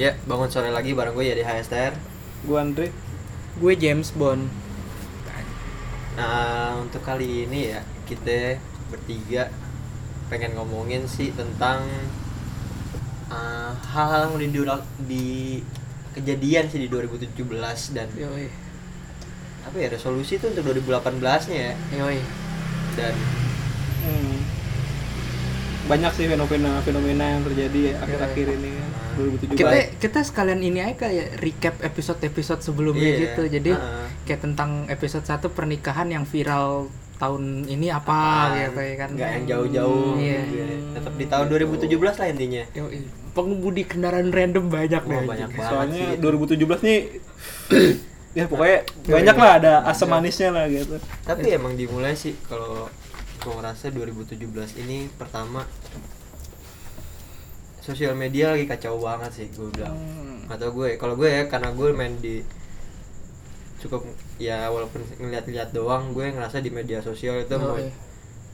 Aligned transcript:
Ya, 0.00 0.16
bangun 0.24 0.48
sore 0.48 0.72
lagi 0.72 0.96
bareng 0.96 1.12
gue 1.12 1.28
ya 1.28 1.36
di 1.36 1.44
HSTR. 1.44 1.92
Gue 2.48 2.56
Andre. 2.56 2.88
Gue 3.60 3.76
James 3.76 4.08
Bond. 4.16 4.48
Nah, 6.16 6.80
untuk 6.80 7.04
kali 7.04 7.44
ini 7.44 7.76
ya, 7.76 7.84
kita 8.08 8.56
bertiga 8.88 9.52
pengen 10.32 10.56
ngomongin 10.56 11.04
sih 11.04 11.36
tentang 11.36 11.84
uh, 13.28 13.76
hal-hal 13.92 14.40
yang 14.40 14.48
di, 14.48 14.48
di 15.04 15.26
kejadian 16.16 16.64
sih 16.72 16.80
di 16.80 16.88
2017 16.88 17.36
dan 17.92 18.08
Yoi. 18.16 18.48
apa 19.60 19.76
ya 19.76 19.86
resolusi 19.92 20.40
itu 20.40 20.50
untuk 20.50 20.74
2018 20.74 21.20
nya 21.52 21.60
ya 21.60 21.74
Yoi. 22.00 22.18
dan 22.96 23.14
Hmm. 24.00 24.40
Banyak 25.92 26.12
sih 26.16 26.24
fenomena-fenomena 26.24 27.36
yang 27.36 27.42
terjadi 27.44 28.00
akhir-akhir 28.00 28.46
ini 28.56 28.70
ya, 28.80 28.86
2017. 29.22 29.54
Kita 29.54 29.70
kita 29.98 30.18
sekalian 30.22 30.60
ini 30.60 30.78
aja 30.80 30.96
kayak 30.98 31.38
recap 31.38 31.74
episode-episode 31.80 32.60
sebelumnya 32.60 33.04
Iya, 33.06 33.18
gitu. 33.22 33.42
Jadi 33.50 33.70
heeh. 33.70 34.06
kayak 34.24 34.40
tentang 34.42 34.70
episode 34.86 35.22
1 35.22 35.48
pernikahan 35.48 36.08
yang 36.08 36.24
viral 36.24 36.88
tahun 37.16 37.42
ini 37.66 37.88
apa 37.88 38.08
Apaan, 38.08 38.50
gitu 38.64 38.80
ya 38.80 38.94
kan. 38.96 39.08
nggak 39.12 39.30
yang 39.30 39.44
jauh-jauh 39.46 40.16
Iya. 40.16 40.40
gitu 40.40 40.54
ya. 40.56 40.66
tetap 40.96 41.12
di 41.14 41.26
tahun 41.26 41.46
2017 41.46 42.16
lah 42.16 42.26
intinya 42.26 42.62
Yoi. 42.72 42.98
Pengemudi 43.30 43.82
kendaraan 43.84 44.28
random 44.28 44.66
banyak 44.66 45.02
Wah, 45.02 45.12
deh. 45.14 45.26
banyak 45.28 45.50
banget 45.52 45.68
Soalnya 45.68 46.04
sih. 46.08 46.16
2017 46.18 46.80
nih 46.80 46.98
ya 48.38 48.44
pokoknya 48.46 48.78
banyak 49.04 49.36
lah 49.36 49.50
ada 49.54 49.72
asam 49.84 50.08
manisnya 50.08 50.48
lah 50.48 50.64
gitu. 50.66 50.96
tapi 51.20 51.50
emang 51.50 51.74
dimulai 51.74 52.14
sih 52.14 52.32
kalau 52.42 52.88
gue 53.36 53.52
ngerasa 53.52 53.90
2017 53.90 54.40
ini 54.78 55.12
pertama 55.12 55.68
sosial 57.80 58.12
media 58.12 58.52
lagi 58.52 58.64
kacau 58.64 58.96
banget 58.96 59.30
sih 59.34 59.46
gue 59.50 59.68
bilang 59.70 59.96
Hmm. 59.96 60.44
nggak 60.46 60.58
tau 60.58 60.70
gue 60.72 60.88
kalau 60.96 61.14
gue 61.14 61.26
ya 61.26 61.42
karena 61.44 61.70
gue 61.70 61.88
main 61.90 62.14
di 62.16 62.44
cukup 63.78 64.04
ya 64.36 64.68
walaupun 64.68 65.00
ngeliat-liat 65.16 65.72
doang 65.72 66.12
gue 66.12 66.28
ngerasa 66.28 66.60
di 66.60 66.68
media 66.68 67.00
sosial 67.00 67.40
itu 67.40 67.56
mau 67.56 67.74
Yoi. 67.74 67.88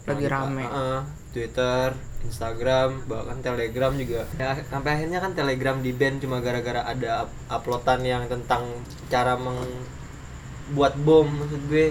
Lagi 0.06 0.30
rame. 0.30 0.62
Heeh, 0.62 0.98
Twitter, 1.34 1.90
Instagram, 2.22 3.10
bahkan 3.10 3.42
Telegram 3.42 3.90
juga. 3.90 4.22
Ya 4.38 4.54
sampai 4.62 4.94
akhirnya 4.94 5.18
kan 5.18 5.34
Telegram 5.34 5.82
di 5.82 5.90
ban 5.90 6.22
cuma 6.22 6.38
gara-gara 6.38 6.86
ada 6.86 7.26
up- 7.26 7.34
uploadan 7.50 8.06
yang 8.06 8.22
tentang 8.30 8.70
cara 9.10 9.34
membuat 9.34 10.94
bom 11.02 11.26
maksud 11.26 11.58
gue 11.66 11.90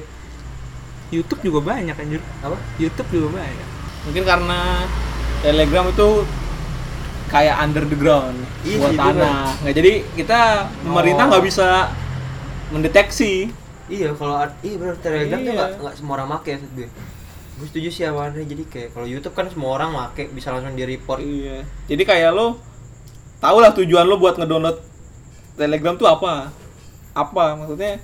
YouTube 1.11 1.44
juga 1.44 1.75
banyak 1.75 1.92
anjir. 1.92 2.23
apa? 2.39 2.55
YouTube 2.80 3.11
juga 3.11 3.36
banyak. 3.36 3.67
Mungkin 4.08 4.23
karena 4.23 4.88
Telegram 5.44 5.86
itu 5.86 6.08
kayak 7.36 7.55
under 7.59 7.83
the 7.83 7.97
ground 7.97 8.38
Iya 8.64 8.78
buat 8.80 8.95
tanah. 8.95 9.59
Nggak 9.59 9.75
jadi 9.75 9.94
kita 10.16 10.39
pemerintah 10.81 11.23
Oh. 11.23 11.30
nggak 11.30 11.44
bisa 11.44 11.67
mendeteksi. 12.67 13.52
Iya 13.86 14.16
kalau 14.16 14.36
ad- 14.39 14.58
iya 14.61 14.75
benar 14.75 14.95
Telegram 14.97 15.38
tuh 15.38 15.45
Iya. 15.45 15.53
nggak 15.53 15.69
nggak 15.77 15.95
semua 15.95 16.14
orang 16.16 16.27
make 16.31 16.52
maksud 16.55 16.72
gue. 16.73 16.88
Gue 17.55 17.67
setuju 17.69 17.89
sih 17.89 18.03
awalnya 18.03 18.42
jadi 18.42 18.64
kayak 18.66 18.89
kalau 18.92 19.05
YouTube 19.05 19.31
kan 19.31 19.47
semua 19.47 19.69
orang 19.73 19.92
make 19.92 20.31
bisa 20.31 20.50
langsung 20.50 20.73
di 20.73 20.83
report. 20.83 21.19
Iya. 21.19 21.67
Jadi 21.86 22.03
kayak 22.03 22.31
lo 22.31 22.58
tau 23.38 23.58
lah 23.59 23.72
tujuan 23.72 24.03
lo 24.03 24.16
buat 24.16 24.36
ngedownload 24.36 24.80
Telegram 25.55 25.95
tuh 25.95 26.08
apa? 26.09 26.49
Apa 27.14 27.55
maksudnya? 27.55 27.99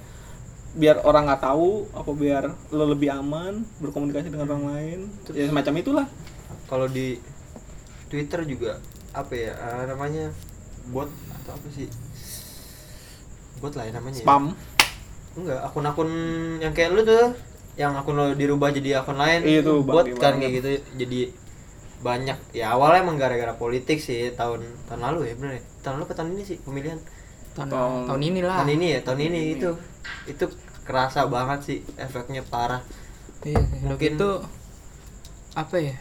Biar 0.72 1.04
orang 1.04 1.28
nggak 1.28 1.42
tahu, 1.42 1.84
apa 1.92 2.12
biar 2.12 2.44
lo 2.70 2.86
lebih 2.86 3.12
aman 3.12 3.60
berkomunikasi 3.78 4.28
dengan 4.28 4.48
orang 4.48 4.64
lain. 4.70 5.00
Ya 5.30 5.44
semacam 5.44 5.74
itulah. 5.78 6.08
Kalau 6.68 6.88
di 6.88 7.20
Twitter 8.08 8.44
juga 8.46 8.80
apa 9.12 9.34
ya 9.34 9.52
eh, 9.52 9.84
namanya 9.86 10.32
bot 10.88 11.08
atau 11.34 11.52
apa 11.52 11.68
sih? 11.70 11.88
Bot 13.60 13.74
lah 13.74 13.86
ya 13.86 13.94
namanya. 13.94 14.18
ya. 14.18 14.24
Spam. 14.24 14.44
Enggak, 15.32 15.60
akun-akun 15.64 16.10
yang 16.60 16.72
kayak 16.72 16.92
lu 16.92 17.02
tuh 17.02 17.32
yang 17.74 17.96
akun 17.96 18.14
lo 18.14 18.36
dirubah 18.36 18.68
jadi 18.70 19.00
akun 19.00 19.16
lain 19.16 19.42
Iya 19.42 19.64
tuh, 19.64 19.80
bot 19.82 20.04
kan 20.14 20.36
kayak 20.36 20.60
gitu 20.60 20.70
jadi 20.98 21.32
banyak 22.02 22.36
ya 22.52 22.76
awalnya 22.76 23.00
emang 23.00 23.16
gara-gara 23.16 23.54
politik 23.54 23.96
sih 23.96 24.34
tahun 24.34 24.60
tahun 24.86 25.00
lalu 25.02 25.20
ya 25.24 25.34
bener 25.38 25.52
ya 25.56 25.62
tahun 25.80 25.94
lalu 25.96 26.06
ke 26.06 26.16
tahun 26.18 26.30
ini 26.34 26.44
sih 26.44 26.58
pemilihan 26.60 27.00
Tahun, 27.52 27.68
Tahun- 27.68 28.06
tahun 28.08 28.22
inilah. 28.26 28.58
tahun 28.60 28.72
ini 28.74 28.86
ya 28.90 29.00
tahun 29.02 29.20
ini 29.22 29.40
itu 29.56 29.70
itu 30.26 30.46
kerasa 30.84 31.28
banget 31.28 31.60
sih 31.64 31.78
efeknya 31.96 32.44
parah 32.44 32.84
Iya, 33.42 33.58
Mungkin- 33.58 33.88
mungkin 33.88 34.12
itu 34.18 34.30
apa 35.54 35.76
ya? 35.78 35.96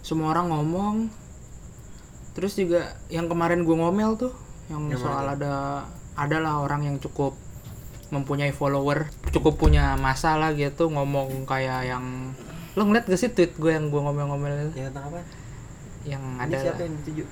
Semua 0.00 0.32
orang 0.32 0.50
ngomong. 0.50 0.96
Terus 2.34 2.52
juga 2.58 2.98
yang 3.08 3.30
kemarin 3.30 3.62
gue 3.62 3.76
ngomel 3.78 4.18
tuh, 4.18 4.34
yang 4.66 4.90
Yang 4.90 5.06
soal 5.06 5.22
mana 5.22 5.34
ada 5.38 5.54
adalah 6.14 6.62
orang 6.62 6.86
yang 6.86 6.96
cukup 6.98 7.34
mempunyai 8.10 8.54
follower, 8.54 9.10
cukup 9.34 9.58
punya 9.58 9.94
masalah 9.98 10.54
gitu 10.54 10.86
ngomong 10.90 11.46
kayak 11.46 11.90
yang 11.90 12.34
lo 12.74 12.82
ngeliat 12.86 13.06
gak 13.06 13.18
sih 13.18 13.30
tweet 13.30 13.54
gue 13.54 13.70
yang 13.70 13.86
gue 13.86 14.00
ngomel-ngomel 14.02 14.50
itu? 14.70 14.82
ya 14.82 14.90
tentang 14.90 15.14
apa 15.14 15.22
yang 16.02 16.22
ini 16.22 16.42
ada 16.42 16.56
siapa 16.58 16.82
yang 16.82 16.94
dituju 17.00 17.24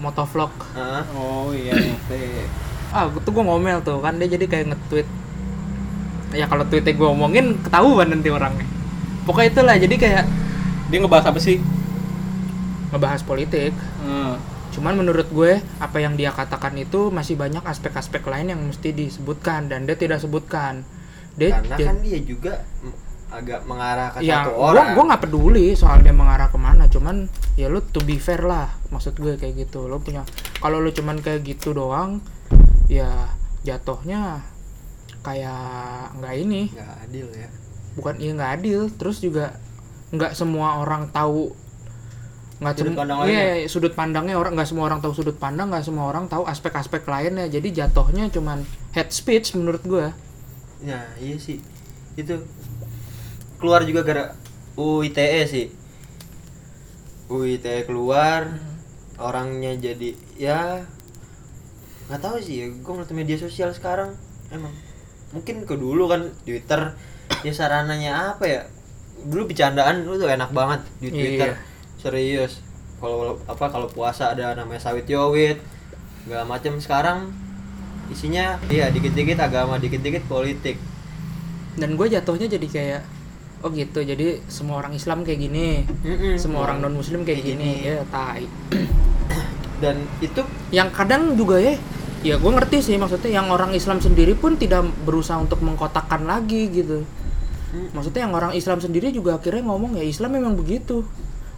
motovlog 0.00 0.52
ah 0.74 1.04
Oh 1.12 1.52
iya. 1.52 1.72
ngerti. 1.76 2.48
ah 2.96 3.12
tuh 3.12 3.28
gue 3.32 3.44
ngomel 3.44 3.84
tuh 3.84 4.00
kan 4.00 4.16
dia 4.16 4.28
jadi 4.28 4.46
kayak 4.48 4.66
nge-tweet 4.72 5.08
ya 6.34 6.48
kalau 6.48 6.64
tweetnya 6.66 6.96
gue 6.96 7.08
omongin 7.08 7.60
ketahuan 7.60 8.08
nanti 8.10 8.28
orangnya 8.32 8.66
pokoknya 9.28 9.48
itulah 9.52 9.76
jadi 9.78 9.96
kayak 9.96 10.24
Dia 10.92 11.00
ngebahas 11.00 11.32
apa 11.32 11.40
sih? 11.40 11.58
Ngebahas 12.94 13.26
politik 13.26 13.74
Hmm. 13.98 14.38
Cuman 14.74 14.98
menurut 14.98 15.30
gue 15.30 15.62
apa 15.78 16.02
yang 16.02 16.18
dia 16.18 16.34
katakan 16.34 16.74
itu 16.74 17.06
masih 17.14 17.38
banyak 17.38 17.62
aspek-aspek 17.62 18.26
lain 18.26 18.50
yang 18.50 18.58
mesti 18.58 18.90
disebutkan 18.90 19.70
dan 19.70 19.86
dia 19.86 19.94
tidak 19.94 20.18
sebutkan. 20.18 20.82
Dia 21.38 21.62
karena 21.62 21.76
dia- 21.78 21.88
kan 21.94 21.98
dia 22.02 22.18
juga 22.18 22.54
agak 23.30 23.66
mengarah 23.70 24.14
ke 24.14 24.26
ya 24.26 24.42
satu 24.42 24.58
orang 24.58 24.94
gua 24.98 25.04
nggak 25.14 25.22
peduli 25.26 25.74
soal 25.74 26.02
dia 26.02 26.10
mengarah 26.10 26.50
ke 26.50 26.58
mana, 26.58 26.90
cuman 26.90 27.30
ya 27.54 27.70
lu 27.70 27.82
to 27.86 28.02
be 28.02 28.18
fair 28.18 28.42
lah 28.42 28.66
maksud 28.90 29.14
gue 29.14 29.38
kayak 29.38 29.62
gitu. 29.62 29.86
Lo 29.86 30.02
punya 30.02 30.26
kalau 30.58 30.82
lu 30.82 30.90
cuman 30.90 31.22
kayak 31.22 31.46
gitu 31.46 31.70
doang 31.70 32.18
ya 32.90 33.30
jatuhnya 33.62 34.42
kayak 35.22 36.18
nggak 36.18 36.34
ini, 36.34 36.62
nggak 36.74 36.94
adil 37.06 37.26
ya 37.30 37.48
bukan 37.94 38.14
iya 38.18 38.32
nggak 38.34 38.52
adil, 38.58 38.80
terus 38.90 39.22
juga 39.22 39.54
nggak 40.10 40.34
semua 40.34 40.82
orang 40.82 41.10
tahu 41.10 41.54
nggak 42.54 42.74
Sudut 42.78 42.94
pandang 42.94 43.18
iya, 43.26 43.42
iya, 43.58 43.66
sudut 43.66 43.94
pandangnya 43.98 44.38
orang 44.38 44.54
nggak 44.54 44.68
semua 44.70 44.86
orang 44.86 45.02
tahu 45.02 45.10
sudut 45.10 45.34
pandang 45.34 45.74
nggak 45.74 45.84
semua 45.84 46.06
orang 46.06 46.30
tahu 46.30 46.46
aspek-aspek 46.46 47.02
lainnya. 47.02 47.50
Jadi 47.50 47.74
jatuhnya 47.74 48.30
cuman 48.30 48.62
head 48.94 49.10
speech 49.10 49.58
menurut 49.58 49.82
gue 49.82 50.06
Ya 50.84 51.00
iya 51.18 51.36
sih. 51.40 51.58
Itu 52.14 52.44
keluar 53.58 53.82
juga 53.88 54.06
gara 54.06 54.24
UITE 54.78 55.48
sih. 55.50 55.66
UITE 57.26 57.88
keluar 57.88 58.54
orangnya 59.16 59.78
jadi 59.78 60.14
ya 60.36 60.82
nggak 62.04 62.20
tahu 62.20 62.36
sih 62.42 62.54
ya 62.60 62.66
gue 62.68 62.92
ngeliat 62.92 63.12
media 63.16 63.38
sosial 63.40 63.74
sekarang 63.74 64.14
emang. 64.54 64.70
Mungkin 65.34 65.66
ke 65.66 65.74
dulu 65.74 66.06
kan 66.06 66.30
Twitter 66.46 66.94
ya 67.42 67.50
sarananya 67.50 68.38
apa 68.38 68.44
ya? 68.46 68.60
Dulu 69.24 69.50
bercandaan 69.50 70.06
lu 70.06 70.20
tuh 70.20 70.30
enak 70.30 70.54
banget 70.54 70.80
di 71.02 71.08
Twitter. 71.10 71.50
Iya. 71.56 71.73
Serius. 72.04 72.60
Kalau 73.00 73.40
apa 73.44 73.66
kalau 73.68 73.88
puasa 73.88 74.32
ada 74.32 74.52
namanya 74.52 74.80
sawit 74.80 75.08
yowit 75.08 75.56
segala 76.24 76.44
macam 76.44 76.76
sekarang 76.76 77.18
isinya 78.08 78.60
iya 78.68 78.88
dikit-dikit 78.88 79.40
agama 79.40 79.80
dikit-dikit 79.80 80.28
politik. 80.28 80.76
Dan 81.74 81.96
gue 81.96 82.06
jatuhnya 82.06 82.46
jadi 82.46 82.66
kayak 82.68 83.02
oh 83.64 83.72
gitu 83.72 84.04
jadi 84.04 84.44
semua 84.46 84.84
orang 84.84 84.92
Islam 84.92 85.24
kayak 85.24 85.40
gini. 85.40 85.88
Mm-mm. 86.04 86.36
semua 86.36 86.68
orang 86.68 86.80
non 86.80 86.92
Muslim 86.92 87.24
kayak 87.24 87.40
Kayak 87.40 87.48
gini. 87.56 87.70
gini. 87.80 87.88
ya 87.88 88.04
tai. 88.08 88.44
Dan 89.82 89.96
itu 90.20 90.40
yang 90.70 90.92
kadang 90.92 91.34
juga 91.34 91.56
ya 91.56 91.74
ya 92.24 92.40
gue 92.40 92.52
ngerti 92.52 92.80
sih 92.80 92.96
maksudnya 92.96 93.36
yang 93.36 93.52
orang 93.52 93.76
Islam 93.76 94.00
sendiri 94.00 94.32
pun 94.32 94.56
tidak 94.56 94.84
berusaha 95.04 95.36
untuk 95.36 95.60
mengkotakkan 95.60 96.24
lagi 96.24 96.68
gitu. 96.72 97.04
Mm, 97.74 97.90
maksudnya 97.92 98.24
yang 98.24 98.32
orang 98.32 98.52
Islam 98.56 98.80
sendiri 98.80 99.12
juga 99.12 99.36
akhirnya 99.36 99.66
ngomong 99.66 99.98
ya 99.98 100.04
Islam 100.06 100.40
memang 100.40 100.54
begitu 100.56 101.04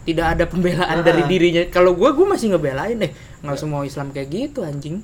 tidak 0.07 0.25
ada 0.33 0.43
Ah. 0.43 0.49
pembelaan 0.49 0.97
dari 1.03 1.27
dirinya 1.27 1.67
kalau 1.67 1.91
gue 1.91 2.07
gue 2.07 2.25
masih 2.25 2.47
ngebelain 2.49 2.95
deh 2.97 3.11
nggak 3.43 3.57
semua 3.57 3.83
Islam 3.83 4.09
kayak 4.09 4.27
gitu 4.29 4.63
anjing 4.63 5.03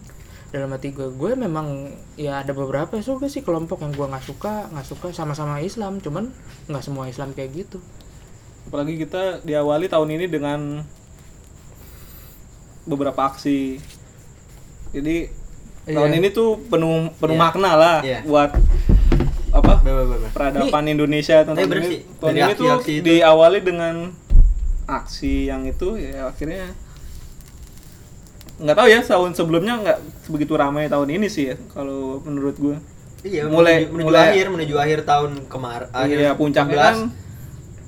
dalam 0.49 0.69
hati 0.69 0.89
gue 0.89 1.09
gue 1.09 1.31
memang 1.35 1.89
ya 2.13 2.39
ada 2.39 2.51
beberapa 2.51 2.95
suka 2.99 3.25
sih 3.25 3.41
kelompok 3.41 3.81
yang 3.81 3.91
gue 3.91 4.05
nggak 4.05 4.23
suka 4.23 4.69
nggak 4.69 4.85
suka 4.85 5.07
sama-sama 5.11 5.59
Islam 5.59 5.97
cuman 5.97 6.31
nggak 6.65 6.81
semua 6.81 7.05
Islam 7.05 7.31
kayak 7.31 7.51
gitu 7.53 7.83
Apalagi 8.63 8.95
kita 8.97 9.43
diawali 9.43 9.85
tahun 9.85 10.07
ini 10.13 10.25
dengan 10.25 10.87
beberapa 12.83 13.27
aksi. 13.27 13.79
Jadi 14.91 15.27
Iya. 15.83 15.99
tahun 15.99 16.15
ini 16.15 16.27
tuh 16.31 16.63
penuh 16.63 17.11
penuh 17.13 17.35
Iya. 17.35 17.43
makna 17.43 17.71
lah 17.75 17.97
Iya. 17.99 18.23
buat 18.23 18.55
apa 19.51 19.83
peradaban 20.31 20.85
Indonesia 20.87 21.43
tahun 21.43 21.55
Tapi 21.55 21.67
bener 21.67 21.83
ini. 21.83 21.97
Tahun 22.17 22.33
ini 22.33 22.53
tuh 22.55 22.67
diawali 23.03 23.59
dengan 23.59 24.15
aksi 24.85 25.47
yang 25.47 25.63
itu 25.63 25.95
ya 25.95 26.27
akhirnya 26.27 26.71
nggak 28.53 28.75
tahu 28.75 28.87
ya 28.87 28.99
tahun 29.01 29.31
sebelumnya 29.33 29.73
nggak 29.81 29.97
begitu 30.29 30.53
ramai 30.53 30.85
tahun 30.85 31.09
ini 31.09 31.27
sih 31.27 31.51
ya 31.51 31.55
kalau 31.69 32.21
menurut 32.21 32.55
gue 32.55 32.77
Iya, 33.23 33.47
Mulai- 33.47 33.87
menuju, 33.87 33.93
menuju 33.95 34.07
mulai- 34.11 34.29
akhir, 34.29 34.45
menuju 34.51 34.75
akhir 34.75 34.99
tahun 35.07 35.31
kemarin. 35.47 35.87
Akhir 35.95 36.17
Iya 36.19 36.31
puncaknya 36.35 36.75
16. 36.75 36.83
kan 36.83 36.95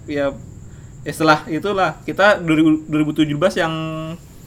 ya, 0.08 0.26
ya 1.04 1.12
setelah 1.12 1.40
itulah 1.46 1.92
kita 2.08 2.40
2000 2.40 2.88
2017 2.88 3.60
yang 3.60 3.74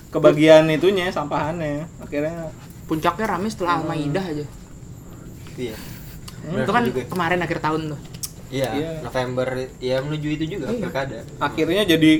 kebagian 0.08 0.64
itunya 0.72 1.12
sampahannya 1.12 1.84
akhirnya 2.00 2.48
Puncaknya 2.88 3.28
rame 3.28 3.52
setelah 3.52 3.84
Al-Maidah 3.84 4.24
aja. 4.24 4.46
Iya. 5.60 5.76
itu 6.56 6.72
kan 6.72 6.82
juga. 6.88 7.04
kemarin 7.04 7.44
akhir 7.44 7.60
tahun 7.60 7.92
tuh. 7.92 8.00
Iya, 8.48 8.70
Iya. 8.72 8.90
November 9.02 9.46
ya 9.78 9.96
menuju 10.00 10.28
itu 10.30 10.44
juga 10.50 10.66
Iya. 10.66 10.80
pilkada. 10.80 11.18
akhirnya 11.38 11.82
jadi 11.84 12.12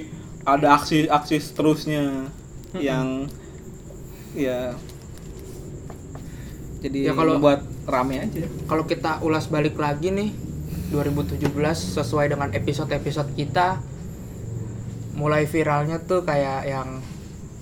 ada 0.44 0.66
aksi-aksi 0.74 1.36
seterusnya 1.38 2.28
yang 2.74 3.24
ya 4.32 4.76
jadi 6.78 6.98
Ya, 7.00 7.12
kalau- 7.12 7.38
buat 7.38 7.58
rame 7.84 8.20
aja 8.20 8.44
Kalau 8.64 8.84
kita 8.84 9.18
ulas 9.20 9.48
balik 9.48 9.74
lagi 9.74 10.08
nih 10.10 10.30
2017 10.88 11.40
sesuai 11.92 12.28
dengan 12.28 12.48
episode-episode 12.50 13.32
kita 13.34 13.80
mulai 15.12 15.44
viralnya 15.44 15.98
tuh 15.98 16.22
kayak 16.22 16.64
yang 16.64 17.00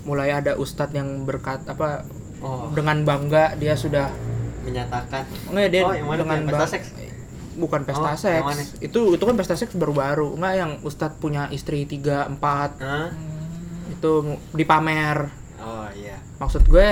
mulai 0.02 0.30
ada 0.30 0.54
ustadz 0.54 0.92
yang 0.92 1.22
berkat 1.22 1.62
apa 1.64 2.04
Oh, 2.36 2.68
dengan 2.70 3.00
bangga 3.02 3.56
dia 3.56 3.72
sudah 3.72 4.12
menyatakan 4.60 5.24
Enggak 5.48 5.68
dia 5.72 5.80
Oh, 5.80 5.90
yang 5.90 6.04
mana 6.04 6.20
dengan 6.20 6.36
Yang 6.36 6.46
pesta 6.46 6.58
bang- 6.60 6.72
seks? 6.76 6.86
Bukan 7.56 7.82
pesta 7.82 8.04
Oh, 8.06 8.14
seks. 8.14 8.36
yang 8.36 8.46
mana? 8.46 8.62
Itu 8.78 9.00
itu 9.10 9.22
kan 9.22 9.34
pesta 9.34 9.54
seks 9.54 9.72
baru-baru. 9.72 10.32
Enggak 10.32 10.54
yang 10.54 10.70
ustadz 10.80 11.16
punya 11.16 11.48
istri 11.48 11.82
3 11.82 12.28
4 12.30 12.76
Hah? 12.78 13.08
itu 13.88 14.12
dipamer. 14.52 15.32
Oh 15.58 15.88
iya. 15.92 16.20
Maksud 16.36 16.64
gue 16.64 16.88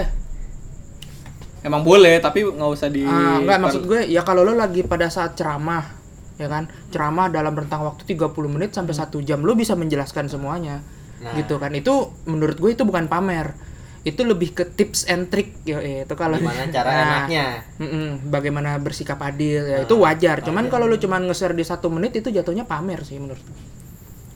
emang 1.61 1.81
boleh 1.81 2.19
tapi 2.19 2.45
nggak 2.45 2.71
usah 2.71 2.89
di 2.89 3.03
ah, 3.03 3.41
enggak 3.41 3.57
maksud 3.59 3.83
gue 3.85 4.05
ya 4.05 4.21
kalau 4.21 4.43
lo 4.43 4.53
lagi 4.53 4.83
pada 4.83 5.09
saat 5.09 5.33
ceramah 5.33 5.97
ya 6.35 6.45
kan 6.45 6.69
ceramah 6.91 7.31
dalam 7.31 7.55
rentang 7.55 7.81
waktu 7.83 8.05
30 8.07 8.21
menit 8.47 8.71
sampai 8.71 8.93
satu 8.93 9.21
jam 9.21 9.41
lo 9.41 9.55
bisa 9.55 9.73
menjelaskan 9.73 10.29
semuanya 10.29 10.85
Nah. 11.15 11.33
gitu 11.33 11.57
kan 11.57 11.73
itu 11.73 11.89
menurut 12.27 12.59
gue 12.59 12.71
itu 12.71 12.85
bukan 12.85 13.09
pamer 13.09 13.57
itu 14.05 14.21
lebih 14.21 14.53
ke 14.53 14.65
tips 14.69 15.05
and 15.07 15.27
trick 15.27 15.57
ya 15.63 15.81
itu 15.81 16.13
kalau 16.13 16.37
Gimana 16.37 16.69
cara 16.69 16.87
Nah, 16.87 17.01
enaknya? 17.03 17.47
Mm-mm, 17.79 18.09
bagaimana 18.27 18.77
bersikap 18.77 19.17
adil 19.19 19.65
ya 19.65 19.77
Ah, 19.77 19.83
itu 19.83 19.97
wajar 19.97 20.37
cuman 20.41 20.63
wajar. 20.63 20.73
kalau 20.75 20.85
lu 20.85 20.97
cuman 20.97 21.25
nge-share 21.25 21.53
di 21.53 21.65
satu 21.65 21.89
menit 21.89 22.13
itu 22.15 22.29
jatuhnya 22.29 22.63
pamer 22.63 23.01
sih 23.01 23.17
menurut 23.17 23.41
gue. 23.41 23.63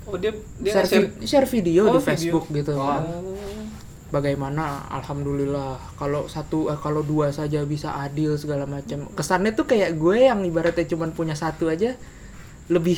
oh 0.07 0.17
dia 0.17 0.33
dia 0.57 0.73
share, 0.73 0.89
share- 0.89 1.13
vi- 1.13 1.21
share 1.23 1.45
video 1.47 1.85
Oh, 1.85 1.87
di 1.87 1.93
video. 1.95 2.07
Facebook 2.07 2.45
gitu 2.51 2.73
Oh. 2.73 2.81
kan. 2.83 3.05
bagaimana 4.09 4.65
alhamdulillah 4.91 5.77
kalau 5.95 6.25
satu 6.27 6.69
eh, 6.69 6.79
kalau 6.79 7.05
dua 7.05 7.29
saja 7.29 7.61
bisa 7.63 7.93
adil 7.95 8.35
segala 8.35 8.65
macam 8.65 9.05
kesannya 9.11 9.53
tuh 9.53 9.69
kayak 9.69 9.93
gue 9.95 10.17
yang 10.25 10.41
ibaratnya 10.43 10.89
cuman 10.89 11.13
punya 11.13 11.37
satu 11.37 11.69
aja 11.69 11.93
lebih 12.67 12.97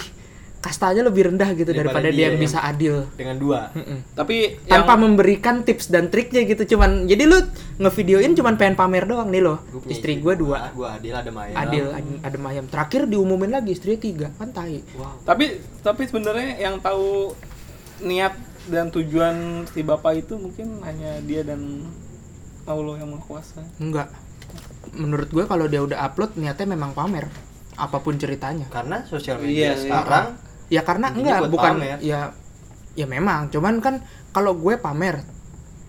kastanya 0.60 1.00
lebih 1.02 1.24
rendah 1.26 1.50
gitu 1.52 1.68
Daripada 1.68 1.96
daripada 1.96 2.08
dia 2.08 2.12
dia 2.12 2.22
yang 2.22 2.34
yang- 2.34 2.42
bisa 2.42 2.58
adil 2.60 3.08
Dengan 3.14 3.36
dua. 3.36 3.72
Mm-mm. 3.72 3.98
tapi 4.12 4.60
tanpa 4.62 4.92
yang 4.92 5.00
memberikan 5.02 5.54
tips 5.60 5.88
dan 5.88 6.06
triknya 6.06 6.44
gitu 6.44 6.62
cuman 6.70 7.04
jadi 7.04 7.24
lu 7.24 7.40
ngevideoin 7.78 8.32
cuman 8.32 8.54
pengen 8.54 8.74
pamer 8.74 9.04
doang 9.04 9.28
nih 9.28 9.40
loh 9.40 9.56
Gua 9.66 9.88
istri 9.88 10.16
gue 10.16 10.34
dua 10.34 10.68
Gua 10.70 10.94
adil 10.94 11.12
ada 11.12 11.30
Maya. 11.30 11.56
adil 11.56 11.88
ad- 11.88 12.20
ada 12.22 12.36
ayam 12.46 12.66
terakhir 12.66 13.04
diumumin 13.04 13.50
lagi 13.50 13.72
istrinya 13.72 13.98
tiga 13.98 14.26
kan 14.34 14.48
tai 14.50 14.84
Wow. 14.92 15.24
tapi 15.24 15.48
tapi 15.80 16.02
sebenarnya 16.04 16.60
yang 16.60 16.76
tahu 16.78 17.32
niat 18.00 18.36
dan 18.66 18.88
tujuan 18.88 19.36
si 19.66 19.80
bapak 19.80 20.20
itu 20.20 20.36
mungkin 20.36 20.80
hanya 20.80 21.20
dia 21.20 21.40
dan 21.40 21.88
Allah 22.62 22.96
yang 22.96 23.08
maha 23.08 23.24
kuasa 23.24 23.64
enggak 23.76 24.12
menurut 24.92 25.26
gue 25.26 25.44
kalau 25.44 25.64
dia 25.64 25.80
udah 25.80 25.96
upload 26.02 26.34
niatnya 26.34 26.68
memang 26.68 26.92
pamer 26.92 27.32
apa 27.72 27.96
pun 27.96 28.12
ceritanya 28.14 28.68
Karena 28.68 29.00
sosial 29.02 29.38
Iya, 29.38 29.42
media 29.42 29.56
iya. 29.64 29.74
sekarang 29.78 30.26
ya 30.70 30.86
karena 30.86 31.10
Intinya 31.10 31.44
enggak 31.44 31.52
bukan 31.52 31.74
pamer. 31.82 31.98
ya 32.00 32.20
ya 32.94 33.06
memang. 33.10 33.50
Cuman 33.50 33.82
kan 33.82 34.00
kalau 34.30 34.54
gue 34.56 34.78
pamer 34.78 35.20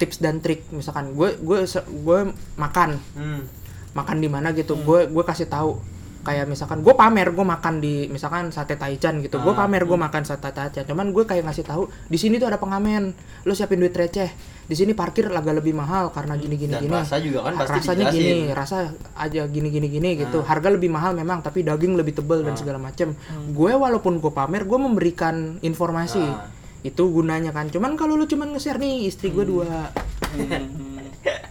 tips 0.01 0.17
dan 0.17 0.41
trik 0.41 0.65
misalkan 0.73 1.13
gue 1.13 1.37
gue 1.39 1.59
gue 2.03 2.19
makan. 2.57 2.97
Hmm, 3.13 3.45
makan 3.93 4.17
di 4.17 4.27
mana 4.27 4.51
gitu. 4.51 4.75
Gue 4.81 5.05
gue 5.07 5.23
kasih 5.23 5.45
tahu 5.47 5.77
kayak 6.21 6.45
misalkan 6.45 6.85
gue 6.85 6.93
pamer 6.93 7.33
gue 7.33 7.41
makan 7.41 7.81
di 7.81 8.05
misalkan 8.07 8.53
sate 8.53 8.77
taichan 8.77 9.19
gitu 9.19 9.41
gue 9.41 9.51
Ah, 9.51 9.65
pamer 9.65 9.83
gue 9.83 9.97
makan 9.97 10.21
sate 10.21 10.49
taichan. 10.49 10.85
Cuman 10.85 11.09
gue 11.09 11.25
kayak 11.25 11.43
ngasih 11.43 11.65
tahu 11.65 11.89
di 12.05 12.17
sini 12.17 12.37
tuh 12.37 12.45
ada 12.45 12.57
pengamen 12.57 13.09
lo 13.41 13.51
siapin 13.51 13.81
duit 13.81 13.91
receh. 13.91 14.29
Di 14.61 14.75
sini 14.77 14.93
parkir 14.93 15.27
agak 15.27 15.59
lebih 15.59 15.73
mahal 15.73 16.09
karena 16.09 16.37
gini 16.37 16.55
gini 16.55 16.71
dan 16.71 16.85
gini. 16.85 16.93
rasa 16.93 17.17
juga 17.19 17.43
kan 17.43 17.53
pasti 17.59 17.73
rasanya 17.83 18.07
dijelasin. 18.07 18.21
gini 18.37 18.53
rasa 18.53 18.77
aja 19.13 19.41
gini 19.45 19.67
gini 19.67 19.87
gini 19.89 20.09
gitu. 20.15 20.39
Harga 20.41 20.69
lebih 20.69 20.87
mahal 20.87 21.11
memang 21.11 21.41
tapi 21.41 21.61
daging 21.61 21.97
lebih 21.97 22.15
tebel 22.15 22.41
dan 22.41 22.53
Ah. 22.53 22.59
segala 22.59 22.79
macem. 22.79 23.11
Gue 23.51 23.73
walaupun 23.73 24.17
gue 24.17 24.31
pamer 24.31 24.63
gue 24.63 24.79
memberikan 24.79 25.57
informasi. 25.59 26.21
Ah. 26.21 26.47
itu 26.81 27.13
gunanya 27.13 27.53
kan. 27.53 27.69
Cuman 27.69 27.93
kalau 27.93 28.17
lu 28.17 28.25
cuman 28.25 28.57
nge-share 28.57 28.81
nih 28.81 29.05
istri 29.05 29.29
gue 29.29 29.45
dua. 29.45 29.93
Hmm. 30.33 30.97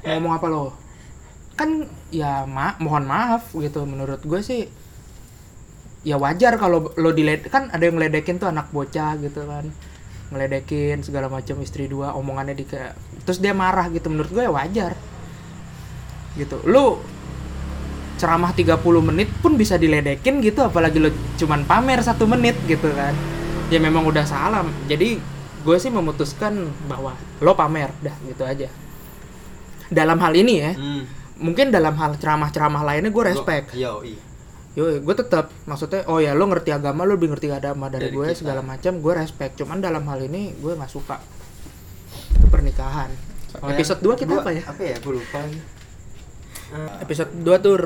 ngomong 0.03 0.35
apa 0.35 0.47
lo? 0.51 0.75
Kan 1.55 1.87
ya 2.11 2.45
ma 2.47 2.77
mohon 2.83 3.07
maaf 3.07 3.55
gitu. 3.55 3.87
Menurut 3.87 4.23
gue 4.23 4.41
sih 4.43 4.67
ya 6.01 6.17
wajar 6.17 6.57
kalau 6.57 6.91
lo 6.97 7.11
diled 7.13 7.45
kan 7.53 7.69
ada 7.71 7.85
yang 7.85 8.01
ngeledekin 8.01 8.41
tuh 8.41 8.51
anak 8.51 8.71
bocah 8.75 9.17
gitu 9.23 9.47
kan. 9.47 9.71
Ngeledekin 10.31 11.03
segala 11.03 11.27
macam 11.27 11.59
istri 11.63 11.91
dua 11.91 12.15
omongannya 12.15 12.55
di 12.55 12.67
kayak 12.67 12.95
terus 13.27 13.43
dia 13.43 13.55
marah 13.55 13.91
gitu. 13.91 14.11
Menurut 14.11 14.31
gue 14.31 14.43
ya 14.47 14.53
wajar. 14.53 14.93
Gitu. 16.39 16.61
Lu 16.67 17.03
ceramah 18.21 18.53
30 18.53 18.77
menit 19.01 19.33
pun 19.41 19.57
bisa 19.57 19.81
diledekin 19.81 20.45
gitu 20.45 20.61
apalagi 20.61 21.01
lo 21.01 21.09
cuman 21.41 21.65
pamer 21.65 22.05
satu 22.05 22.29
menit 22.29 22.55
gitu 22.69 22.93
kan. 22.93 23.17
Ya 23.71 23.79
memang 23.79 24.03
udah 24.03 24.27
salah 24.27 24.67
jadi 24.91 25.17
gue 25.61 25.77
sih 25.77 25.93
memutuskan 25.93 26.73
bahwa 26.89 27.17
lo 27.41 27.53
pamer 27.57 27.93
dah 28.01 28.17
gitu 28.29 28.45
aja. 28.45 28.69
Dalam 29.91 30.21
hal 30.23 30.33
ini 30.39 30.55
ya 30.61 30.73
Hmm. 30.77 31.20
Mungkin 31.41 31.73
dalam 31.73 31.97
hal 31.97 32.15
ceramah-ceramah 32.21 32.85
lainnya 32.85 33.11
gue 33.11 33.25
respect 33.25 33.73
Yo, 33.73 34.05
iya. 34.05 34.21
yo 34.77 35.01
gue 35.01 35.15
tetap 35.17 35.49
maksudnya 35.65 36.05
oh 36.07 36.21
ya 36.21 36.37
lo 36.37 36.47
ngerti 36.47 36.71
agama 36.71 37.09
lo 37.09 37.17
lebih 37.17 37.33
ngerti 37.33 37.49
agama 37.51 37.89
dari, 37.89 38.13
Dari 38.13 38.15
gue 38.15 38.27
kita. 38.31 38.39
segala 38.45 38.61
macam 38.61 39.01
gue 39.01 39.13
respect 39.17 39.57
cuman 39.59 39.81
dalam 39.81 40.05
hal 40.07 40.21
ini 40.21 40.53
gue 40.61 40.73
nggak 40.77 40.93
suka 40.93 41.17
itu 42.37 42.47
pernikahan 42.47 43.11
Kalau 43.51 43.73
episode 43.75 43.99
yang 43.99 44.15
2 44.15 44.21
kita 44.23 44.33
apa 44.39 44.51
ya 44.55 44.63
Apa 44.63 44.83
ya? 44.87 44.97
Gue 45.03 45.15
lupa. 45.19 45.41
Eh, 46.71 46.91
episode 47.03 47.31
2 47.35 47.65
tuh 47.67 47.77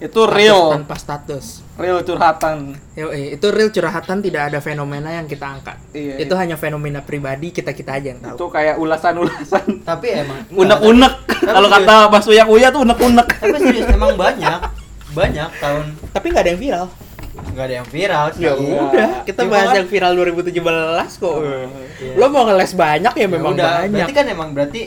itu 0.00 0.20
real 0.26 0.74
tanpa 0.74 0.96
status 0.98 1.62
real 1.80 2.00
curhatan. 2.00 2.76
Yo, 2.92 3.08
eh, 3.08 3.32
itu 3.32 3.46
real 3.48 3.68
curhatan 3.68 4.20
tidak 4.20 4.42
ada 4.46 4.58
fenomena 4.58 5.10
yang 5.10 5.24
kita 5.24 5.48
angkat. 5.50 5.80
Iya, 5.90 6.20
itu 6.20 6.34
hanya 6.34 6.54
fenomena 6.54 7.00
pribadi 7.00 7.50
kita 7.50 7.72
kita 7.72 7.96
aja 7.96 8.06
yang 8.06 8.20
tahu. 8.20 8.36
Itu 8.36 8.46
kayak 8.48 8.76
ulasan-ulasan. 8.76 9.80
Tapi 9.82 10.06
emang 10.14 10.44
unek-unek. 10.50 11.12
Kalau 11.40 11.68
kata 11.68 11.94
Mas 12.06 12.26
Uyak 12.26 12.46
Uya 12.46 12.68
tuh 12.68 12.84
unek-unek. 12.84 13.26
Tapi 13.34 13.56
serius 13.58 13.88
emang 13.88 14.12
banyak. 14.14 14.60
Banyak 15.10 15.50
tahun 15.58 15.84
tapi 16.10 16.26
nggak 16.28 16.44
ada 16.44 16.50
yang 16.50 16.60
viral. 16.60 16.86
Nggak 17.50 17.64
ada 17.64 17.74
yang 17.74 17.88
viral 17.88 18.24
sih. 18.30 18.42
ya 18.42 18.52
Iya. 18.52 18.78
udah. 18.84 19.10
Kita 19.24 19.40
Cuma 19.42 19.52
bahas 19.52 19.66
kan- 19.66 19.76
yang 19.76 19.88
viral 19.88 20.12
2017 20.14 21.10
kok. 21.16 21.36
Iya. 21.40 22.14
lo 22.14 22.26
mau 22.28 22.42
ngeles 22.44 22.72
banyak 22.74 23.12
ya 23.12 23.20
Ya 23.20 23.28
memang 23.28 23.52
udah, 23.52 23.70
banyak. 23.80 23.90
Berarti 23.96 24.12
kan 24.12 24.26
emang 24.26 24.48
berarti 24.52 24.80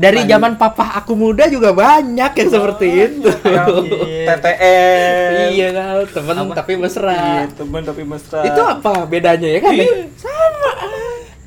dari 0.00 0.24
Lanjut. 0.24 0.32
zaman 0.32 0.52
papa 0.56 0.96
aku 0.96 1.12
muda 1.12 1.44
juga 1.46 1.76
banyak 1.76 2.32
yang 2.32 2.48
seperti 2.48 2.86
itu 2.88 3.28
Iya. 3.44 4.24
TTM 4.32 5.30
iya 5.52 5.68
kan 5.70 5.84
temen 6.08 6.34
Apa? 6.40 6.52
tapi 6.56 6.72
Iya, 6.72 6.80
mesra 6.80 7.20
temen 7.52 7.82
tapi 7.84 8.02
mesra 8.02 8.40
itu 8.40 8.62
apa 8.62 9.04
bedanya 9.04 9.44
ya 9.46 9.60
kan 9.60 9.72
Iya. 9.76 10.08
sama 10.16 10.72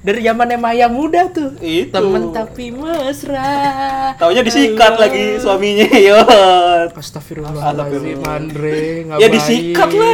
dari 0.04 0.20
zamannya 0.22 0.58
Maya 0.60 0.86
muda 0.86 1.26
tuh 1.28 1.58
Itu. 1.58 1.90
temen 1.90 2.30
tapi 2.30 2.70
mesra 2.70 3.50
Taunya 4.16 4.44
disikat 4.44 5.02
lagi 5.02 5.40
suaminya 5.40 5.90
yo 6.08 6.20
Astagfirullahaladzim 6.94 8.22
Astagfirullah. 8.22 8.38
Andre 8.38 8.82
ya 9.18 9.28
disikat 9.28 9.90
lah 9.90 10.14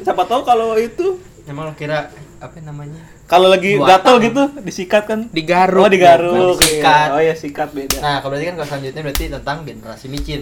siapa 0.00 0.22
tahu 0.24 0.42
kalau 0.42 0.76
itu 0.76 1.18
emang 1.44 1.66
lo 1.66 1.74
kira 1.74 2.06
apa 2.38 2.56
namanya? 2.62 3.02
Kalau 3.30 3.46
lagi 3.46 3.78
Dua 3.78 3.86
gatel 3.88 4.14
gitu 4.20 4.42
disikat 4.60 5.06
kan 5.06 5.30
digaruk 5.30 5.80
oh 5.80 5.88
digaruk 5.88 6.58
iya. 6.66 7.14
oh 7.14 7.22
ya 7.22 7.30
sikat 7.32 7.70
beda 7.70 8.02
Nah, 8.02 8.18
kalau 8.18 8.34
berarti 8.34 8.44
kan 8.44 8.54
kalau 8.56 8.68
selanjutnya 8.68 9.02
berarti 9.02 9.24
tentang 9.30 9.56
generasi 9.62 10.06
micin. 10.10 10.40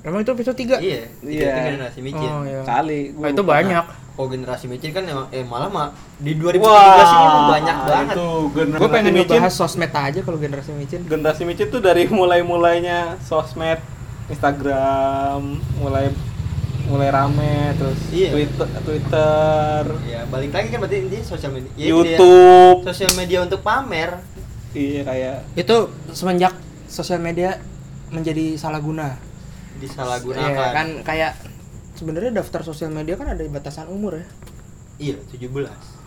emang 0.00 0.24
itu 0.24 0.30
episode 0.30 0.56
3 0.56 0.80
Iya, 0.80 1.02
Iya. 1.20 1.48
itu 1.52 1.60
generasi 1.68 2.00
micin. 2.00 2.30
oh 2.30 2.42
iya 2.42 2.64
kali 2.64 3.12
Nah, 3.12 3.14
gua 3.14 3.28
itu 3.28 3.42
lupa. 3.42 3.52
banyak 3.54 3.84
Oh, 4.16 4.26
generasi 4.26 4.66
micin 4.66 4.90
kan 4.90 5.04
emang 5.04 5.28
eh 5.28 5.44
malah 5.44 5.68
mah 5.68 5.88
di 6.16 6.34
2017 6.34 6.58
Wah, 6.58 6.98
ini 6.98 7.40
banyak 7.46 7.76
banget. 7.84 8.14
Itu 8.16 8.26
generasi 8.50 8.80
gue 8.80 8.88
pengen 8.90 9.12
micin. 9.12 9.22
ngebahas 9.30 9.52
sosmed 9.54 9.92
aja 9.92 10.20
kalau 10.24 10.38
generasi 10.40 10.70
micin 10.72 11.00
generasi 11.04 11.42
micin 11.44 11.66
tuh 11.68 11.78
dari 11.78 12.08
mulai 12.10 12.42
mulainya 12.42 12.98
sosmed 13.20 13.78
Instagram 14.28 15.42
mulai 15.76 16.10
mulai 16.88 17.08
rame 17.08 17.52
terus 17.74 18.00
Iya. 18.08 18.30
Twitter 18.32 18.66
Twitter 18.80 19.82
Ya, 20.02 20.20
balik 20.24 20.50
lagi 20.50 20.68
kan 20.68 20.78
berarti 20.78 20.98
ini 21.02 21.18
sosial 21.20 21.52
media. 21.52 21.70
Ya, 21.74 21.86
YouTube 21.86 22.78
Sosial 22.82 23.12
media 23.14 23.38
untuk 23.40 23.60
pamer. 23.60 24.18
iya 24.70 25.00
kayak 25.00 25.36
itu 25.54 25.76
semenjak 26.10 26.52
sosial 26.86 27.18
media 27.18 27.56
menjadi 28.08 28.54
salah 28.54 28.78
guna. 28.78 29.16
disalahgunakan 29.76 30.50
Iya, 30.50 30.74
kan 30.74 30.88
kayak 31.02 31.32
sebenarnya 31.94 32.34
daftar 32.34 32.60
sosial 32.62 32.90
media 32.90 33.14
kan 33.14 33.28
ada 33.28 33.40
batasan 33.46 33.86
umur 33.86 34.16
ya. 34.16 34.26
iya 34.98 35.14
17 35.28 35.54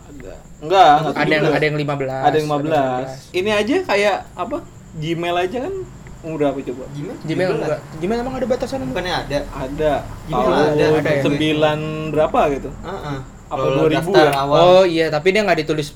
Ada. 0.04 0.34
Enggak, 0.60 0.92
enggak 1.00 1.16
Ada 1.16 1.30
yang 1.30 1.42
17. 1.42 1.56
ada 1.56 1.64
yang 1.64 1.76
15. 1.78 2.20
ada 2.20 2.36
yang 2.36 2.48
15. 2.50 3.08
Ini 3.32 3.50
aja 3.50 3.76
kayak 3.82 4.16
apa? 4.34 4.56
Gmail 4.94 5.36
aja 5.38 5.58
kan 5.62 5.74
umur 6.22 6.36
berapa 6.38 6.58
coba? 6.62 6.84
Gmail 6.88 7.16
Gmail 7.20 7.50
17. 7.50 7.58
enggak. 7.58 7.80
Gmail 7.98 8.18
emang 8.20 8.34
ada 8.34 8.46
batasan 8.46 8.78
bukannya 8.84 9.12
ada 9.12 9.38
Ada. 9.50 9.92
Gmail 10.24 10.42
Tahun 10.42 10.54
ada, 10.70 10.84
ada 10.96 11.10
ya? 11.10 11.22
9 12.06 12.14
berapa 12.14 12.40
gitu? 12.52 12.70
Heeh. 12.72 13.18
Apa 13.46 13.62
2000 13.84 13.90
daftar 13.92 14.24
ya? 14.24 14.32
awal 14.38 14.56
Oh 14.56 14.82
iya, 14.84 15.06
tapi 15.08 15.28
dia 15.30 15.42
nggak 15.42 15.58
ditulis. 15.60 15.88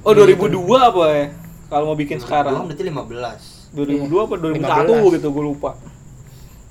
Oh 0.00 0.12
2002 0.12 0.54
apa 0.78 1.04
ya? 1.10 1.26
Kalau 1.68 1.84
mau 1.84 1.96
bikin 1.96 2.16
sekarang. 2.16 2.64
berarti 2.64 2.84
15 2.84 3.68
2002 3.68 4.24
apa 4.24 4.34
2001 4.38 4.64
15. 4.88 5.16
gitu 5.18 5.28
gue 5.30 5.44
lupa. 5.44 5.70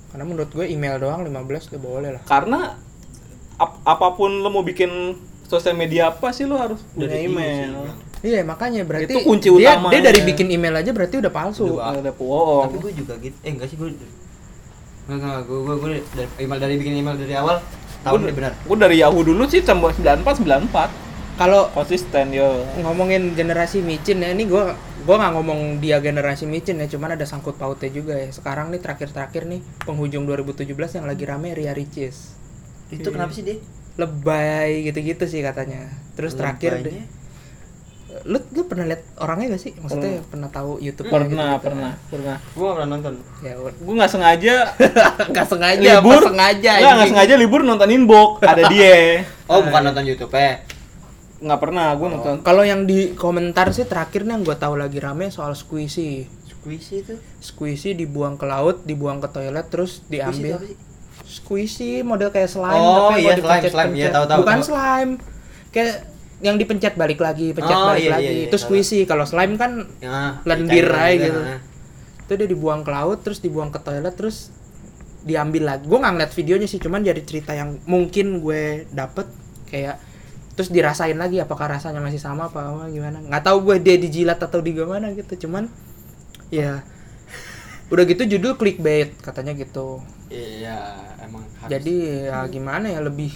Karena 0.10 0.24
menurut 0.26 0.50
gue 0.50 0.66
email 0.66 0.98
doang 0.98 1.22
15 1.22 1.70
udah 1.70 1.82
boleh 1.84 2.10
lah. 2.18 2.24
Karena 2.24 2.74
ap- 3.56 3.82
apa 3.84 4.08
pun 4.14 4.34
lo 4.34 4.50
mau 4.50 4.62
bikin 4.62 4.90
sosial 5.44 5.74
media 5.74 6.10
apa 6.10 6.30
sih 6.30 6.44
lo 6.44 6.58
harus 6.58 6.82
punya 6.92 7.08
Dari 7.08 7.26
email. 7.26 7.74
Iya 8.28 8.44
makanya 8.44 8.84
berarti 8.84 9.08
Itu 9.08 9.24
kunci 9.24 9.48
dia, 9.56 9.80
utamanya. 9.80 9.92
dia 9.96 10.02
dari 10.04 10.20
bikin 10.22 10.48
email 10.52 10.76
aja 10.76 10.92
berarti 10.92 11.16
udah 11.16 11.32
palsu. 11.32 11.80
Udah, 11.80 11.96
Ada 11.96 12.12
bohong. 12.12 12.68
tapi 12.68 12.78
gue 12.84 12.94
juga 12.94 13.14
gitu. 13.24 13.38
Eh 13.40 13.52
enggak 13.56 13.68
sih 13.72 13.80
gue 13.80 13.88
enggak 15.08 15.16
enggak 15.16 15.42
gue 15.48 15.60
gue 15.64 15.76
gue 15.80 15.90
dari 16.12 16.28
email 16.38 16.60
dari 16.60 16.74
bikin 16.76 16.94
email 17.00 17.16
dari 17.16 17.34
awal 17.34 17.58
tahun 18.04 18.20
ini 18.28 18.34
benar. 18.36 18.52
Gue 18.62 18.76
dari 18.76 18.96
Yahoo 19.00 19.24
dulu 19.24 19.48
sih 19.48 19.64
sampai 19.64 19.96
94 19.96 20.44
94 20.44 21.08
Kalau 21.38 21.70
konsisten 21.70 22.34
yo. 22.34 22.66
ngomongin 22.82 23.32
generasi 23.32 23.80
micin 23.80 24.20
ya 24.20 24.34
ini 24.34 24.50
gua 24.50 24.74
gua 25.06 25.22
nggak 25.22 25.34
ngomong 25.38 25.60
dia 25.78 26.02
generasi 26.02 26.50
micin 26.50 26.82
ya 26.82 26.90
cuman 26.90 27.14
ada 27.14 27.30
sangkut 27.30 27.54
pautnya 27.56 27.94
juga 27.94 28.18
ya. 28.18 28.34
Sekarang 28.34 28.74
nih 28.74 28.82
terakhir-terakhir 28.82 29.46
nih 29.46 29.62
penghujung 29.86 30.26
2017 30.26 30.66
yang 30.98 31.06
lagi 31.06 31.24
rame 31.24 31.54
Ria 31.54 31.78
Ricis. 31.78 32.34
Itu 32.90 33.14
kenapa 33.14 33.30
sih 33.32 33.46
dia 33.46 33.62
lebay 34.02 34.90
gitu-gitu 34.90 35.30
sih 35.30 35.46
katanya. 35.46 35.86
Terus 36.18 36.34
terakhir 36.34 36.82
deh 36.82 37.06
lu 38.26 38.40
lu 38.42 38.62
pernah 38.66 38.86
lihat 38.86 39.04
orangnya 39.18 39.54
gak 39.54 39.62
sih 39.62 39.72
maksudnya 39.76 40.24
pernah 40.24 40.48
tahu 40.48 40.80
YouTube 40.80 41.08
Pernah, 41.08 41.60
pernah, 41.60 41.92
pernah. 42.08 42.38
gue 42.42 42.64
gak 42.64 42.76
pernah 42.76 42.90
nonton 42.90 43.14
ya 43.40 43.54
Gue 43.58 43.94
nggak 43.94 44.12
sengaja 44.12 44.56
nggak 45.32 45.46
sengaja 45.46 45.90
libur, 46.00 46.18
apa 46.18 46.30
sengaja 46.30 46.72
nggak 46.78 46.94
nggak 46.96 47.10
sengaja 47.12 47.34
libur 47.36 47.62
nontonin 47.62 48.04
bok, 48.04 48.42
ada 48.42 48.64
dia. 48.74 49.22
oh 49.46 49.62
bukan 49.62 49.82
nonton 49.84 50.04
YouTube 50.04 50.34
eh 50.34 50.64
Nggak 51.38 51.60
pernah, 51.62 51.94
gue 51.94 52.08
nonton. 52.10 52.36
kalau 52.42 52.66
yang 52.66 52.84
di 52.84 53.14
komentar 53.14 53.70
sih 53.70 53.86
terakhir 53.86 54.26
nih 54.26 54.34
yang 54.34 54.42
gue 54.42 54.58
tahu 54.58 54.74
lagi 54.74 54.98
rame 54.98 55.30
soal 55.30 55.54
squishy 55.54 56.26
squishy 56.44 57.06
itu 57.06 57.14
squishy 57.38 57.94
dibuang 57.94 58.36
ke 58.36 58.44
laut 58.44 58.82
dibuang 58.84 59.20
ke 59.20 59.30
toilet 59.30 59.70
terus 59.70 60.02
squishy 60.02 60.02
itu 60.02 60.12
diambil 60.12 60.54
apa 60.56 60.66
sih 60.66 60.76
squishy 61.28 61.92
model 62.02 62.30
kayak 62.30 62.48
slime 62.48 62.80
Oh, 62.80 63.12
tapi 63.12 63.22
iya, 63.22 63.36
slime, 63.36 63.64
slime. 63.68 63.94
Iya, 63.94 64.08
pencet. 64.08 64.12
tahu, 64.12 64.26
tahu, 64.26 64.38
bukan 64.40 64.58
tahu. 64.58 64.68
slime 64.68 65.12
kayak 65.70 65.94
yang 66.38 66.56
dipencet 66.62 66.94
balik 66.94 67.18
lagi 67.18 67.50
pencet 67.54 67.74
Oh, 67.74 67.94
balik 67.94 68.06
iya, 68.06 68.12
lagi 68.14 68.26
iya, 68.30 68.42
iya, 68.46 68.48
tahu. 68.54 68.62
squishy 68.62 69.10
kalau 69.10 69.26
slime 69.26 69.58
kan 69.58 69.90
ya, 69.98 70.38
lendir 70.46 70.86
aja 70.86 71.10
juga, 71.14 71.26
gitu 71.26 71.40
nah. 71.42 71.60
itu 72.28 72.34
dia 72.38 72.48
dibuang 72.48 72.82
ke 72.86 72.92
laut 72.94 73.20
terus 73.26 73.40
dibuang 73.42 73.74
ke 73.74 73.80
toilet 73.82 74.14
terus 74.14 74.54
diambil 75.26 75.76
lagi 75.76 75.84
gue 75.90 75.98
nggak 75.98 76.14
ngeliat 76.14 76.34
videonya 76.38 76.68
sih 76.70 76.80
cuman 76.80 77.02
dari 77.02 77.22
cerita 77.26 77.58
yang 77.58 77.82
mungkin 77.90 78.40
gue 78.40 78.86
dapet 78.94 79.26
kayak 79.68 79.98
terus 80.58 80.74
dirasain 80.74 81.18
lagi 81.18 81.38
apakah 81.38 81.70
rasanya 81.78 82.02
masih 82.02 82.18
sama 82.18 82.50
apa, 82.50 82.74
apa 82.74 82.90
gimana 82.90 83.22
nggak 83.22 83.44
tahu 83.46 83.58
gue 83.70 83.76
dia 83.82 83.98
dijilat 83.98 84.42
atau 84.42 84.62
di 84.62 84.74
gimana 84.74 85.14
gitu 85.14 85.46
cuman 85.46 85.70
ya 86.54 86.82
udah 87.94 88.04
gitu 88.06 88.26
judul 88.38 88.58
clickbait 88.58 89.14
katanya 89.22 89.54
gitu 89.54 90.02
iya 90.30 90.98
emang 91.22 91.46
harus. 91.62 91.70
jadi 91.70 91.96
ya 92.30 92.38
gimana 92.50 92.90
ya 92.90 93.02
lebih 93.06 93.34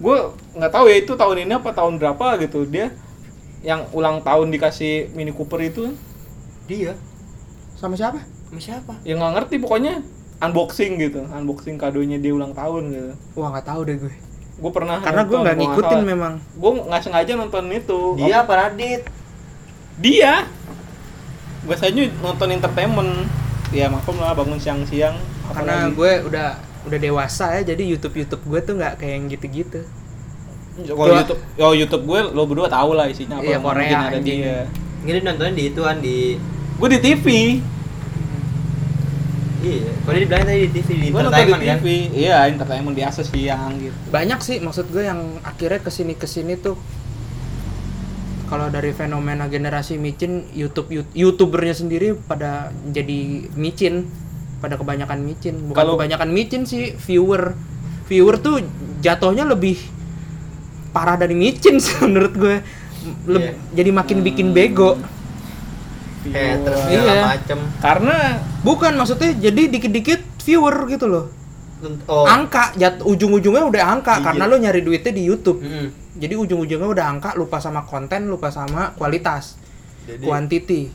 Gue 0.00 0.16
nggak 0.58 0.72
tahu 0.74 0.84
ya 0.90 0.96
itu 0.98 1.12
tahun 1.14 1.46
ini 1.46 1.52
apa 1.54 1.70
tahun 1.70 1.98
berapa 1.98 2.38
gitu. 2.42 2.66
Dia 2.66 2.90
yang 3.64 3.88
ulang 3.96 4.20
tahun 4.20 4.50
dikasih 4.52 5.14
Mini 5.14 5.30
Cooper 5.30 5.60
itu. 5.62 5.94
Dia? 6.66 6.96
Sama 7.78 7.94
siapa? 7.94 8.22
Sama 8.50 8.60
siapa? 8.60 8.92
Yang 9.06 9.18
nggak 9.22 9.32
ngerti 9.40 9.54
pokoknya 9.62 9.94
unboxing 10.40 10.98
gitu. 11.00 11.24
Unboxing 11.28 11.76
kadonya 11.78 12.18
dia 12.18 12.32
ulang 12.34 12.52
tahun 12.52 12.82
gitu. 12.90 13.12
Wah 13.38 13.54
nggak 13.54 13.66
tahu 13.66 13.80
deh 13.86 13.96
gue. 13.98 14.14
Gue 14.54 14.70
pernah 14.70 15.02
karena 15.02 15.26
gue 15.26 15.38
nggak 15.38 15.56
ngikutin 15.58 16.02
memang. 16.06 16.34
Gue 16.54 16.70
nggak 16.86 17.02
sengaja 17.02 17.32
nonton 17.34 17.64
itu. 17.70 18.00
Dia 18.18 18.46
apa 18.46 18.52
Radit? 18.54 19.02
Dia! 19.98 20.46
Biasanya 21.64 22.10
nonton 22.20 22.48
entertainment. 22.52 23.26
Ya 23.74 23.90
maklum 23.90 24.22
lah 24.22 24.36
bangun 24.36 24.60
siang-siang. 24.60 25.18
Karena 25.50 25.90
apalagi- 25.90 25.96
gue 25.98 26.12
udah 26.30 26.48
udah 26.84 26.98
dewasa 26.98 27.46
ya 27.54 27.62
jadi 27.66 27.82
YouTube 27.86 28.14
YouTube 28.16 28.42
gue 28.42 28.60
tuh 28.60 28.74
nggak 28.74 28.94
kayak 28.96 29.12
yang 29.14 29.26
gitu-gitu. 29.26 29.80
Kalau 30.76 30.96
Gua- 30.98 31.18
YouTube 31.18 31.40
oh 31.58 31.72
YouTube 31.72 32.04
gue 32.04 32.20
lo 32.30 32.42
berdua 32.44 32.66
tahu 32.66 32.92
lah 32.92 33.06
isinya 33.06 33.38
apa 33.38 33.46
Iya, 33.46 33.56
Mungkin 33.56 33.68
Korea, 33.80 33.98
ada 34.04 34.16
anjing. 34.16 34.38
dia. 34.38 34.58
Ini 35.02 35.18
nontonnya 35.20 35.54
di 35.54 35.64
ituan 35.66 35.96
di 35.98 36.16
gue 36.74 36.88
di 36.90 36.98
TV 36.98 37.26
iya 39.64 39.88
kalau 40.04 40.18
dibilang 40.18 40.44
tadi 40.44 40.60
di 40.60 40.70
TV 40.70 40.88
di 40.94 41.08
gue 41.08 41.16
nonton 41.16 41.32
di 41.32 41.40
entertainment 41.42 41.64
kan? 41.64 41.78
TV 41.78 41.86
iya 42.12 42.36
entertainment 42.44 42.94
biasa 42.94 43.20
siang 43.22 43.72
gitu. 43.78 43.96
Banyak 44.10 44.38
sih 44.38 44.56
maksud 44.58 44.86
gue 44.88 45.02
yang 45.02 45.20
akhirnya 45.40 45.80
ke 45.80 45.90
sini 45.90 46.12
ke 46.12 46.26
sini 46.26 46.54
tuh 46.54 46.76
kalau 48.44 48.68
dari 48.68 48.92
fenomena 48.92 49.46
generasi 49.46 49.96
micin 49.96 50.44
YouTube 50.52 50.92
Yout- 50.92 51.14
youtubernya 51.14 51.72
sendiri 51.72 52.12
pada 52.14 52.68
jadi 52.86 53.48
micin 53.50 54.04
pada 54.64 54.74
kebanyakan 54.74 55.20
micin. 55.20 55.60
Bukan 55.62 55.76
Kalau- 55.76 55.94
kebanyakan 55.94 56.28
micin 56.30 56.64
sih 56.64 56.96
viewer. 56.96 57.52
Viewer 58.04 58.36
tuh 58.38 58.64
jatuhnya 58.98 59.44
lebih 59.44 59.76
parah 60.90 61.14
dari 61.14 61.32
micin 61.32 61.76
sih 61.76 62.00
menurut 62.04 62.32
gue. 62.32 62.56
Leb- 63.26 63.44
Iya. 63.44 63.52
jadi 63.74 63.90
makin 63.92 64.18
bikin 64.20 64.50
bego. 64.50 64.96
Kayak 66.24 66.64
terus 66.64 66.80
Iya. 66.88 67.14
macem. 67.22 67.58
Karena 67.78 68.16
bukan 68.60 68.92
maksudnya 68.94 69.36
jadi 69.38 69.68
dikit-dikit 69.68 70.20
viewer 70.40 70.88
gitu 70.88 71.04
loh. 71.04 71.28
Oh. 72.08 72.24
Angka 72.24 72.72
jat 72.74 72.96
ujung-ujungnya 72.98 73.60
udah 73.62 73.84
angka 73.90 74.16
Iya. 74.16 74.24
karena 74.24 74.44
lo 74.46 74.56
nyari 74.56 74.80
duitnya 74.80 75.12
di 75.12 75.22
YouTube. 75.22 75.60
Mm-mm. 75.60 75.88
jadi 76.14 76.38
ujung-ujungnya 76.38 76.86
udah 76.86 77.06
angka 77.10 77.34
lupa 77.34 77.58
sama 77.58 77.82
konten 77.82 78.30
lupa 78.30 78.46
sama 78.46 78.94
kualitas 78.94 79.58
jadi 80.06 80.22
quantity 80.22 80.86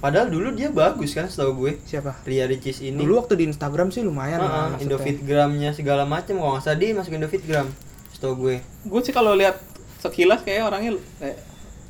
padahal 0.00 0.26
dulu 0.26 0.50
dia 0.50 0.68
bagus 0.68 1.12
kan 1.12 1.28
setahu 1.28 1.52
gue. 1.60 1.72
Siapa? 1.84 2.24
Ria 2.24 2.44
Ricis 2.44 2.80
ini. 2.80 2.96
Dulu 2.96 3.20
waktu 3.20 3.36
di 3.36 3.44
Instagram 3.46 3.88
sih 3.88 4.00
lumayan 4.00 4.40
lah 4.40 4.48
Heeh, 4.48 4.60
maksudnya. 4.72 4.84
Indofitgramnya 4.88 5.70
segala 5.72 6.02
macem. 6.04 6.34
Kalau 6.34 6.56
nggak 6.56 6.64
salah 6.64 6.76
dia 6.76 6.88
masuk 6.92 7.12
Indofitgram 7.12 7.66
setahu 8.10 8.34
gue. 8.38 8.56
Gue 8.82 9.00
sih 9.00 9.12
kalau 9.12 9.32
lihat 9.32 9.60
sekilas 10.00 10.40
kayak 10.40 10.64
orangnya 10.66 10.96
kayak 11.18 11.38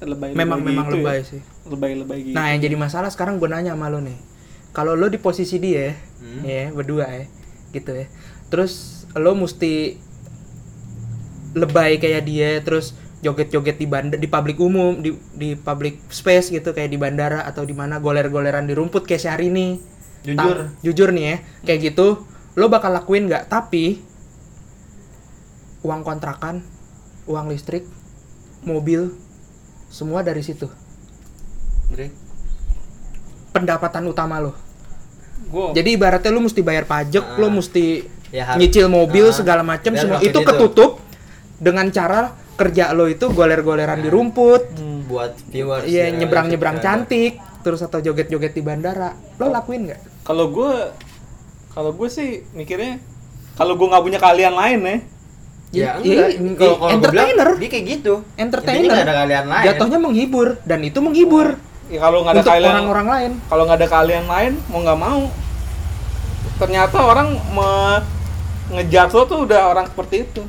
lebay 0.01 0.33
memang 0.33 0.59
memang 0.59 0.87
gitu 0.87 0.97
lebay 0.99 1.17
ya. 1.17 1.25
sih. 1.25 1.41
Lebay 1.65 1.93
lebay 1.95 2.19
gitu. 2.23 2.35
Nah 2.35 2.51
yang 2.51 2.61
jadi 2.61 2.75
masalah 2.75 3.09
sekarang 3.09 3.39
gue 3.39 3.47
nanya 3.47 3.73
sama 3.73 3.87
lo 3.87 4.03
nih. 4.03 4.19
Kalau 4.71 4.95
lo 4.95 5.07
di 5.07 5.17
posisi 5.17 5.57
dia 5.57 5.95
Hmm. 6.21 6.45
ya 6.45 6.69
berdua 6.69 7.09
ya 7.09 7.25
gitu 7.73 7.97
ya. 7.97 8.05
Terus 8.49 9.03
lo 9.15 9.33
mesti 9.33 9.97
lebay 11.51 11.97
kayak 11.97 12.23
dia 12.23 12.51
terus 12.61 12.95
joget-joget 13.21 13.77
di 13.77 13.85
bandar 13.85 14.17
di 14.17 14.25
publik 14.25 14.57
umum 14.57 14.97
di 14.97 15.13
di 15.31 15.53
public 15.53 16.09
space 16.09 16.49
gitu 16.49 16.71
kayak 16.71 16.89
di 16.89 16.97
bandara 16.97 17.45
atau 17.45 17.63
di 17.63 17.73
mana 17.73 17.97
goler-goleran 17.97 18.65
di 18.65 18.73
rumput 18.73 19.05
kayak 19.05 19.21
Syahrini 19.23 19.77
Jujur. 20.21 20.37
Ta- 20.37 20.69
jujur 20.81 21.09
nih 21.11 21.25
ya 21.25 21.37
kayak 21.63 21.81
gitu 21.87 22.25
lo 22.55 22.67
bakal 22.67 22.91
lakuin 22.91 23.25
nggak 23.25 23.47
tapi 23.47 24.01
uang 25.81 26.01
kontrakan 26.01 26.61
uang 27.25 27.49
listrik 27.49 27.89
mobil 28.63 29.17
semua 29.89 30.21
dari 30.21 30.41
situ 30.41 30.69
Dre. 31.89 32.13
pendapatan 33.51 34.05
utama 34.07 34.39
lo 34.39 34.53
gue 35.43 35.73
jadi 35.75 35.89
ibaratnya 35.91 36.31
lu 36.31 36.41
mesti 36.43 36.61
bayar 36.61 36.85
pajak 36.85 37.25
Ah. 37.27 37.37
lo 37.37 37.49
mesti 37.51 38.05
Ya, 38.31 38.47
harus- 38.47 38.61
nyicil 38.61 38.87
mobil 38.87 39.25
Ah. 39.25 39.35
segala 39.35 39.63
macam 39.63 39.91
semua 39.91 40.21
itu. 40.21 40.37
ketutup 40.37 41.01
dengan 41.57 41.89
cara 41.89 42.37
kerja 42.61 42.93
lo 42.93 43.09
itu 43.09 43.33
goler-goleran 43.33 44.05
di 44.05 44.13
rumput. 44.13 44.63
Buat 45.09 45.33
viewers 45.49 45.89
iya 45.89 46.07
ya, 46.07 46.15
nyebrang-nyebrang 46.15 46.77
subscriber. 46.77 47.09
cantik 47.09 47.33
terus 47.61 47.81
atau 47.81 47.99
joget-joget 47.99 48.53
di 48.53 48.61
bandara. 48.61 49.17
Lo 49.41 49.49
lakuin 49.49 49.89
nggak? 49.89 50.01
Kalau 50.23 50.53
gue 50.53 50.73
kalau 51.73 51.91
gue 51.91 52.09
sih 52.09 52.45
mikirnya 52.53 53.01
kalau 53.57 53.75
gue 53.75 53.87
nggak 53.89 54.05
punya 54.05 54.19
kalian 54.21 54.55
lain 54.55 54.81
ya. 54.81 54.89
Ya 54.91 54.99
Iya, 55.71 55.91
enggak. 55.97 56.29
iya, 56.29 56.55
kalau 56.59 56.75
gue 56.75 56.79
bilang 56.83 56.95
entertainer. 56.99 57.49
dia 57.57 57.69
kayak 57.71 57.87
gitu. 57.89 58.15
Entertainer. 58.37 58.91
Nggak 58.91 59.07
ada 59.07 59.17
kalian 59.25 59.47
lain. 59.49 59.65
Jatuhnya 59.65 59.99
menghibur 59.99 60.49
dan 60.67 60.81
itu 60.83 60.99
menghibur. 61.01 61.47
Ya 61.91 61.99
kalau 61.99 62.19
nggak 62.23 62.35
ada 62.37 62.43
untuk 62.43 62.53
kalian 62.53 62.71
orang-orang 62.71 63.07
lain. 63.09 63.33
kalau 63.49 63.63
nggak 63.67 63.79
ada 63.81 63.89
kalian 63.89 64.25
lain 64.29 64.53
mau 64.69 64.79
nggak 64.85 65.01
mau. 65.01 65.21
Ternyata 66.61 66.97
orang 67.01 67.29
me- 67.57 68.03
lo 68.71 69.23
tuh 69.27 69.39
udah 69.51 69.67
orang 69.67 69.91
seperti 69.91 70.23
itu 70.23 70.43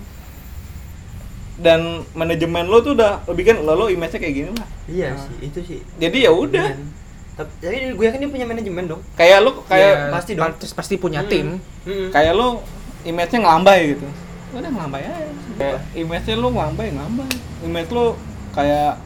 dan 1.62 1.82
manajemen 2.12 2.66
lo 2.66 2.82
tuh 2.82 2.94
udah 2.94 3.22
lo 3.22 3.32
bikin 3.32 3.62
lo 3.62 3.74
lo 3.76 3.86
image 3.88 4.12
nya 4.12 4.20
kayak 4.20 4.36
gini 4.36 4.52
lah 4.52 4.68
iya 4.88 5.10
sih 5.16 5.36
itu 5.44 5.60
sih 5.64 5.80
jadi 5.96 6.18
ya 6.26 6.32
udah 6.32 6.68
Iya. 6.68 7.00
Tapi, 7.32 7.96
gue 7.96 8.06
yakin 8.06 8.20
dia 8.20 8.30
punya 8.30 8.46
manajemen 8.46 8.84
dong. 8.88 9.02
kayak 9.14 9.40
lu 9.40 9.52
kayak 9.64 9.90
Ya, 9.90 10.12
pasti 10.12 10.32
dong. 10.36 10.52
pasti, 10.52 10.66
pasti 10.76 10.96
punya 10.96 11.22
Hmm. 11.22 11.32
tim 11.32 11.48
Mm-mm. 11.82 12.10
kayak 12.12 12.34
lu 12.34 12.60
image-nya 13.04 13.40
ngelambai 13.40 13.80
gitu 13.90 14.06
udah 14.52 14.70
ngelambai 14.70 15.02
aja 15.02 15.26
kayak 15.56 15.80
image-nya 15.96 16.36
lu 16.36 16.48
ngelambai 16.50 16.88
ngelambai 16.92 17.30
image 17.64 17.90
lu 17.90 18.06
kayak 18.52 19.00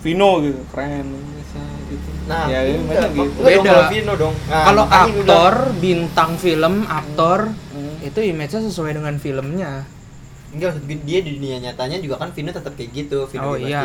Vino 0.00 0.30
gitu 0.40 0.58
keren 0.68 1.06
image-nya 1.06 1.62
gitu 1.86 2.08
Nah, 2.24 2.46
ya 2.46 2.58
iya, 2.58 2.74
image-nya 2.74 2.98
enggak, 3.04 3.26
gitu 3.28 3.38
Beda. 3.38 3.62
kalau 3.68 3.84
Vino 3.88 4.12
dong. 4.16 4.34
Nah, 4.48 4.62
kalau 4.64 4.84
aktor 4.88 5.54
bintang 5.76 6.30
film 6.36 6.74
aktor 6.84 7.40
Hmm. 7.70 7.94
itu 8.00 8.18
image-nya 8.24 8.60
sesuai 8.64 8.92
dengan 8.94 9.14
filmnya 9.16 9.86
enggak 10.52 10.68
maksud 10.70 10.84
gue, 10.84 10.98
dia 11.02 11.18
di 11.18 11.30
dunia 11.34 11.56
nyatanya 11.60 11.96
juga 11.98 12.16
kan 12.16 12.28
Vino 12.30 12.50
tetap 12.50 12.72
kayak 12.72 12.90
gitu, 12.92 13.24
Vino 13.26 13.42
Oh, 13.44 13.56
iya. 13.56 13.82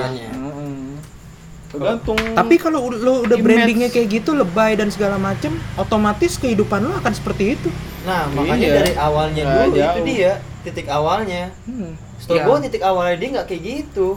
Tergantung 1.67 2.15
tapi 2.31 2.55
kalau 2.55 2.88
lo 2.88 3.21
udah 3.21 3.36
Image. 3.36 3.43
brandingnya 3.43 3.89
kayak 3.89 4.07
gitu 4.13 4.31
lebay 4.33 4.74
dan 4.74 4.88
segala 4.88 5.15
macem 5.17 5.51
otomatis 5.75 6.36
kehidupan 6.36 6.79
lo 6.81 6.95
akan 6.95 7.12
seperti 7.12 7.55
itu 7.55 7.67
Nah, 8.03 8.24
makanya 8.31 8.65
Iya. 8.65 8.75
dari 8.77 8.93
awalnya 8.95 9.43
Nggak 9.43 9.55
dulu 9.57 9.67
itu 9.67 9.79
jauh. 9.81 10.05
dia 10.05 10.31
titik 10.62 10.88
awalnya. 10.88 11.43
hmm. 11.63 11.91
Setahu 12.17 12.36
Ya, 12.36 12.41
gue 12.41 12.55
titik 12.63 12.81
awalnya 12.81 13.15
dia 13.17 13.29
nggak 13.29 13.47
kayak 13.47 13.63
gitu. 13.63 14.07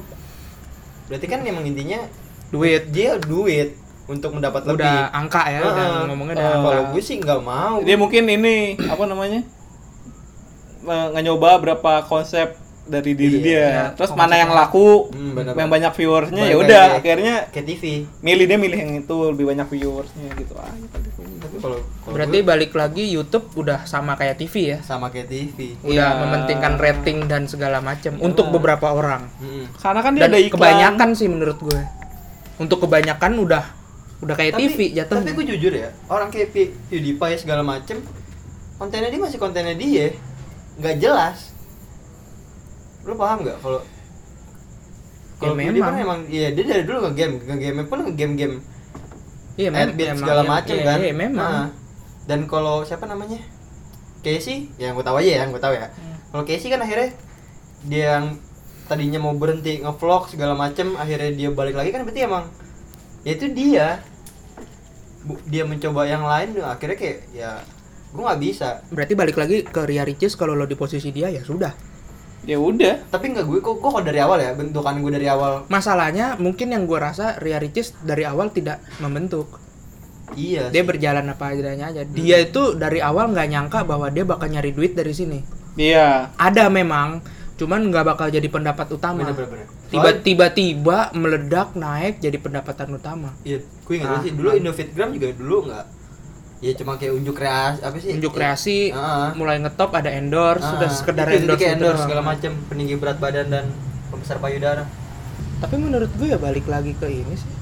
Berarti 1.06 1.26
kan 1.26 1.42
emang 1.42 1.64
intinya 1.64 1.98
duit 2.48 2.86
dia 2.88 3.18
duit 3.20 3.74
untuk 4.06 4.30
mendapat 4.32 4.62
lebih. 4.64 4.78
udah 4.80 5.10
angka 5.10 5.42
ya 5.44 5.58
Heeh. 5.60 6.06
ngomongnya 6.06 6.34
udah 6.36 6.46
angka. 6.48 6.62
Kalau 6.64 6.82
gue 6.88 7.02
sih 7.02 7.16
nggak 7.18 7.40
mau. 7.40 7.82
dia 7.82 7.96
mungkin 7.96 8.22
ini 8.24 8.56
apa 8.80 9.02
namanya 9.04 9.42
nyoba 11.16 11.58
berapa 11.58 11.92
konsep 12.04 12.56
dari 12.82 13.14
diri 13.14 13.38
Iya, 13.38 13.44
dia 13.44 13.54
iya, 13.62 13.84
terus 13.94 14.10
mana 14.12 14.34
yang 14.34 14.50
laku 14.50 15.06
Hmm, 15.08 15.30
bener 15.32 15.54
yang 15.54 15.70
banget. 15.70 15.74
banyak 15.78 15.92
viewersnya 15.94 16.42
ya 16.42 16.56
udah 16.58 16.84
akhirnya 16.96 17.34
Kayak 17.48 17.66
TV. 17.68 17.84
milih 18.18 18.44
dia 18.44 18.58
milih 18.58 18.78
yang 18.78 18.92
itu 18.98 19.16
lebih 19.30 19.44
banyak 19.46 19.66
viewersnya 19.68 20.26
gitu 20.34 20.54
aja 20.56 20.74
Tapi 21.40 21.56
kalau 21.56 21.78
kalau 21.78 22.10
berarti 22.10 22.36
gue 22.36 22.48
balik 22.48 22.72
lagi 22.72 23.04
YouTube 23.06 23.46
udah 23.54 23.84
sama 23.84 24.12
kayak 24.14 24.36
TV 24.36 24.54
ya 24.66 24.78
sama 24.80 25.06
kayak 25.08 25.28
TV. 25.28 25.78
udah 25.78 25.86
Iya. 25.86 26.18
mementingkan 26.18 26.74
rating 26.76 27.18
dan 27.24 27.46
segala 27.46 27.78
macam 27.78 28.10
Iya. 28.10 28.20
untuk 28.20 28.50
beberapa 28.50 28.90
orang 28.90 29.30
Mm-mm. 29.38 29.70
karena 29.76 30.00
kan 30.00 30.12
dia 30.12 30.20
dan 30.20 30.28
ada 30.28 30.38
iklan 30.40 30.52
kebanyakan 30.52 31.08
sih 31.14 31.28
menurut 31.28 31.58
gue 31.58 31.80
untuk 32.58 32.78
kebanyakan 32.80 33.32
udah 33.38 33.64
udah 34.20 34.34
kayak 34.34 34.52
tapi, 34.52 34.66
TV 34.66 34.78
jatuhnya 34.92 35.22
Tapi 35.22 35.32
gue 35.32 35.46
jujur 35.48 35.72
ya, 35.72 35.88
orang 36.06 36.28
kayak 36.28 36.52
PewDiePie 36.90 37.38
segala 37.38 37.62
macem, 37.62 38.04
kontennya 38.76 39.08
dia 39.08 39.16
masih 39.18 39.38
kontennya 39.38 39.72
dia, 39.72 40.12
nggak 40.80 40.96
jelas. 40.98 41.52
Lu 43.04 43.14
paham 43.14 43.44
nggak 43.44 43.58
kalau 43.60 43.80
kalau 45.40 45.56
Ya, 45.56 45.72
memang. 45.72 45.88
kan 45.88 45.96
emang 45.96 46.20
iya 46.28 46.52
dia 46.52 46.64
dari 46.64 46.84
dulu 46.84 47.08
nge-game, 47.08 47.40
nge-game 47.44 47.84
pun 47.84 48.04
nge-game-game 48.04 48.56
iya 49.56 49.68
mem- 49.68 49.88
Adbit 49.88 50.06
emang, 50.06 50.20
segala 50.20 50.42
iya, 50.42 50.50
macem 50.50 50.76
iya, 50.76 50.84
kan. 50.84 50.98
iya, 51.00 51.14
memang 51.16 51.52
Nah, 51.52 51.68
dan 52.28 52.40
kalau 52.44 52.84
siapa 52.84 53.04
namanya? 53.04 53.40
Casey, 54.20 54.68
ya 54.76 54.92
yang 54.92 55.00
gue 55.00 55.04
tahu 55.04 55.16
aja 55.16 55.30
ya, 55.32 55.38
yang 55.40 55.50
gue 55.50 55.58
tahu 55.58 55.72
ya. 55.72 55.88
Hmm. 55.88 56.16
Kalau 56.28 56.44
Casey 56.44 56.68
kan 56.68 56.80
akhirnya 56.80 57.08
dia 57.82 58.20
yang 58.20 58.36
tadinya 58.84 59.16
mau 59.16 59.32
berhenti 59.32 59.80
nge-vlog 59.80 60.28
segala 60.28 60.52
macem, 60.52 60.92
akhirnya 60.92 61.32
dia 61.32 61.48
balik 61.48 61.72
lagi 61.72 61.88
kan 61.88 62.04
berarti 62.04 62.20
emang 62.20 62.44
ya 63.24 63.32
itu 63.32 63.46
dia. 63.48 63.86
Dia 65.48 65.64
mencoba 65.64 66.04
yang 66.04 66.24
lain 66.24 66.56
akhirnya 66.60 66.96
kayak 66.96 67.18
ya 67.32 67.64
gue 68.10 68.22
nggak 68.22 68.40
bisa. 68.42 68.68
Berarti 68.90 69.14
balik 69.14 69.36
lagi 69.38 69.62
ke 69.62 69.80
Ria 69.86 70.02
Ricis 70.02 70.34
kalau 70.34 70.58
lo 70.58 70.66
di 70.66 70.74
posisi 70.74 71.14
dia 71.14 71.30
ya 71.30 71.42
sudah. 71.42 71.70
Ya 72.42 72.56
udah. 72.56 73.06
Tapi 73.12 73.36
nggak 73.36 73.46
gue 73.46 73.58
kok 73.60 73.78
kok 73.78 74.02
dari 74.02 74.18
awal 74.18 74.40
ya 74.42 74.56
bentukan 74.56 74.98
gue 74.98 75.12
dari 75.12 75.28
awal. 75.30 75.68
Masalahnya 75.68 76.34
mungkin 76.40 76.72
yang 76.74 76.88
gue 76.88 76.98
rasa 76.98 77.38
Ria 77.38 77.60
Ricis 77.60 77.94
dari 78.02 78.26
awal 78.26 78.50
tidak 78.50 78.82
membentuk. 78.98 79.60
Iya 80.34 80.70
dia 80.70 80.82
sih. 80.82 80.88
berjalan 80.88 81.26
apa 81.26 81.54
adanya 81.54 81.90
aja. 81.90 82.02
Dia 82.06 82.38
itu 82.42 82.78
dari 82.78 83.02
awal 83.02 83.34
nggak 83.34 83.48
nyangka 83.50 83.80
bahwa 83.82 84.06
dia 84.10 84.22
bakal 84.26 84.46
nyari 84.50 84.70
duit 84.74 84.94
dari 84.94 85.14
sini. 85.14 85.38
Iya. 85.78 86.34
Ada 86.38 86.70
memang 86.70 87.22
cuman 87.58 87.92
nggak 87.92 88.04
bakal 88.08 88.26
jadi 88.32 88.48
pendapat 88.48 88.88
utama. 88.94 89.26
Bener-bener 89.26 89.80
tiba 89.90 90.10
tiba-tiba 90.22 90.98
meledak 91.18 91.74
naik 91.74 92.22
jadi 92.22 92.38
pendapatan 92.38 92.94
utama. 92.94 93.34
Iya 93.42 93.58
gue 93.60 93.94
ingat 93.98 94.10
Ah, 94.10 94.22
sih 94.22 94.32
dulu 94.32 94.48
ah. 94.48 94.56
Indofitgram 94.56 95.10
juga 95.10 95.26
dulu 95.34 95.56
nggak 95.66 95.84
ya 96.60 96.76
cuma 96.76 97.00
kayak 97.00 97.16
unjuk 97.16 97.34
kreasi 97.34 97.80
apa 97.80 97.96
sih? 97.96 98.10
Unjuk 98.12 98.32
kreasi 98.36 98.78
Ah. 98.92 99.32
mulai 99.32 99.56
ngetop 99.58 99.90
ada 99.96 100.12
endorse 100.12 100.60
Ah, 100.60 100.76
sudah 100.76 100.88
sekedar 100.92 101.26
itu, 101.28 101.44
endorse, 101.44 101.56
kayak 101.56 101.72
gitu 101.72 101.76
endorse 101.80 102.02
segala 102.04 102.22
macam 102.22 102.52
peninggi 102.68 102.94
berat 103.00 103.16
badan 103.16 103.48
dan 103.48 103.64
pembesar 104.12 104.36
payudara. 104.36 104.84
Tapi 105.60 105.76
menurut 105.76 106.12
gue 106.14 106.28
ya 106.28 106.36
balik 106.36 106.68
lagi 106.68 106.92
ke 106.92 107.08
ini 107.08 107.32
sih. 107.32 107.52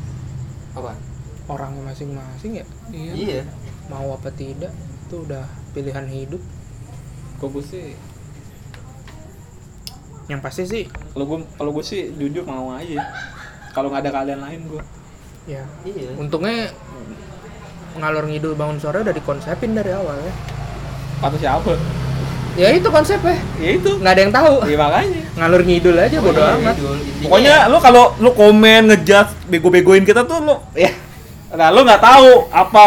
Apa? 0.75 0.99
Orangnya 1.47 1.83
masing-masing 1.87 2.59
ya? 2.59 2.67
Iya. 2.91 3.43
Mau 3.87 4.13
apa 4.13 4.31
tidak 4.31 4.75
itu 5.09 5.25
udah 5.25 5.47
pilihan 5.73 6.05
hidup. 6.05 6.43
Kok 7.39 7.49
gue 7.55 7.65
sih 7.65 7.87
yang 10.29 10.45
pasti 10.45 10.69
sih 10.69 10.85
kalau 11.17 11.25
gue 11.25 11.39
kalau 11.57 11.71
gue 11.73 11.81
sih 11.81 12.13
jujur 12.13 12.45
mau 12.45 12.75
aja. 12.75 13.01
Kalau 13.73 13.89
nggak 13.89 14.03
ada 14.05 14.13
kalian 14.13 14.41
lain 14.43 14.61
gue 14.67 14.83
ya. 15.47 15.63
Iya. 15.87 16.19
Untungnya 16.19 16.75
ngalor 17.99 18.25
ngidul 18.31 18.55
bangun 18.55 18.79
sore 18.79 19.03
udah 19.03 19.15
dikonsepin 19.15 19.75
dari 19.75 19.91
awal 19.93 20.17
ya. 20.23 20.33
Kata 21.19 21.37
siapa? 21.37 21.75
Ya 22.59 22.75
itu 22.75 22.89
konsepnya 22.91 23.39
ya. 23.59 23.71
Itu. 23.79 23.99
Nggak 23.99 24.13
ada 24.15 24.21
yang 24.23 24.35
tahu. 24.35 24.55
Ya 24.67 24.77
makanya. 24.79 25.21
Ngalur 25.39 25.63
ngidul 25.63 25.97
aja 25.99 26.19
bodo 26.19 26.41
Iya, 26.43 26.55
amat. 26.59 26.75
Idul. 26.75 26.97
Intinya. 26.99 27.23
Pokoknya 27.27 27.55
ya, 27.55 27.71
lu 27.71 27.79
kalau 27.79 28.05
lu 28.19 28.31
komen 28.35 28.83
ngejudge 28.91 29.31
bego-begoin 29.47 30.03
kita 30.03 30.27
tuh 30.27 30.39
lu 30.43 30.57
ya 30.75 30.91
nah 31.49 31.73
lu 31.73 31.81
nggak 31.81 32.03
tahu 32.05 32.45
apa 32.53 32.85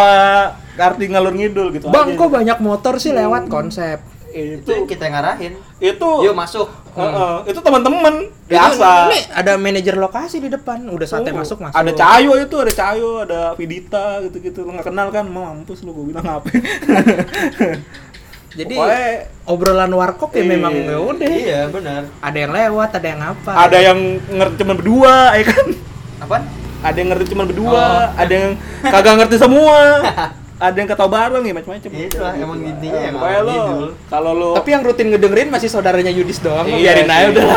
arti 0.78 1.10
ngalur 1.10 1.34
ngidul 1.34 1.74
gitu 1.74 1.90
bang 1.90 2.14
aja. 2.14 2.18
kok 2.18 2.30
banyak 2.30 2.58
motor 2.62 2.94
sih 3.02 3.14
lewat 3.14 3.50
konsep 3.50 4.02
itu 4.32 4.58
itu 4.58 4.70
yang 4.72 4.86
kita 4.86 5.04
yang 5.06 5.16
ngarahin 5.16 5.54
itu 5.78 6.10
yuk 6.24 6.34
masuk 6.34 6.68
Heeh, 6.92 7.36
itu 7.48 7.60
teman-teman 7.60 8.28
biasa 8.46 9.08
ini 9.08 9.20
ada 9.32 9.56
manajer 9.56 9.96
lokasi 9.96 10.40
di 10.40 10.48
depan 10.48 10.84
udah 10.86 11.08
sate 11.08 11.32
Oh, 11.32 11.40
masuk 11.40 11.64
masuk 11.64 11.76
Ada 11.76 11.92
Cayo 11.94 12.36
itu, 12.36 12.56
ada 12.58 12.72
Cayo, 12.72 13.12
ada 13.24 13.42
Vidita 13.56 14.20
gitu-gitu. 14.22 14.68
Nggak 14.68 14.92
kenal 14.92 15.08
kan? 15.08 15.24
Mampus 15.24 15.88
lu 15.88 15.96
gue 15.96 16.12
bilang 16.12 16.28
apa. 16.28 16.52
jadi 18.52 18.76
Pokoknya 18.76 19.08
obrolan 19.48 19.92
warkop 19.96 20.36
ya 20.36 20.44
Iya. 20.44 20.52
memang 20.52 20.74
ya 20.76 20.98
udah 21.00 21.30
iya 21.32 21.62
benar 21.72 22.02
ada 22.20 22.36
yang 22.36 22.52
lewat 22.52 22.90
ada 22.92 23.08
yang 23.08 23.22
apa 23.24 23.52
ada 23.56 23.78
yang 23.80 24.00
ngerti 24.28 24.56
cuma 24.60 24.74
berdua, 24.76 25.16
ya 25.32 25.44
kan? 25.48 25.68
apaan 26.20 26.44
Ada 26.82 26.98
yang 26.98 27.10
ngerti 27.14 27.26
cuma 27.32 27.44
berdua, 27.46 27.78
Oh. 27.78 28.06
ada 28.18 28.34
yang 28.34 28.52
kagak 28.82 29.14
ngerti 29.22 29.38
semua. 29.38 30.02
ada 30.62 30.78
yang 30.78 30.86
ketawa 30.86 31.10
bareng 31.10 31.42
ya 31.42 31.54
macam-macam. 31.54 31.90
Ya 31.90 32.06
itulah, 32.06 32.34
emang 32.36 32.60
intinya 32.62 33.02
yang 33.02 33.16
Pokoknya 33.18 33.34
ngalor 33.34 33.50
lu 33.50 33.58
ngidul. 33.58 33.90
kalau 34.08 34.32
lu 34.32 34.50
tapi 34.54 34.70
yang 34.70 34.84
rutin 34.84 35.08
ngedengerin 35.10 35.50
masih 35.50 35.68
saudaranya 35.68 36.12
Yudis 36.12 36.38
doang 36.38 36.66
lo 36.70 36.76
Iya 36.76 36.94
biarin 36.94 37.10
aja 37.10 37.26
sih. 37.26 37.34
udah 37.34 37.50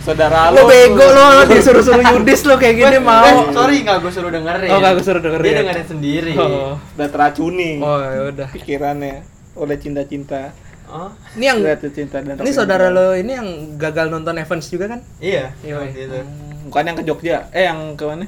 saudara 0.00 0.40
lo 0.50 0.62
bego 0.64 1.06
lo 1.06 1.24
lo 1.32 1.42
disuruh-suruh 1.46 2.04
Yudis 2.10 2.40
lo 2.42 2.54
kayak 2.56 2.74
gini 2.76 2.96
Eh, 2.96 3.00
mau 3.00 3.46
sorry 3.48 3.76
nggak 3.80 3.96
gue 3.98 4.10
suruh 4.10 4.28
dengerin 4.28 4.66
Oh, 4.66 4.78
nggak 4.78 4.92
gua 4.92 5.04
suruh 5.04 5.22
dengerin. 5.22 5.46
dia 5.46 5.60
dengerin 5.62 5.86
sendiri 5.86 6.32
oh 6.34 6.74
udah 6.76 7.08
teracuni 7.08 7.72
oh 7.78 7.98
ya 8.00 8.20
udah 8.28 8.46
pikirannya 8.50 9.14
oleh 9.52 9.76
cinta-cinta. 9.76 10.50
Oh, 10.86 11.06
ini 11.32 11.44
yang 11.44 11.62
cinta 11.88 12.18
dan 12.18 12.34
ini 12.34 12.50
saudara 12.50 12.90
lo 12.90 13.14
ini 13.14 13.30
yang 13.30 13.48
gagal 13.76 14.10
nonton 14.10 14.34
Evans 14.34 14.66
juga 14.66 14.90
kan 14.90 15.00
iya 15.22 15.54
Iya, 15.62 15.86
gitu. 15.86 16.18
Hmm, 16.18 16.66
bukan 16.66 16.82
yang 16.82 16.96
ke 16.96 17.04
Jogja, 17.04 17.36
eh 17.50 17.64
yang 17.64 17.94
ke 17.94 18.02
mana? 18.04 18.26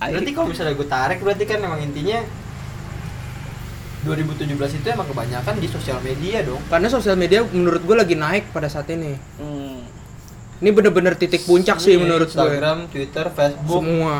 berarti 0.00 0.32
kalau 0.32 0.48
misalnya 0.48 0.74
gue 0.74 0.88
tarik 0.88 1.18
berarti 1.20 1.44
kan 1.44 1.60
emang 1.60 1.78
intinya 1.78 2.18
2017 4.00 4.80
itu 4.80 4.86
emang 4.88 5.08
kebanyakan 5.08 5.54
di 5.60 5.68
sosial 5.68 6.00
media 6.00 6.40
dong. 6.40 6.60
Karena 6.72 6.88
sosial 6.88 7.16
media 7.20 7.44
menurut 7.44 7.84
gue 7.84 7.96
lagi 7.96 8.16
naik 8.16 8.48
pada 8.50 8.68
saat 8.68 8.88
ini. 8.90 9.16
Hmm. 9.36 9.82
ini 10.60 10.76
bener-bener 10.76 11.16
titik 11.16 11.48
puncak 11.48 11.80
sih 11.80 11.96
menurut 11.96 12.28
gue 12.28 12.36
Instagram 12.36 12.84
Twitter 12.92 13.32
Facebook. 13.32 13.80
Semua. 13.80 14.14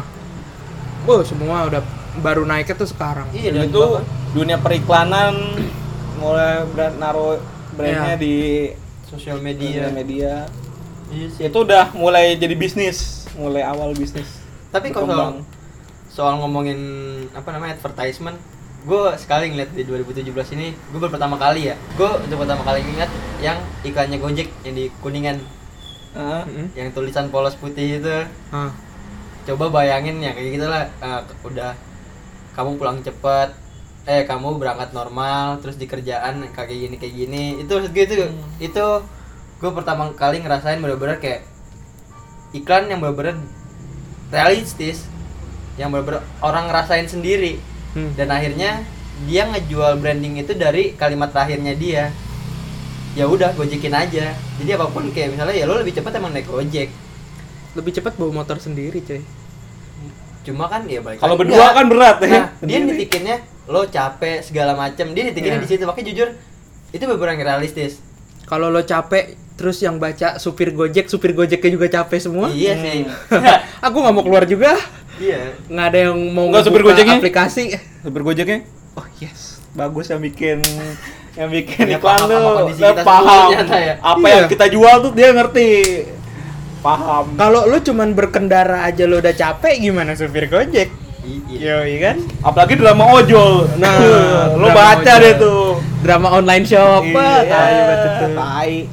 Oh 1.04 1.20
semua 1.20 1.68
udah 1.68 1.84
baru 2.24 2.48
naiknya 2.48 2.80
tuh 2.80 2.88
sekarang. 2.88 3.28
Iya 3.36 3.52
Dan 3.52 3.68
itu 3.68 3.76
bahkan 3.76 4.04
dunia 4.32 4.56
periklanan 4.56 5.36
mulai 6.16 6.64
brand 6.72 6.96
naruh 6.96 7.36
Iya. 7.36 7.76
brandnya 7.76 8.14
di 8.16 8.36
sosial 9.04 9.36
media. 9.44 9.92
media 9.92 9.92
media. 9.92 10.34
Iya 11.10 11.26
sih. 11.28 11.42
itu 11.50 11.58
udah 11.60 11.90
mulai 11.92 12.38
jadi 12.38 12.54
bisnis 12.54 13.26
mulai 13.34 13.66
awal 13.66 13.90
bisnis 13.98 14.30
tapi 14.70 14.94
kalau 14.94 15.42
soal 16.06 16.38
ngomongin 16.38 16.78
apa 17.34 17.50
namanya 17.50 17.74
advertisement 17.74 18.38
gue 18.80 19.04
sekali 19.14 19.52
ngeliat 19.52 19.70
di 19.70 19.84
2017 19.84 20.56
ini 20.56 20.72
gue 20.72 20.98
baru 20.98 21.12
pertama 21.12 21.36
kali 21.36 21.68
ya 21.68 21.76
gue 21.94 22.10
untuk 22.18 22.40
pertama 22.40 22.64
kali 22.64 22.80
ingat 22.82 23.10
yang 23.38 23.60
iklannya 23.82 24.16
Gojek 24.16 24.48
yang 24.62 24.74
di 24.74 24.88
Kuningan 24.98 25.38
Ah, 26.10 26.42
Mm-mm. 26.42 26.74
yang 26.74 26.90
tulisan 26.90 27.30
polos 27.30 27.54
putih 27.54 28.02
itu 28.02 28.10
Ah. 28.50 28.72
coba 29.40 29.70
bayangin 29.70 30.18
ya 30.18 30.32
kayak 30.32 30.50
gitulah 30.52 30.84
eh, 30.98 31.20
udah 31.44 31.72
kamu 32.50 32.76
pulang 32.76 32.98
cepet 32.98 33.54
eh 34.04 34.24
kamu 34.24 34.58
berangkat 34.58 34.90
normal 34.90 35.60
terus 35.60 35.76
di 35.76 35.84
kerjaan 35.84 36.40
kayak 36.50 36.66
gini 36.68 36.96
kayak 36.96 37.14
gini 37.14 37.44
itu 37.60 37.70
maksud 37.70 37.92
gue 37.92 38.04
itu 38.04 38.14
Hmm. 38.16 38.42
itu 38.58 38.86
gue 39.60 39.70
pertama 39.70 40.08
kali 40.12 40.40
ngerasain 40.40 40.80
bener-bener 40.80 41.20
kayak 41.20 41.44
iklan 42.50 42.88
yang 42.88 42.98
bener-bener 42.98 43.36
realistis 44.28 45.04
yang 45.76 45.92
bener-bener 45.92 46.24
orang 46.40 46.66
ngerasain 46.66 47.06
sendiri 47.06 47.60
Hmm. 47.90 48.14
dan 48.14 48.30
akhirnya 48.30 48.86
dia 49.26 49.44
ngejual 49.44 49.98
branding 49.98 50.38
itu 50.38 50.54
dari 50.54 50.94
kalimat 50.94 51.28
terakhirnya 51.30 51.74
dia. 51.74 52.04
Ya 53.12 53.26
udah 53.26 53.50
gojekin 53.52 53.90
aja. 53.90 54.32
Jadi 54.32 54.70
apa 54.70 54.86
pun 54.86 55.10
kayak 55.10 55.34
misalnya 55.34 55.54
ya 55.54 55.66
lo 55.66 55.74
lebih 55.74 55.92
cepat 55.92 56.14
emang 56.14 56.30
naik 56.30 56.46
gojek 56.46 56.88
lebih 57.70 57.94
cepat 57.94 58.18
bawa 58.18 58.42
motor 58.42 58.58
sendiri 58.58 58.98
cuy. 59.00 59.22
Cuma 60.42 60.66
kan 60.66 60.88
ya 60.88 61.04
balik 61.04 61.20
Kalau 61.20 61.36
berdua 61.36 61.54
Enggak. 61.60 61.74
kan 61.76 61.86
berat 61.86 62.16
ya. 62.18 62.28
nah, 62.30 62.46
dia 62.64 62.78
nitikinnya 62.80 63.36
lo 63.68 63.86
capek 63.86 64.42
segala 64.42 64.72
macem. 64.74 65.12
Dia 65.12 65.30
nitikinnya 65.30 65.60
Iya. 65.60 65.64
di 65.66 65.70
situ. 65.70 65.82
Makanya 65.84 66.06
jujur 66.10 66.28
itu 66.90 67.04
beberapa 67.06 67.36
yang 67.36 67.44
realistis. 67.46 68.02
Kalau 68.48 68.66
lo 68.66 68.82
capek 68.82 69.38
terus 69.54 69.78
yang 69.78 70.00
baca 70.00 70.40
supir 70.40 70.72
gojek 70.72 71.06
supir 71.06 71.36
gojeknya 71.36 71.70
juga 71.70 71.86
capek 71.92 72.18
semua? 72.18 72.48
Iya 72.50 72.74
sih. 72.74 73.04
Aku 73.86 74.00
nggak 74.00 74.14
mau 74.16 74.24
keluar 74.24 74.48
juga 74.48 74.74
iya. 75.20 75.40
Nggak 75.66 75.86
ada 75.86 75.98
yang 76.02 76.16
mau 76.30 76.48
Nggak, 76.48 76.62
supir 76.64 76.82
Gojeknya? 76.82 77.16
aplikasi. 77.16 77.62
Supir 78.00 78.22
Gojeknya? 78.22 78.58
Oh 78.92 79.06
yes. 79.18 79.60
Bagus 79.70 80.08
yang 80.08 80.18
bikin 80.18 80.58
yang 81.32 81.46
bikin 81.48 81.86
Dia 81.86 81.96
iklan 81.96 82.26
paham. 82.26 82.66
paham 83.00 83.48
ya. 83.70 83.94
apa 83.96 84.18
Iya. 84.20 84.34
yang 84.34 84.46
kita 84.48 84.66
jual 84.66 84.94
tuh 85.00 85.12
dia 85.12 85.30
ngerti. 85.30 85.70
Paham. 86.80 87.36
Kalau 87.36 87.68
lo 87.68 87.78
cuman 87.78 88.10
berkendara 88.10 88.82
aja 88.82 89.04
lo 89.04 89.20
udah 89.20 89.30
capek 89.30 89.78
gimana 89.78 90.16
supir 90.16 90.48
gojek? 90.48 90.88
Iya. 91.20 91.76
Yo, 91.76 91.76
iya 91.86 91.98
kan? 92.02 92.16
apalagi 92.42 92.74
drama 92.74 93.04
ojol. 93.14 93.68
Nah, 93.76 93.94
lo 94.58 94.66
baca 94.70 95.04
ojol. 95.06 95.20
deh 95.20 95.34
tuh. 95.36 95.62
Drama 96.00 96.32
online 96.32 96.64
shop, 96.64 97.04
Iya, 97.04 97.44
tai. 98.32 98.88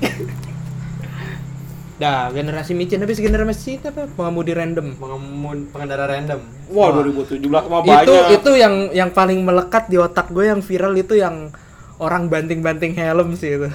Dah, 1.97 2.29
generasi 2.29 2.71
micin 2.71 3.01
habis 3.01 3.17
generasi 3.17 3.81
apa? 3.81 4.05
Pengemudi 4.07 4.53
random. 4.53 4.93
pengemudi 4.95 5.65
pengendara 5.67 6.05
random 6.07 6.39
Wah, 6.69 6.93
2017 6.93 7.41
mah 7.41 7.81
Itu 7.81 8.13
banyak. 8.13 8.37
itu 8.37 8.51
yang 8.53 8.73
yang 8.91 9.09
paling 9.09 9.41
melekat 9.41 9.87
di 9.87 9.97
otak 9.97 10.29
gue 10.29 10.45
yang 10.45 10.61
viral 10.61 10.93
itu 10.93 11.17
yang 11.17 11.49
orang 11.97 12.29
banting-banting 12.29 12.93
helm 12.93 13.33
sih 13.33 13.57
itu. 13.57 13.69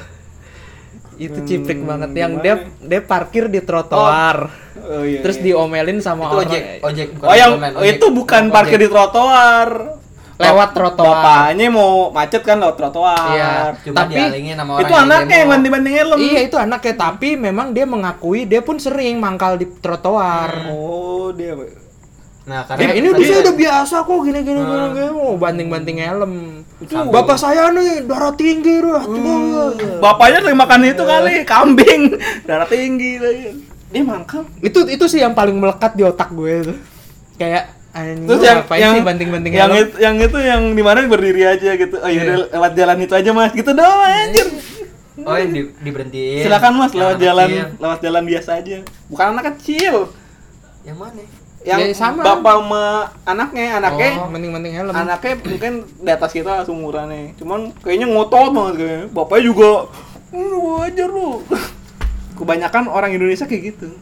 Itu 1.19 1.39
Hmm, 1.39 1.47
ciprik 1.47 1.81
banget 1.83 2.11
yang 2.15 2.33
dia 2.39 2.55
gimana? 2.57 2.79
dia 2.81 3.01
parkir 3.03 3.45
di 3.47 3.61
trotoar. 3.61 4.49
Oh, 4.79 5.03
iya, 5.03 5.21
Terus 5.21 5.37
iya. 5.37 5.45
diomelin 5.45 5.99
sama 5.99 6.25
itu 6.25 6.31
orang 6.33 6.43
ojek 6.47 6.63
ojek 6.81 7.09
bukan 7.13 7.27
Oh, 7.27 7.37
yang 7.37 7.53
oh, 7.53 7.83
ojek. 7.83 7.91
itu 7.93 8.07
bukan 8.09 8.43
Ojek. 8.45 8.55
parkir 8.55 8.79
di 8.79 8.89
trotoar. 8.89 9.69
Lewat 10.43 10.69
trotoar. 10.73 11.09
Bapaknya 11.15 11.67
mau 11.69 11.91
macet 12.09 12.43
kan 12.43 12.59
lewat 12.59 12.75
trotoar. 12.75 13.31
Iya. 13.31 13.51
cuma 13.81 13.97
Tapi- 14.03 14.15
dialingin 14.15 14.55
sama 14.55 14.71
orang 14.75 14.83
Itu 14.83 14.95
anaknya 14.95 15.37
yang 15.37 15.49
banting-banting 15.51 15.95
helm. 15.95 16.19
Iya 16.19 16.41
itu 16.43 16.57
anaknya 16.57 16.95
tapi 16.95 17.29
memang 17.35 17.71
dia 17.71 17.85
mengakui 17.85 18.45
dia 18.45 18.61
pun 18.61 18.77
sering 18.77 19.17
mangkal 19.17 19.55
di 19.55 19.71
trotoar. 19.79 20.69
Oh, 20.69 21.31
dia 21.31 21.55
nah 22.43 22.67
Ya, 22.67 22.75
karena 22.75 22.99
ini 22.99 23.07
tadi- 23.09 23.23
udah 23.23 23.39
udah 23.39 23.55
biasa 23.55 23.95
kok 24.03 24.19
gini 24.21 24.41
gini 24.43 24.61
gini, 24.61 24.67
Hmm. 24.83 24.93
gini. 24.93 25.11
Oh, 25.15 25.35
banting-banting 25.37 25.97
helm. 25.97 26.33
Itu 26.77 26.99
Bapak 27.07 27.39
saya 27.39 27.71
nih 27.71 28.03
darah 28.03 28.35
tinggi 28.35 28.83
tuh. 28.83 28.99
Bapaknya 29.99 30.43
sering 30.43 30.59
makan 30.59 30.83
itu 30.85 31.03
kali, 31.03 31.35
kambing. 31.45 32.03
Darah 32.51 32.67
tinggi. 32.67 33.23
Dia 33.89 34.03
mangkal. 34.03 34.43
Itu 34.59 34.89
itu 34.89 35.05
sih 35.07 35.21
yang 35.21 35.33
paling 35.33 35.55
melekat 35.55 35.95
di 35.95 36.03
otak 36.03 36.33
gue 36.33 36.53
itu. 36.61 36.75
Kayak 37.37 37.79
anjing 37.93 38.25
Terus 38.25 38.41
yang 38.43 38.59
yang 38.73 38.93
sih 38.95 39.03
banting-banting 39.03 39.53
yang 39.53 39.71
itu, 39.71 39.95
yang 39.99 40.17
itu 40.17 40.39
yang 40.39 40.63
di 40.73 40.81
mana 40.81 41.05
berdiri 41.05 41.43
aja 41.47 41.71
gitu. 41.75 41.97
Oh 41.97 42.05
Iya. 42.05 42.25
yaudah 42.25 42.37
lewat 42.51 42.73
jalan 42.73 42.97
itu 42.99 43.15
aja 43.15 43.31
mas, 43.31 43.53
gitu 43.53 43.71
doang 43.71 44.01
anjir. 44.01 44.49
oh 45.19 45.37
yang 45.37 45.51
di, 45.51 45.61
diberhentiin 45.79 46.41
Silakan 46.43 46.73
mas 46.75 46.93
lewat 46.93 47.15
anak 47.15 47.23
jalan 47.23 47.49
kecil. 47.49 47.67
lewat 47.79 47.99
jalan 48.01 48.23
biasa 48.25 48.51
aja. 48.57 48.77
Bukan 49.07 49.27
anak 49.31 49.45
kecil. 49.53 49.95
yang 50.83 50.97
mana 50.97 51.21
Yang 51.63 51.79
Ya, 51.79 51.95
sama. 51.95 52.21
bapak 52.27 52.55
sama 52.59 52.85
anaknya, 53.23 53.79
anaknya 53.79 54.11
Oh, 54.19 54.27
banting-banting 54.27 54.73
helm. 54.75 54.91
anaknya 54.91 55.33
mungkin 55.47 55.73
di 55.87 56.11
atas 56.11 56.33
kita 56.33 56.65
seumurannya. 56.65 57.39
Cuman 57.39 57.71
kayaknya 57.79 58.09
ngotot 58.09 58.51
banget 58.51 58.75
kayaknya. 58.77 59.03
Bapaknya 59.09 59.43
juga 59.47 59.71
lu 60.33 60.81
aja 60.81 61.05
lu. 61.13 61.45
Kebanyakan 62.35 62.89
orang 62.89 63.13
Indonesia 63.13 63.45
kayak 63.45 63.63
gitu. 63.69 63.95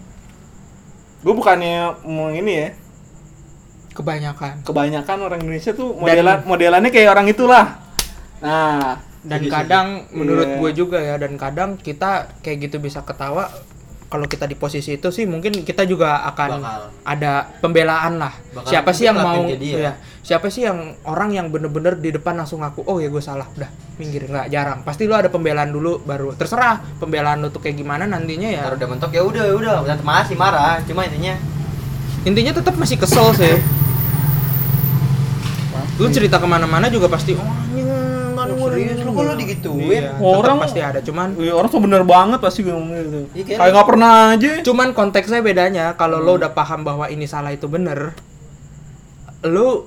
Gue 1.20 1.34
bukannya 1.34 2.00
mau 2.00 2.32
ini 2.32 2.52
ya, 2.54 2.68
Kebanyakan. 3.90 4.62
kebanyakan 4.62 5.16
orang 5.20 5.38
Indonesia 5.40 5.72
tuh 5.72 5.92
Dan- 5.92 6.00
modelan 6.00 6.38
modelannya 6.44 6.90
kayak 6.90 7.10
orang 7.10 7.26
itulah. 7.26 7.66
Nah, 8.40 8.96
Dan 9.20 9.44
Jadi 9.44 9.52
kadang 9.52 9.86
menurut 10.16 10.48
Iya. 10.48 10.56
gue 10.56 10.70
juga 10.72 10.96
ya 10.96 11.14
dan 11.14 11.36
kadang 11.36 11.76
kita 11.76 12.24
kayak 12.40 12.56
gitu 12.64 12.80
bisa 12.80 13.04
ketawa 13.04 13.52
kalau 14.08 14.24
kita 14.24 14.42
di 14.42 14.56
posisi 14.56 14.96
itu 14.96 15.12
sih 15.12 15.22
mungkin 15.22 15.60
kita 15.60 15.84
juga 15.84 16.24
akan 16.24 16.50
Bakal. 16.56 16.80
ada 17.04 17.32
pembelaan 17.60 18.16
lah. 18.16 18.32
Bakal 18.50 18.64
siapa 18.66 18.90
sih 18.90 19.04
yang 19.04 19.14
mau 19.14 19.44
ya, 19.46 19.92
siapa 20.20 20.48
sih 20.48 20.64
yang 20.64 20.96
orang 21.04 21.30
yang 21.30 21.46
bener-bener 21.46 21.94
di 21.94 22.10
depan 22.10 22.32
langsung 22.34 22.58
ngaku 22.58 22.80
oh 22.82 22.96
ya 22.96 23.06
gue 23.06 23.20
salah 23.20 23.44
udah 23.54 23.68
minggir 23.96 24.24
nggak 24.24 24.48
jarang 24.48 24.80
pasti 24.82 25.04
lu 25.04 25.12
ada 25.12 25.28
pembelaan 25.28 25.68
dulu 25.68 26.00
baru 26.00 26.32
terserah 26.32 26.80
pembelaan 26.96 27.38
lu 27.38 27.48
tuh 27.48 27.60
kayak 27.60 27.76
gimana 27.76 28.08
nantinya 28.08 28.48
ya 28.48 28.64
Ntar 28.64 28.80
udah 28.80 28.88
mentok 28.88 29.12
ya 29.12 29.20
udah 29.20 29.44
udah 29.52 29.74
tetap 29.84 30.00
masih 30.02 30.34
marah 30.34 30.80
cuma 30.82 31.04
intinya 31.04 31.36
intinya 32.22 32.52
tetap 32.52 32.74
masih 32.76 32.96
kesel 32.96 33.32
sih 33.32 33.56
lu 35.96 36.08
cerita 36.08 36.40
ke 36.40 36.46
mana-mana 36.48 36.88
juga 36.88 37.08
pasti 37.08 37.36
oh 37.36 37.44
anjing 37.44 37.84
gua 38.56 38.72
serius 38.72 38.98
lu 39.04 39.10
kok 39.12 39.20
lu 39.20 39.32
gitu. 39.36 39.36
digituin? 39.36 40.00
Iya, 40.00 40.10
Orang- 40.16 40.60
pasti 40.64 40.80
ada 40.80 41.00
cuman 41.04 41.36
ya 41.36 41.52
orang 41.52 41.68
tuh 41.68 41.80
bener 41.84 42.02
banget 42.08 42.40
pasti 42.40 42.64
gue 42.64 42.72
ngomong 42.72 42.96
gitu. 42.96 43.20
Iya, 43.36 43.44
kayak- 43.60 43.72
nggak 43.76 43.86
pernah 43.86 44.12
aja. 44.32 44.50
Cuman 44.64 44.88
konteksnya 44.96 45.44
bedanya 45.44 45.92
kalau 45.94 46.18
lo 46.18 46.40
udah 46.40 46.50
paham 46.50 46.80
bahwa 46.80 47.04
ini 47.06 47.28
salah 47.28 47.52
itu 47.52 47.68
bener, 47.68 48.16
lo 49.44 49.84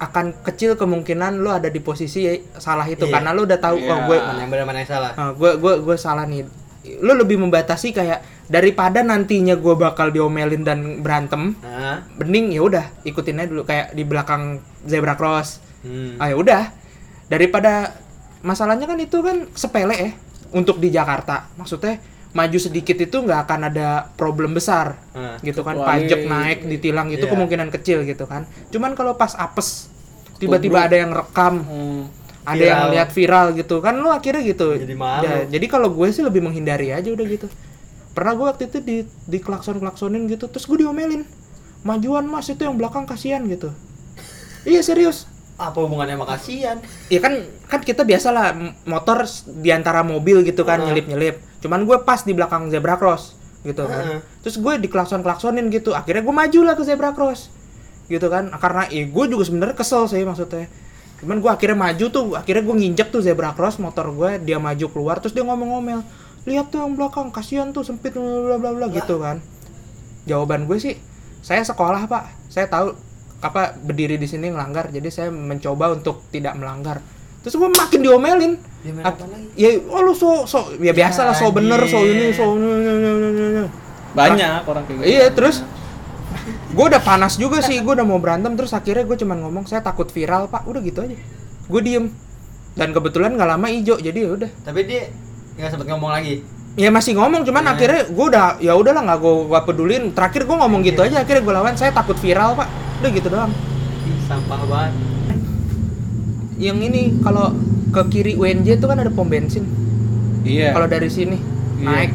akan 0.00 0.32
kecil 0.40 0.80
kemungkinan 0.80 1.44
lo 1.44 1.52
ada 1.52 1.68
di 1.68 1.76
posisi 1.76 2.24
salah 2.56 2.88
itu 2.88 3.04
Iya. 3.04 3.12
karena 3.12 3.36
lo 3.36 3.44
udah 3.44 3.60
tahu 3.60 3.76
Iya. 3.76 3.92
oh 3.92 3.98
gue 4.08 4.16
mana 4.16 4.40
yang 4.40 4.50
benar 4.50 4.64
mana 4.64 4.78
yang 4.80 4.88
salah 4.88 5.12
ah, 5.12 5.30
gue 5.36 5.50
gue 5.60 5.74
gue 5.84 5.96
salah 6.00 6.24
nih. 6.24 6.48
Lo 6.98 7.12
lebih 7.12 7.36
membatasi 7.36 7.90
kayak 7.90 8.20
daripada 8.46 9.00
nantinya 9.00 9.52
gue 9.52 9.74
bakal 9.74 10.08
diomelin 10.08 10.62
dan 10.62 10.98
berantem, 10.98 11.54
nah 11.60 12.02
mending 12.16 12.50
ya 12.50 12.60
udah 12.60 12.84
ikutin 13.02 13.36
aja 13.36 13.46
dulu 13.46 13.62
kayak 13.62 13.92
di 13.92 14.02
belakang 14.02 14.58
zebra 14.82 15.14
cross. 15.14 15.60
hmm. 15.80 16.16
Ah 16.16 16.26
ya 16.26 16.36
udah 16.36 16.72
daripada 17.26 17.94
masalahnya 18.40 18.84
kan 18.84 18.96
itu 18.96 19.20
kan 19.20 19.44
sepele 19.52 19.94
ya 19.94 20.10
untuk 20.50 20.76
di 20.76 20.88
Jakarta. 20.88 21.52
Maksudnya 21.54 22.00
maju 22.30 22.58
sedikit 22.58 22.94
itu 22.96 23.16
nggak 23.18 23.40
akan 23.44 23.60
ada 23.66 23.88
problem 24.14 24.54
besar 24.54 24.94
Nah, 25.10 25.34
gitu 25.40 25.60
kan 25.60 25.74
Kecuali- 25.74 26.06
pajak 26.06 26.20
naik 26.24 26.58
ditilang 26.64 27.10
itu 27.10 27.26
Iya. 27.26 27.32
kemungkinan 27.34 27.68
kecil 27.70 28.06
gitu 28.06 28.22
kan 28.24 28.46
cuman 28.70 28.94
kalau 28.94 29.18
pas 29.18 29.34
apes 29.34 29.90
tiba-tiba 30.38 30.78
ada 30.80 30.94
yang 30.94 31.10
rekam 31.10 31.58
Hmm. 31.60 32.06
Ada 32.50 32.62
yang 32.62 32.82
lihat 32.90 33.08
viral 33.10 33.46
gitu 33.52 33.78
kan 33.78 33.94
lu 33.94 34.08
akhirnya 34.08 34.42
gitu 34.42 34.74
Jadi 34.74 34.94
malu. 34.94 35.22
Ya, 35.22 35.46
jadi 35.48 35.66
kalau 35.66 35.88
gue 35.88 36.08
sih 36.10 36.20
lebih 36.20 36.40
menghindari 36.40 36.90
aja 36.90 37.06
udah 37.06 37.26
gitu 37.26 37.46
pernah 38.10 38.34
gue 38.34 38.46
waktu 38.46 38.66
itu 38.66 38.78
di 38.80 38.96
di 39.24 39.38
klakson 39.38 39.78
klaksonin 39.78 40.26
gitu 40.26 40.46
terus 40.46 40.66
gue 40.66 40.82
diomelin 40.82 41.22
majuan 41.80 42.26
mas 42.26 42.46
itu 42.46 42.60
yang 42.60 42.74
belakang 42.74 43.06
kasihan 43.06 43.40
gitu 43.46 43.70
iya 44.62 44.82
serius 44.82 45.24
apa 45.56 45.76
hubungannya 45.76 46.16
sama 46.16 46.26
kasihan 46.26 46.76
Iya 47.06 47.20
kan 47.20 47.32
kan 47.68 47.80
kita 47.80 48.02
biasa 48.02 48.28
lah 48.30 48.56
motor 48.84 49.22
s- 49.22 49.44
di 49.44 49.68
antara 49.68 50.00
mobil 50.00 50.40
gitu 50.40 50.64
kan 50.64 50.80
Heeh. 50.80 50.88
nyelip-nyelip. 50.88 51.36
Cuman 51.60 51.84
gue 51.84 52.00
pas 52.00 52.16
di 52.18 52.32
belakang 52.32 52.72
zebra 52.72 52.96
cross 52.96 53.36
gitu 53.60 53.84
kan. 53.84 54.04
Heeh. 54.08 54.20
Terus 54.40 54.56
gue 54.56 54.74
diklakson-klaksonin 54.80 55.68
gitu. 55.68 55.92
Akhirnya 55.92 56.24
gue 56.24 56.32
maju 56.32 56.60
lah 56.64 56.74
ke 56.74 56.82
zebra 56.82 57.12
cross. 57.12 57.52
Gitu 58.08 58.24
kan. 58.26 58.48
Karena 58.50 58.88
ya 58.88 59.04
gue 59.04 59.24
juga 59.28 59.44
sebenarnya 59.44 59.76
kesel 59.76 60.08
sih 60.08 60.24
maksudnya. 60.24 60.64
Cuman 61.20 61.38
gue 61.38 61.50
akhirnya 61.52 61.78
maju 61.78 62.06
tuh, 62.08 62.24
akhirnya 62.36 62.62
gue 62.64 62.76
nginjek 62.80 63.08
tuh 63.12 63.20
zebra 63.20 63.52
cross 63.52 63.76
motor 63.76 64.08
gue, 64.12 64.40
dia 64.40 64.56
maju 64.56 64.86
keluar 64.88 65.20
terus 65.20 65.36
dia 65.36 65.44
ngomong-ngomel. 65.44 66.00
Lihat 66.48 66.72
tuh 66.72 66.80
yang 66.80 66.96
belakang, 66.96 67.28
kasihan 67.28 67.68
tuh 67.70 67.84
sempit 67.84 68.16
bla 68.16 68.56
bla 68.56 68.72
bla 68.72 68.86
gitu 68.88 69.20
kan. 69.20 69.44
Jawaban 70.24 70.64
gue 70.64 70.80
sih, 70.80 70.96
saya 71.44 71.60
sekolah, 71.60 72.08
Pak. 72.08 72.48
Saya 72.48 72.66
tahu 72.72 72.96
apa 73.40 73.72
berdiri 73.72 74.20
di 74.20 74.28
sini 74.28 74.52
ngelanggar 74.52 74.92
jadi 74.92 75.08
saya 75.08 75.28
mencoba 75.32 75.96
untuk 75.96 76.28
tidak 76.28 76.60
melanggar 76.60 77.00
terus 77.40 77.56
gue 77.56 77.70
makin 77.72 78.00
diomelin 78.04 78.52
ya 79.56 79.80
oh 79.88 80.00
lu 80.04 80.12
so 80.12 80.44
so 80.44 80.76
ya 80.76 80.92
biasa 80.92 81.24
lah 81.24 81.32
so 81.32 81.48
bener 81.48 81.80
so 81.88 82.04
ini 82.04 82.32
so. 82.36 82.56
Banyak 84.10 84.66
orang 84.66 84.84
kayak 84.90 84.98
gitu. 85.00 85.06
iya 85.06 85.26
terus 85.32 85.64
gue 86.46 86.84
udah 86.86 87.00
panas 87.00 87.34
juga 87.34 87.60
sih 87.60 87.78
gue 87.78 87.92
udah 87.92 88.02
mau 88.02 88.16
berantem 88.16 88.54
terus 88.54 88.70
akhirnya 88.70 89.02
gue 89.02 89.16
cuman 89.16 89.38
ngomong 89.42 89.64
saya 89.64 89.80
takut 89.80 90.06
viral 90.06 90.46
pak. 90.46 90.64
Udah 90.64 90.80
gitu 90.80 91.02
aja. 91.02 91.16
Gue 91.66 91.80
diem. 91.80 92.08
Dan 92.72 92.90
kebetulan 92.90 93.34
nggak 93.34 93.50
lama 93.50 93.66
ijo 93.66 93.96
jadi 93.96 94.14
ya 94.16 94.30
udah. 94.34 94.50
Tapi 94.62 94.80
dia 94.84 95.10
nggak 95.54 95.70
sempet 95.70 95.86
ngomong 95.88 96.10
lagi? 96.10 96.40
Ya 96.74 96.88
masih 96.88 97.18
ngomong 97.18 97.42
cuman 97.42 97.60
Iya. 97.60 97.72
akhirnya 97.74 98.02
gue 98.06 98.26
udah 98.26 98.46
ya 98.62 98.72
udahlah 98.72 99.02
nggak 99.02 99.18
gue 99.18 99.34
gua 99.46 99.60
pedulin. 99.62 100.02
Terakhir 100.10 100.46
gue 100.46 100.56
ngomong 100.56 100.80
gitu 100.82 101.00
aja 101.02 101.20
akhirnya 101.20 101.42
gue 101.42 101.54
lawan 101.54 101.74
saya 101.74 101.90
takut 101.90 102.14
viral 102.14 102.54
pak. 102.54 102.68
Udah 103.02 103.10
gitu 103.10 103.28
doang. 103.28 103.52
Ih, 104.06 104.18
sampah 104.24 104.60
banget. 104.64 104.94
Yang 106.56 106.78
ini 106.86 107.02
kalau 107.20 107.56
ke 107.90 108.02
kiri 108.08 108.32
UNJ 108.36 108.78
itu 108.78 108.86
kan 108.86 108.98
ada 108.98 109.10
pom 109.10 109.26
bensin. 109.26 109.66
Iya. 110.40 110.72
kalau 110.72 110.88
dari 110.88 111.10
sini 111.12 111.36
Iya. 111.76 111.84
naik. 111.84 112.12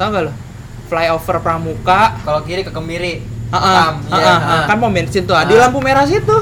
Tau 0.00 0.08
gak 0.08 0.22
lo 0.24 0.32
flyover 0.92 1.40
Pramuka. 1.40 2.20
Kalau 2.20 2.44
kiri 2.44 2.60
ke 2.60 2.68
kemiri. 2.68 3.24
Ah, 3.48 3.56
ah, 3.56 3.72
Tam, 3.72 3.94
ah, 4.08 4.16
iya, 4.16 4.28
ah, 4.28 4.36
ah. 4.36 4.52
ah. 4.52 4.64
kan 4.68 4.76
pom 4.76 4.92
bensin 4.92 5.24
tuh 5.24 5.32
ah, 5.32 5.44
di 5.44 5.56
Ah. 5.56 5.64
lampu 5.68 5.80
merah 5.80 6.04
situ. 6.04 6.36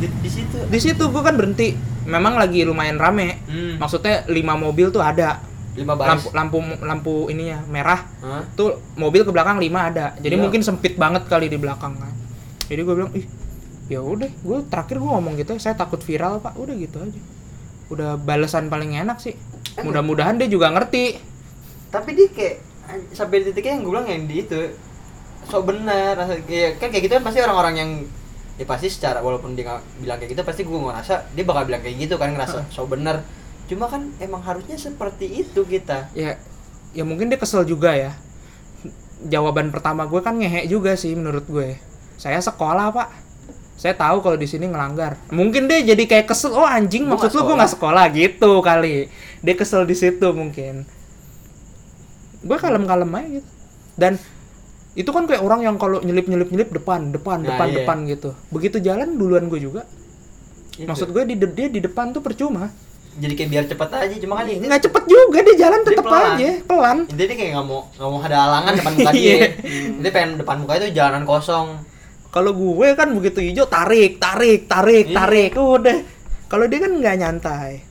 Di, 0.00 0.06
di 0.20 0.28
situ. 0.28 0.56
Di 0.68 0.78
situ 0.80 1.04
gue 1.08 1.22
kan 1.24 1.32
berhenti. 1.32 1.72
Memang 2.04 2.36
lagi 2.36 2.68
lumayan 2.68 3.00
rame. 3.00 3.40
Hmm. 3.48 3.80
maksudnya 3.80 4.28
lima 4.28 4.52
mobil 4.56 4.92
tuh 4.92 5.00
ada. 5.00 5.40
Lima 5.72 5.96
baris. 5.96 6.28
Lampu 6.28 6.28
lampu 6.32 6.56
lampu 6.84 7.14
ininya 7.32 7.64
merah. 7.68 8.04
Hah? 8.20 8.44
tuh 8.52 8.76
mobil 8.96 9.24
ke 9.24 9.32
belakang 9.32 9.56
lima 9.56 9.88
ada. 9.88 10.12
Jadi 10.20 10.36
Iya. 10.36 10.42
mungkin 10.44 10.60
sempit 10.60 10.96
banget 10.96 11.24
kali 11.24 11.48
di 11.48 11.56
belakang 11.56 11.96
kan. 11.96 12.12
Jadi 12.68 12.80
gue 12.80 12.94
bilang 12.94 13.12
ih 13.12 13.24
ya 13.88 14.00
udah. 14.00 14.28
Gue 14.40 14.64
terakhir 14.68 15.00
gue 15.00 15.08
ngomong 15.10 15.36
gitu 15.36 15.56
saya 15.56 15.76
takut 15.76 16.00
viral 16.00 16.40
pak. 16.40 16.56
Udah 16.56 16.76
gitu 16.76 17.00
aja. 17.00 17.20
Udah 17.88 18.16
balasan 18.16 18.68
paling 18.68 18.96
enak 18.96 19.20
sih. 19.20 19.36
Mudah-mudahan 19.80 20.36
dia 20.36 20.48
juga 20.48 20.72
ngerti. 20.72 21.20
Tapi 21.88 22.10
dia 22.12 22.28
kayak 22.30 22.56
sampai 23.16 23.42
di 23.42 23.44
titiknya 23.50 23.80
yang 23.80 23.82
gue 23.82 23.92
bilang 23.92 24.08
yang 24.08 24.24
di 24.28 24.36
itu 24.44 24.60
so 25.44 25.60
benar 25.60 26.16
kayak 26.48 26.80
kan 26.80 26.88
kayak 26.88 27.02
gitu 27.08 27.12
kan 27.20 27.24
pasti 27.24 27.38
orang-orang 27.44 27.74
yang 27.76 27.90
ya 28.54 28.64
pasti 28.64 28.86
secara 28.86 29.18
walaupun 29.20 29.58
dia 29.58 29.82
bilang 29.98 30.16
kayak 30.16 30.36
gitu 30.36 30.42
pasti 30.46 30.62
gue 30.62 30.78
ngerasa 30.78 31.34
dia 31.34 31.44
bakal 31.44 31.66
bilang 31.66 31.82
kayak 31.82 31.96
gitu 32.00 32.14
kan 32.16 32.32
ngerasa 32.32 32.70
so 32.70 32.86
benar 32.86 33.24
cuma 33.64 33.88
kan 33.88 34.12
emang 34.20 34.44
harusnya 34.44 34.76
seperti 34.76 35.44
itu 35.44 35.64
kita. 35.64 36.12
Ya 36.12 36.36
ya 36.92 37.02
mungkin 37.02 37.32
dia 37.32 37.40
kesel 37.40 37.64
juga 37.64 37.96
ya. 37.96 38.12
Jawaban 39.24 39.72
pertama 39.72 40.04
gue 40.04 40.20
kan 40.20 40.36
ngehe 40.36 40.68
juga 40.68 40.92
sih 41.00 41.16
menurut 41.16 41.48
gue. 41.48 41.80
Saya 42.20 42.38
sekolah 42.44 42.92
pak. 42.92 43.08
Saya 43.74 43.96
tahu 43.96 44.22
kalau 44.22 44.36
di 44.38 44.46
sini 44.46 44.68
ngelanggar. 44.70 45.18
Mungkin 45.32 45.66
dia 45.66 45.82
jadi 45.82 46.04
kayak 46.04 46.30
kesel 46.30 46.54
oh 46.54 46.68
anjing 46.68 47.08
Gua 47.08 47.16
maksud 47.16 47.34
lu 47.34 47.40
gue 47.48 47.56
nggak 47.56 47.72
sekolah 47.72 48.04
gitu 48.12 48.60
kali. 48.60 49.08
Dia 49.40 49.54
kesel 49.56 49.88
di 49.88 49.96
situ 49.96 50.28
mungkin 50.36 50.84
gue 52.44 52.56
kalem-kalem 52.56 53.10
aja 53.10 53.28
gitu 53.34 53.48
dan 53.94 54.12
itu 54.94 55.10
kan 55.10 55.24
kayak 55.24 55.40
orang 55.40 55.60
yang 55.60 55.74
kalau 55.74 55.98
nyelip 55.98 56.24
nyelip 56.24 56.48
nyelip 56.48 56.70
depan 56.70 57.10
depan 57.10 57.40
Nah, 57.40 57.48
depan 57.50 57.66
iya. 57.66 57.76
depan 57.76 57.96
gitu 58.06 58.30
begitu 58.48 58.76
jalan 58.78 59.16
duluan 59.16 59.48
gue 59.48 59.58
juga 59.58 59.82
Itu. 60.72 60.86
maksud 60.86 61.08
gue 61.10 61.22
di 61.24 61.34
de- 61.34 61.50
dia 61.50 61.66
di 61.68 61.80
depan 61.80 62.10
tuh 62.10 62.20
percuma 62.20 62.70
jadi 63.14 63.30
kayak 63.32 63.48
biar 63.48 63.64
cepet 63.64 63.88
aja 63.90 64.14
cuma 64.18 64.34
kan 64.36 64.46
ini 64.48 64.64
nggak 64.64 64.82
cepet 64.82 65.04
juga 65.04 65.38
dia 65.40 65.56
jalan 65.56 65.80
Dia 65.80 65.88
tetep 65.88 66.04
pelan. 66.04 66.24
aja 66.32 66.50
pelan 66.62 66.98
intinya 67.04 67.18
dia 67.24 67.36
kayak 67.36 67.50
nggak 67.52 67.66
mau 67.66 67.80
nggak 67.88 68.08
mau 68.08 68.20
ada 68.20 68.36
halangan 68.40 68.72
depan 68.74 68.92
muka 68.92 69.10
dia 69.14 69.22
Iya. 69.24 69.48
dia 69.96 70.10
pengen 70.10 70.30
depan 70.36 70.56
muka 70.58 70.72
itu 70.76 70.88
jalanan 70.92 71.24
kosong 71.24 71.68
Kalau 72.28 72.50
gue 72.50 72.88
kan 72.92 73.06
begitu 73.08 73.38
hijau 73.40 73.62
tarik, 73.64 74.18
tarik, 74.18 74.66
tarik, 74.66 75.06
Iya. 75.06 75.14
tarik, 75.14 75.50
udah. 75.54 75.98
Kalau 76.44 76.66
dia 76.66 76.82
kan 76.82 76.90
nggak 76.92 77.14
nyantai. 77.16 77.86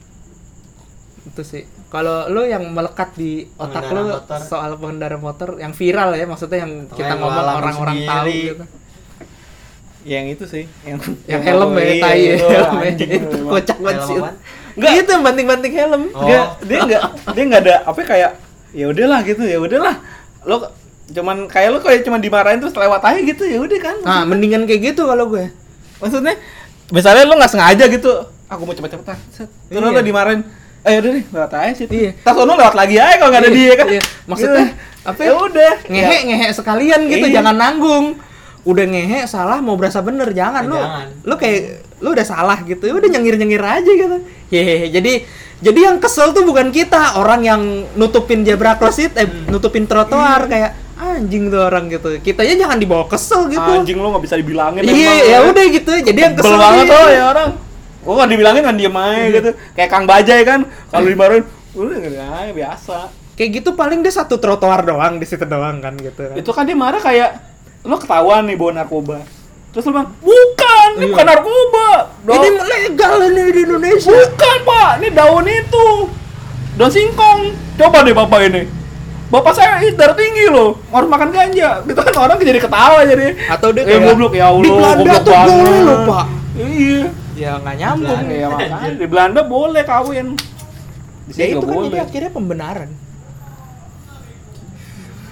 Itu 1.24 1.42
sih. 1.42 1.64
Kalau 1.94 2.26
lo 2.26 2.42
yang 2.42 2.66
melekat 2.68 3.14
di 3.14 3.46
otak 3.54 3.86
lo 3.88 4.18
motor. 4.18 4.42
soal 4.42 4.74
pengendara 4.76 5.14
motor 5.16 5.50
yang 5.56 5.70
viral 5.72 6.10
ya, 6.12 6.26
maksudnya 6.26 6.66
yang 6.66 6.74
Atau 6.84 6.98
kita 6.98 7.06
yang 7.08 7.20
ngomong 7.22 7.46
orang-orang 7.54 7.98
tahu 8.04 8.28
gitu. 8.34 8.66
yang 10.04 10.26
itu 10.28 10.44
sih 10.44 10.66
yang 10.84 11.00
Yang 11.24 11.42
helm 11.46 11.70
ya, 11.72 11.86
Iya, 11.86 12.02
tai 12.02 12.18
ya, 12.20 12.34
itu, 12.34 12.46
helm 12.50 12.76
ya. 12.76 12.92
Itu 12.98 13.38
kocak 13.46 13.78
banget 13.78 13.94
Helm 13.96 14.10
sih. 14.10 14.18
Enggak, 14.74 14.92
itu 14.98 15.10
yang 15.14 15.24
banting-banting 15.24 15.74
helm. 15.76 16.02
Oh. 16.12 16.26
Nggak, 16.26 16.46
dia 16.66 16.78
nggak 16.82 17.02
dia 17.30 17.44
nggak 17.46 17.62
ada 17.62 17.76
apa 17.86 18.00
kayak 18.04 18.32
ya 18.74 18.86
udahlah 18.90 19.20
gitu 19.22 19.44
ya 19.44 19.58
udahlah 19.58 19.96
lo 20.44 20.66
cuman 21.06 21.46
kayak 21.46 21.70
lo 21.70 21.78
kayak 21.78 22.02
cuman 22.02 22.18
dimarahin 22.18 22.58
terus 22.58 22.74
lewat 22.74 23.06
aja 23.06 23.22
gitu 23.22 23.44
ya 23.46 23.62
udah 23.62 23.80
kan 23.80 23.98
Nah, 24.02 24.26
mendingan 24.26 24.66
kayak 24.66 24.92
gitu 24.92 25.06
kalau 25.06 25.30
gue. 25.30 25.46
maksudnya 26.00 26.36
misalnya 26.90 27.24
lo 27.24 27.38
nggak 27.38 27.54
sengaja 27.54 27.86
gitu 27.86 28.12
aku 28.44 28.62
mau 28.66 28.74
cepet-cepetan 28.74 29.14
terus 29.30 29.46
Iya. 29.70 29.94
lo 29.94 30.02
dimarahin 30.02 30.42
eh 30.84 30.96
udah 31.00 31.12
nih 31.16 31.24
lewat 31.32 31.52
aja 31.56 31.74
sih 31.74 31.88
Iya. 31.88 32.12
tas 32.20 32.36
lo 32.36 32.44
lewat 32.46 32.76
lagi 32.76 32.96
aja 33.00 33.16
kalau 33.16 33.32
nggak 33.32 33.42
ada 33.42 33.50
Iya, 33.50 33.58
dia 33.58 33.74
kan 33.76 33.88
iya. 33.88 34.02
Maksudnya, 34.24 34.66
Gitu. 34.68 35.08
apa 35.08 35.20
ya 35.20 35.28
ya? 35.28 35.34
udah 35.38 35.74
Ngehe, 35.88 36.18
ngehe 36.28 36.48
sekalian 36.52 37.02
gitu, 37.08 37.26
Iya. 37.28 37.34
jangan 37.40 37.56
nanggung. 37.56 38.06
Udah 38.64 38.86
ngehe 38.88 39.20
salah 39.26 39.60
mau 39.60 39.76
berasa 39.76 40.00
bener 40.00 40.32
jangan 40.32 40.64
lu. 40.64 40.76
Jangan. 40.76 41.08
Lu 41.24 41.36
kayak 41.36 41.62
lu 42.00 42.12
udah 42.12 42.24
salah 42.24 42.60
gitu. 42.62 42.84
ya 42.84 42.94
Udah 42.96 43.10
nyengir-nyengir 43.10 43.60
aja 43.60 43.92
gitu. 43.92 44.18
Hehehe. 44.48 44.88
Jadi 44.90 45.14
jadi 45.60 45.80
yang 45.88 45.98
kesel 46.00 46.36
tuh 46.36 46.44
bukan 46.44 46.72
kita, 46.72 47.16
orang 47.16 47.40
yang 47.40 47.62
nutupin 47.96 48.44
zebra 48.44 48.76
cross 48.76 49.00
it, 49.00 49.16
eh, 49.16 49.28
nutupin 49.48 49.88
trotoar 49.88 50.48
kayak 50.48 50.72
anjing 51.00 51.48
tuh 51.48 51.64
orang 51.64 51.88
gitu. 51.88 52.20
Kitanya 52.20 52.68
jangan 52.68 52.76
dibawa 52.80 53.08
kesel 53.08 53.48
gitu. 53.48 53.64
anjing 53.64 53.96
lo 53.96 54.12
nggak 54.12 54.24
bisa 54.24 54.36
dibilangin 54.36 54.84
Iya, 54.84 55.14
ya 55.24 55.38
udah 55.48 55.64
gitu. 55.72 55.92
Jadi 55.96 56.20
yang 56.20 56.36
kesel 56.36 56.56
banget 56.56 56.92
tuh 56.92 57.08
ya 57.08 57.24
orang 57.32 57.50
gua 58.04 58.14
nggak 58.24 58.30
dibilangin 58.36 58.64
kan 58.64 58.76
diem 58.76 58.96
aja 58.96 59.26
gitu. 59.32 59.50
Kayak 59.74 59.90
Kang 59.90 60.06
Bajai 60.06 60.42
kan 60.44 60.60
kalau 60.92 61.08
dimarahin 61.08 61.44
udah 61.74 61.98
aja 62.44 62.52
biasa. 62.54 62.98
Kayak 63.34 63.50
gitu 63.64 63.70
paling 63.74 64.06
dia 64.06 64.14
satu 64.14 64.38
trotoar 64.38 64.86
doang 64.86 65.18
di 65.18 65.26
situ 65.26 65.42
doang 65.44 65.82
kan 65.82 65.98
gitu 65.98 66.22
kan. 66.30 66.36
itu 66.38 66.50
kan 66.54 66.64
dia 66.70 66.78
marah 66.78 67.02
kayak 67.02 67.30
lo 67.82 67.98
ketahuan 67.98 68.46
nih 68.46 68.54
bawa 68.54 68.72
narkoba. 68.78 69.26
Terus 69.74 69.90
lo 69.90 69.98
bilang 69.98 70.14
bukan 70.22 70.90
ini 70.94 71.02
Iya. 71.02 71.12
bukan 71.18 71.26
narkoba 71.26 71.88
Ini 72.24 72.30
daun 72.30 72.56
legal 72.70 73.16
ini 73.26 73.44
di 73.50 73.62
Indonesia. 73.66 74.12
bukan 74.14 74.58
pak. 74.62 74.92
Ini 75.02 75.08
daun 75.18 75.46
itu. 75.50 75.88
Daun 76.78 76.92
singkong. 76.94 77.40
Coba 77.82 78.06
deh 78.06 78.14
bapak 78.14 78.40
ini. 78.54 78.64
Bapak 79.34 79.58
saya 79.58 79.82
darah 79.98 80.14
tinggi 80.14 80.46
loh. 80.46 80.78
Harus 80.94 81.10
makan 81.10 81.34
ganja. 81.34 81.82
Itu 81.82 81.98
kan 81.98 82.14
orang 82.22 82.38
jadi 82.38 82.62
ketawa 82.62 83.02
jadi. 83.02 83.34
Atau 83.50 83.74
dia 83.74 83.82
eh, 83.82 83.98
kayak, 83.98 84.14
goblok. 84.14 84.38
Ya 84.38 84.54
Allah 84.54 84.62
di 84.62 84.70
Belanda 84.70 85.18
tuh 85.26 85.34
boleh 85.34 85.82
loh, 85.82 85.98
Pak. 86.06 86.26
iya 86.62 87.23
Ya 87.34 87.58
nggak 87.58 87.76
nyambung. 87.76 88.20
Belanda. 88.20 88.36
ya 88.36 88.48
makanya 88.48 88.90
di 88.94 89.08
Belanda 89.08 89.42
boleh 89.42 89.84
kawin 89.84 90.28
di 91.24 91.32
Ya 91.34 91.46
itu 91.50 91.62
kan 91.62 91.74
boleh 91.74 91.90
jadi 91.90 92.00
akhirnya 92.04 92.32
pembenaran. 92.32 92.90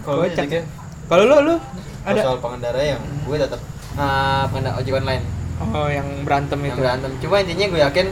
kalau 0.02 0.26
gitu, 0.26 0.66
Kalau 1.06 1.24
lu 1.24 1.36
lu 1.44 1.56
ada 2.02 2.20
soal 2.20 2.38
pengendara 2.42 2.82
yang 2.82 2.98
gue 3.22 3.38
tetap 3.38 3.62
ah 3.94 4.50
pengendara 4.50 4.82
ojek 4.82 4.94
online 4.96 5.22
oh 5.62 5.86
yang 5.86 6.26
berantem 6.26 6.58
yang 6.58 6.74
itu. 6.74 6.82
berantem 6.82 7.12
cuma 7.22 7.36
intinya 7.38 7.66
gue 7.70 7.82
yakin 7.84 8.08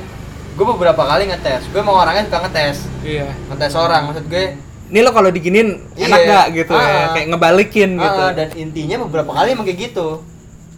gue 0.53 0.65
beberapa 0.69 1.01
kali 1.01 1.23
ngetes 1.25 1.65
gue 1.65 1.81
mau 1.81 1.97
orangnya 1.97 2.29
suka 2.29 2.45
ngetes 2.45 2.77
Iya. 3.01 3.33
ngetes 3.49 3.73
orang 3.73 4.01
maksud 4.05 4.27
gue 4.27 4.45
Ini 4.89 5.01
lo 5.01 5.09
kalau 5.09 5.29
diginin 5.29 5.81
enak 5.95 6.17
Iya. 6.19 6.25
gak 6.27 6.45
gitu 6.51 6.73
ya? 6.73 6.81
Ah. 6.81 7.07
Kayak 7.13 7.27
ngebalikin 7.29 7.89
gitu. 7.95 8.19
ah, 8.19 8.31
dan 8.33 8.49
intinya 8.53 8.95
beberapa 9.05 9.31
kali 9.31 9.47
emang 9.53 9.65
kayak 9.65 9.79
gitu 9.85 10.07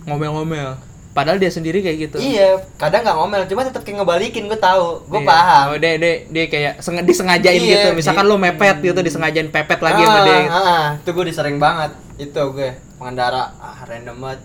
Ngomel-ngomel. 0.01 0.69
Padahal 1.11 1.37
dia 1.37 1.47
sendiri 1.47 1.79
kayak 1.79 1.97
gitu. 2.01 2.17
iya 2.17 2.55
kadang 2.75 3.03
nggak 3.03 3.13
ngomel 3.13 3.41
cuma 3.43 3.61
tetap 3.61 3.81
kayak 3.81 3.99
ngebalikin 3.99 4.47
gue 4.47 4.55
tahu 4.55 5.03
gue 5.05 5.19
Iya. 5.19 5.27
paham 5.27 5.65
Oh, 5.67 5.77
dia, 5.77 5.93
dia, 5.95 6.13
dia 6.25 6.45
kayak 6.47 6.73
seng- 6.79 7.03
disengajain 7.03 7.57
Iya, 7.57 7.67
gitu. 7.67 7.87
Misalkan 7.93 8.23
di- 8.23 8.29
lo 8.29 8.35
mepet 8.37 8.77
gitu, 8.79 8.95
disengajain 8.97 9.47
pepet 9.47 9.79
lagi 9.79 9.99
sama 9.99 10.13
ah, 10.13 10.23
dia. 10.23 10.39
ah, 10.41 10.55
ah. 10.55 10.85
itu 10.95 11.09
gue 11.09 11.25
disering 11.27 11.57
banget 11.57 11.91
itu 12.17 12.41
gue 12.49 12.69
pengendara 12.95 13.51
ah 13.57 13.83
random 13.83 14.17
banget 14.17 14.39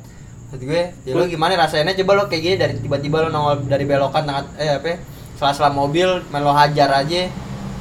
Maksud 0.46 0.62
gue 0.64 0.82
ya 1.02 1.12
lo 1.12 1.24
gimana 1.24 1.54
rasanya 1.56 1.94
coba 1.96 2.12
lo 2.12 2.22
kayak 2.26 2.42
gini 2.44 2.56
dari 2.56 2.74
tiba-tiba 2.76 3.16
lo 3.20 3.28
nongol 3.28 3.62
dari 3.64 3.82
belokan 3.82 4.22
tengah 4.22 4.46
eh 4.56 4.70
apa 4.72 4.86
ya, 4.88 4.96
sela-sela 5.34 5.70
mobil 5.70 6.06
main 6.28 6.40
lo 6.40 6.50
hajar 6.50 6.90
aja 6.96 7.30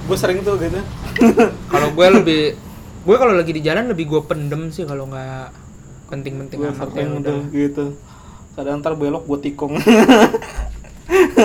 gue 0.04 0.17
sering 0.17 0.41
tuh 0.41 0.58
gitu 0.58 0.78
Kalau 1.71 1.89
gue 1.89 2.08
lebih 2.12 2.43
gue 3.02 3.15
kalau 3.15 3.34
lagi 3.34 3.50
di 3.50 3.62
jalan 3.62 3.86
lebih 3.88 4.06
gue 4.08 4.21
pendem 4.24 4.69
sih 4.69 4.82
kalau 4.82 5.06
nggak 5.06 5.54
penting-penting 6.08 6.58
amat 6.63 6.89
ya 6.91 7.06
udah. 7.08 7.38
gitu 7.50 7.86
kadang 8.56 8.80
ntar 8.80 8.96
belok 8.96 9.28
gue 9.28 9.39
tikung 9.52 9.76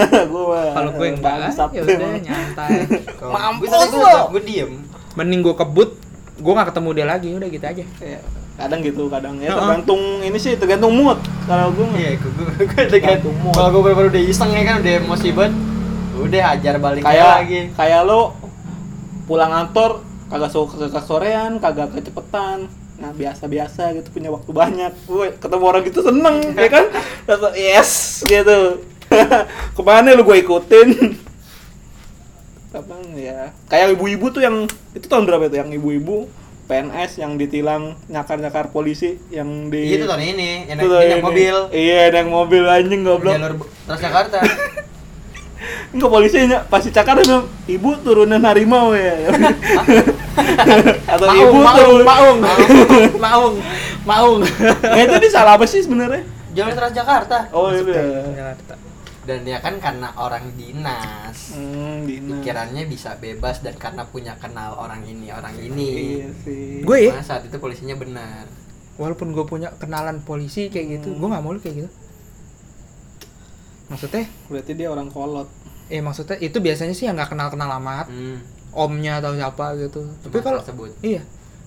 gue 0.01 0.63
Kalau 0.73 0.91
gue 0.97 1.07
enggak, 1.11 1.37
bangsat 1.51 1.71
ya 1.77 1.83
udah 1.85 2.17
nyantai. 2.23 2.87
Mampus 3.21 3.69
gue 3.69 3.99
lo. 4.01 4.33
gue 4.33 4.43
diem 4.47 4.73
Mending 5.19 5.43
gue 5.43 5.55
kebut, 5.59 5.91
gue 6.39 6.53
nggak 6.55 6.69
ketemu 6.71 6.89
dia 6.97 7.07
lagi, 7.07 7.29
udah 7.35 7.49
gitu 7.51 7.67
aja. 7.67 7.85
Iya, 8.01 8.21
kadang 8.57 8.81
gitu 8.81 9.11
kadang 9.11 9.35
ya 9.43 9.53
tergantung 9.57 10.01
ini 10.23 10.39
sih 10.39 10.55
tergantung 10.57 10.93
mood 10.95 11.19
kalau 11.45 11.75
gue 11.75 11.87
Iya, 11.99 12.17
gue 12.17 12.31
gue 12.31 12.47
gue 12.63 12.67
kan. 12.71 12.87
Satu 12.89 13.31
mood. 13.43 13.55
Kalau 13.59 13.69
gue 13.75 13.93
baru 13.93 14.09
udah 14.09 14.23
iseng 14.23 14.51
ya 14.55 14.63
kan 14.65 14.75
udah 14.81 14.93
emosi 15.05 15.29
banget. 15.35 15.55
Udah 16.21 16.41
hajar 16.53 16.75
balik 16.79 17.03
kayak 17.05 17.33
lagi. 17.43 17.61
kayak 17.75 18.01
lo 18.05 18.37
pulang 19.25 19.51
kantor 19.51 20.05
kagak 20.31 20.51
so 20.53 20.69
kagak 20.69 21.05
sorean 21.05 21.59
kagak 21.59 21.91
kecepetan 21.91 22.71
nah 23.01 23.11
biasa-biasa 23.11 23.97
gitu 23.97 24.13
punya 24.13 24.29
waktu 24.29 24.51
banyak. 24.53 24.93
Gue 25.09 25.33
ketemu 25.35 25.65
orang 25.65 25.83
gitu 25.89 26.01
seneng 26.05 26.37
ya 26.53 26.69
kan? 26.69 26.85
Yes 27.57 28.21
gitu. 28.29 28.85
Ke 29.77 29.83
mana 29.83 30.13
lu 30.13 30.23
gue 30.23 30.37
ikutin? 30.39 30.89
Apa 32.77 32.95
ya. 33.17 33.51
Kayak 33.67 33.99
ibu-ibu 33.99 34.31
tuh 34.31 34.45
yang 34.45 34.69
itu 34.93 35.07
tahun 35.09 35.27
berapa 35.27 35.49
itu? 35.49 35.59
Yang 35.59 35.71
ibu-ibu 35.81 36.31
PNS 36.71 37.19
yang 37.19 37.35
ditilang 37.35 37.99
nyakar-nyakar 38.07 38.71
polisi 38.71 39.19
yang 39.35 39.75
di 39.75 39.91
Iya 39.91 39.97
itu 39.99 40.07
tahun 40.07 40.23
ini, 40.23 40.51
yang 40.71 40.79
Itu 40.79 40.87
naik 40.87 40.95
tahun 40.95 41.03
yang 41.03 41.19
ini. 41.19 41.27
mobil. 41.27 41.57
iya 41.75 42.01
naik 42.15 42.29
mobil 42.31 42.63
anjing 42.63 43.03
goblok. 43.03 43.35
Jalur 43.35 43.53
Transjakarta. 43.91 44.39
Enggak 45.91 46.11
polisinya 46.15 46.59
pasti 46.71 46.95
cakar 46.95 47.19
dia 47.19 47.27
bilang, 47.27 47.47
ibu 47.67 47.91
turunan 48.07 48.39
harimau 48.47 48.95
ya. 48.95 49.19
Atau 51.11 51.27
ibu 51.29 51.57
maung, 51.57 52.01
maung, 52.03 52.39
maung, 53.25 53.55
maung. 54.03 54.39
Nah, 54.81 55.01
itu 55.01 55.17
dia 55.19 55.31
salah 55.31 55.55
apa 55.55 55.65
sih 55.65 55.81
sebenarnya? 55.81 56.23
Jalur 56.51 56.75
Transjakarta. 56.75 57.51
Oh 57.51 57.71
itu 57.71 57.89
ya. 57.89 58.03
Jakarta. 58.27 58.75
Dan 59.21 59.45
dia 59.45 59.59
kan 59.59 59.77
karena 59.77 60.11
orang 60.17 60.51
dinas. 60.55 61.53
Hmm, 61.53 62.03
Dina. 62.03 62.37
Pikirannya 62.37 62.85
bisa 62.85 63.15
bebas 63.15 63.61
dan 63.61 63.77
karena 63.77 64.03
punya 64.03 64.35
kenal 64.35 64.75
orang 64.75 65.05
ini, 65.05 65.29
orang 65.29 65.55
ini. 65.55 65.91
Iya 66.17 66.29
sih. 66.41 66.81
Gue 66.81 66.99
ya, 67.07 67.13
Nah, 67.13 67.23
saat 67.23 67.45
itu 67.45 67.57
polisinya 67.57 67.95
benar. 67.95 68.49
walaupun 68.97 69.31
gue 69.31 69.45
punya 69.45 69.73
kenalan 69.75 70.21
polisi 70.21 70.69
kayak 70.69 71.01
gitu, 71.01 71.15
gue 71.15 71.25
nggak 71.25 71.41
mau 71.41 71.51
lu 71.51 71.59
kayak 71.59 71.77
gitu. 71.79 71.91
maksudnya 73.87 74.23
berarti 74.47 74.73
dia 74.73 74.87
orang 74.87 75.09
kolot 75.09 75.49
eh 75.89 75.99
maksudnya 75.99 76.39
itu 76.39 76.55
biasanya 76.57 76.93
sih 76.93 77.05
yang 77.05 77.17
nggak 77.17 77.27
kenal 77.29 77.49
kenal 77.49 77.71
amat 77.77 78.07
Hmm. 78.07 78.39
Omnya 78.73 79.19
atau 79.19 79.33
siapa 79.33 79.75
gitu 79.77 80.07
tapi 80.21 80.35
Cuma 80.35 80.45
kalau 80.45 80.61
tersebut. 80.61 80.91
iya. 81.01 81.23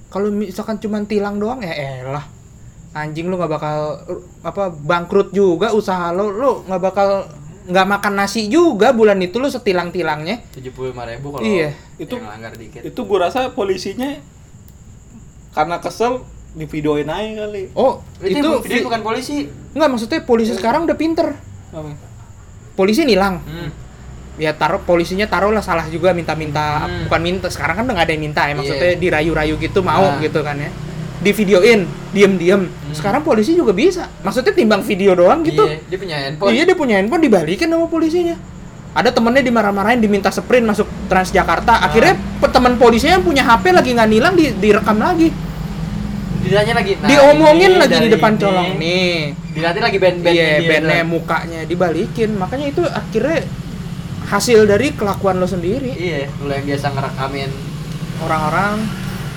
Kalau 0.07 0.29
misalkan 0.29 0.77
cuma 0.77 1.01
tilang 1.01 1.35
doang 1.35 1.59
ya 1.59 1.73
elah. 1.99 2.23
Anjing 2.93 3.25
lu 3.25 3.35
nggak 3.35 3.49
bakal 3.51 3.97
apa 4.39 4.69
bangkrut 4.69 5.29
juga 5.31 5.71
usaha 5.71 6.09
lo. 6.09 6.29
Lu 6.29 6.51
nggak 6.63 6.79
bakal 6.79 7.25
nggak 7.63 7.87
makan 7.89 8.13
nasi 8.15 8.45
juga 8.45 8.91
bulan 8.91 9.17
itu 9.17 9.35
lu 9.35 9.47
setilang 9.47 9.87
tilangnya 9.87 10.43
tujuh 10.51 10.69
puluh 10.69 10.91
lima 10.91 11.07
ribu 11.07 11.31
kalau 11.31 11.41
Iya. 11.41 11.71
Itu- 11.95 12.19
langgar 12.19 12.53
dikit. 12.53 12.83
itu 12.83 12.99
gua 13.01 13.25
rasa 13.25 13.49
polisinya 13.49 14.19
karena 15.51 15.77
kesel 15.77 16.21
di 16.51 16.65
videoin 16.65 17.07
aja 17.07 17.43
kali. 17.43 17.73
Oh 17.73 18.05
itu, 18.19 18.37
itu 18.37 18.49
dia 18.63 18.77
vi- 18.77 18.85
bukan 18.85 19.01
polisi. 19.01 19.47
Nggak 19.73 19.89
maksudnya 19.89 20.19
polisi 20.21 20.51
sekarang 20.51 20.85
udah 20.85 20.93
pinter. 20.93 21.33
Apa? 21.69 21.89
polisi 22.73 23.01
nilang. 23.03 23.37
Hmm. 23.39 23.69
Ya 24.35 24.49
taruh 24.51 24.81
polisinya 24.81 25.25
taruh 25.25 25.49
lah 25.49 25.61
salah 25.61 25.85
juga 25.87 26.09
minta-minta 26.09 26.83
Hmm. 26.83 27.05
bukan 27.05 27.21
minta 27.21 27.47
sekarang 27.47 27.77
kan 27.77 27.83
udah 27.85 27.93
nggak 27.93 28.07
ada 28.09 28.13
yang 28.13 28.23
minta 28.23 28.41
ya 28.43 28.53
maksudnya 28.53 28.89
Iya. 28.89 28.97
dirayu-rayu 28.97 29.55
gitu 29.57 29.79
mau 29.79 30.01
Nah. 30.03 30.17
gitu 30.19 30.41
kan 30.41 30.57
ya 30.57 30.73
di 31.19 31.31
videoin 31.31 31.85
diem-diem 32.09 32.61
Hmm. 32.65 32.91
sekarang 32.91 33.21
polisi 33.21 33.53
juga 33.53 33.71
bisa 33.71 34.09
maksudnya 34.21 34.51
timbang 34.51 34.81
video 34.81 35.13
doang 35.13 35.39
gitu 35.41 35.63
iya, 35.63 35.77
dia 35.85 35.97
punya 35.97 36.15
handphone 36.19 36.49
iya 36.49 36.63
dia 36.65 36.75
punya 36.75 36.95
handphone 36.97 37.21
dibalikin 37.21 37.69
sama 37.69 37.85
polisinya 37.85 38.35
ada 38.93 39.09
temennya 39.09 39.41
dimarah-marahin 39.41 39.97
diminta 39.97 40.29
sprint 40.29 40.65
masuk 40.65 40.85
Transjakarta 41.05 41.73
Ah. 41.75 41.87
akhirnya 41.87 42.17
teman 42.43 42.73
polisinya 42.75 43.17
yang 43.17 43.25
punya 43.25 43.41
HP 43.41 43.69
lagi 43.69 43.89
nggak 43.91 44.09
nilang 44.09 44.33
di, 44.33 44.49
direkam 44.51 44.97
lagi 44.97 45.29
ditanya 46.43 46.73
lagi 46.75 46.99
nah, 46.99 47.07
diomongin 47.07 47.71
ini 47.71 47.79
lagi 47.79 47.95
di 47.97 48.09
depan 48.11 48.31
ini. 48.33 48.41
colong 48.41 48.69
nih 48.75 49.13
dilihatin 49.53 49.81
lagi 49.81 49.97
band-band 49.97 50.35
iya 50.35 50.49
bandnya 50.59 51.03
mukanya 51.07 51.59
dibalikin 51.63 52.29
makanya 52.35 52.65
itu 52.67 52.81
akhirnya 52.83 53.39
hasil 54.33 54.65
dari 54.65 54.89
kelakuan 54.91 55.37
lo 55.37 55.45
sendiri. 55.45 55.93
Iya 55.93 56.25
lu 56.41 56.49
yang 56.49 56.65
biasa 56.65 56.87
ngerekamin 56.89 57.51
orang-orang. 58.19 58.75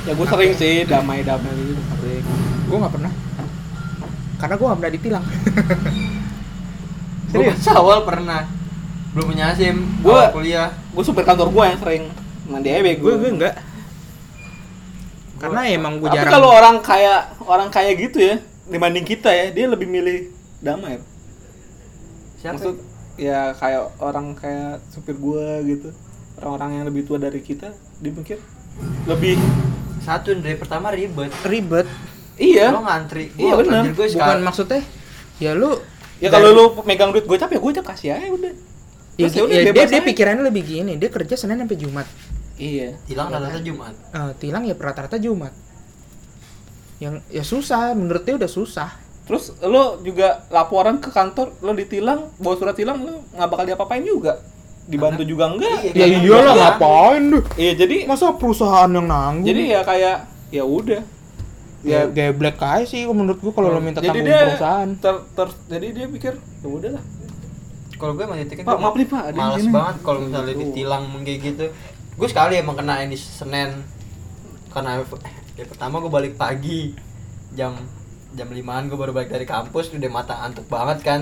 Ya 0.06 0.12
gue 0.14 0.26
sering 0.26 0.52
sih 0.54 0.74
damai-damai 0.86 1.52
gitu 1.52 1.82
sering 2.00 2.24
gue 2.66 2.76
nggak 2.80 2.94
pernah. 2.96 3.12
Karena 4.40 4.54
gue 4.56 4.66
nggak 4.66 4.78
pernah 4.80 4.94
ditilang. 4.94 5.24
Serius? 7.32 7.60
awal 7.68 8.08
pernah. 8.08 8.48
Belum 9.12 9.32
punya 9.32 9.52
SIM 9.52 10.00
Gua- 10.00 10.30
awal 10.30 10.32
kuliah. 10.32 10.68
gue 10.72 11.02
supir 11.04 11.24
kantor 11.24 11.52
gue 11.52 11.64
yang 11.68 11.80
sering 11.80 12.02
mandi 12.48 12.68
aja 12.72 12.80
gue 12.80 12.96
gue 12.96 13.12
gue 13.20 13.30
enggak. 13.36 13.54
Karena 15.36 15.60
emang 15.68 16.00
gue 16.00 16.08
tapi 16.08 16.16
jarang 16.16 16.32
kalau 16.32 16.48
orang 16.48 16.76
kaya 16.80 17.28
orang 17.44 17.68
kaya 17.68 17.92
gitu 17.92 18.16
ya 18.16 18.40
dibanding 18.66 19.04
kita 19.04 19.28
ya 19.28 19.52
dia 19.52 19.68
lebih 19.68 19.84
milih 19.84 20.32
damai. 20.64 20.96
Siapa? 22.40 22.56
Maksud 22.56 22.95
ya 23.16 23.52
kayak 23.56 23.96
orang 24.00 24.36
kayak 24.36 24.80
supir 24.88 25.16
gua 25.16 25.60
gitu. 25.64 25.92
Orang-orang 26.36 26.80
yang 26.80 26.84
lebih 26.88 27.08
tua 27.08 27.16
dari 27.16 27.40
kita 27.40 27.72
dia 27.96 28.12
mikir 28.12 28.36
lebih 29.08 29.40
satu 30.04 30.36
dari 30.36 30.56
pertama 30.56 30.92
ribet. 30.92 31.32
Ribet. 31.42 31.88
Iya. 32.36 32.68
Lo 32.76 32.84
ngantri. 32.84 33.32
Iya, 33.40 33.52
Gua- 33.56 33.64
anjir, 33.64 33.92
gue 33.96 34.06
bukan 34.06 34.12
sekali 34.12 34.42
maksudnya 34.44 34.82
ya 35.36 35.52
lu 35.52 35.76
ya 36.16 36.28
kalau 36.32 36.48
lu 36.52 36.64
megang 36.84 37.12
duit 37.12 37.24
gocap 37.24 37.48
ya 37.52 37.60
gocap 37.60 37.84
kasih 37.88 38.12
aja 38.16 38.28
udah. 38.28 38.52
Ya, 39.16 39.32
Terus 39.32 39.32
ya 39.32 39.42
udah, 39.48 39.56
ya, 39.56 39.72
dia, 39.72 39.84
dia 39.88 40.02
pikirannya 40.04 40.44
lebih 40.44 40.62
gini 40.68 40.92
dia 41.00 41.08
kerja 41.08 41.34
senin 41.40 41.56
sampai 41.56 41.80
jumat. 41.80 42.04
Iya. 42.56 42.96
Hilang 43.08 43.28
rata-rata 43.28 43.60
Jumat. 43.60 43.94
Eh, 44.16 44.32
tilang 44.40 44.64
ya 44.64 44.72
rata-rata 44.76 45.16
jumat. 45.20 45.52
Yang 46.96 47.20
ya 47.28 47.44
susah 47.44 47.92
menurut 47.92 48.24
dia 48.24 48.36
udah 48.36 48.48
susah 48.48 48.90
terus 49.26 49.50
lu 49.58 50.00
juga 50.00 50.46
laporan 50.48 50.96
ke 50.96 51.10
kantor 51.10 51.50
lu 51.58 51.74
ditilang 51.74 52.30
bawa 52.38 52.54
surat 52.54 52.72
tilang 52.72 53.02
lu 53.02 53.20
nggak 53.34 53.48
bakal 53.50 53.64
diapa-apain 53.66 54.02
juga. 54.02 54.38
Dibantu 54.86 55.26
juga 55.26 55.50
enggak. 55.50 55.82
Iya, 55.82 55.98
ya 55.98 56.06
iyalah 56.22 56.54
ngapain 56.54 57.22
tuh 57.28 57.42
iya 57.58 57.74
jadi 57.74 58.06
masa 58.06 58.30
perusahaan 58.32 58.86
yang 58.86 59.10
nanggung? 59.10 59.42
jadi 59.44 59.62
ya 59.66 59.80
kayak 59.82 60.16
ya 60.48 60.62
udah. 60.62 61.02
Ya 61.82 62.06
geblek 62.06 62.58
aja 62.58 62.82
sih 62.82 63.02
menurut 63.04 63.38
gua 63.38 63.52
kalau 63.52 63.70
lo 63.70 63.78
minta 63.78 63.98
jadi 63.98 64.14
tanggung 64.14 64.26
dia 64.26 64.40
perusahaan. 64.46 64.88
ter, 64.98 65.14
ter- 65.34 65.58
jadi 65.66 65.86
dia 65.90 66.06
pikir 66.06 66.32
ya 66.38 66.68
udahlah. 66.68 67.02
Kalau 67.96 68.12
gue 68.12 68.22
emang 68.22 68.38
titiknya 68.38 68.62
Pak, 68.62 68.74
gua 68.74 68.82
maaf 68.84 68.94
nih, 68.94 69.08
Pak, 69.08 69.22
ada 69.24 69.38
males 69.40 69.64
ini. 69.64 69.72
banget 69.72 69.96
kalau 70.04 70.18
misalnya 70.20 70.52
Gitu. 70.52 70.62
ditilang 70.68 71.04
kayak 71.24 71.38
gitu. 71.40 71.64
Gue 72.14 72.28
sekali 72.28 72.54
emang 72.54 72.76
kena 72.76 72.94
ini 73.00 73.16
Senin. 73.16 73.70
Karena 74.68 75.00
ya 75.56 75.64
pertama 75.64 75.98
gue 75.98 76.12
balik 76.12 76.34
pagi 76.36 76.92
jam 77.50 77.72
jam 78.36 78.52
limaan 78.52 78.92
gue 78.92 78.98
baru 79.00 79.16
balik 79.16 79.32
dari 79.32 79.48
kampus 79.48 79.96
udah 79.96 80.12
mata 80.12 80.36
antuk 80.44 80.68
banget 80.68 81.00
kan 81.00 81.20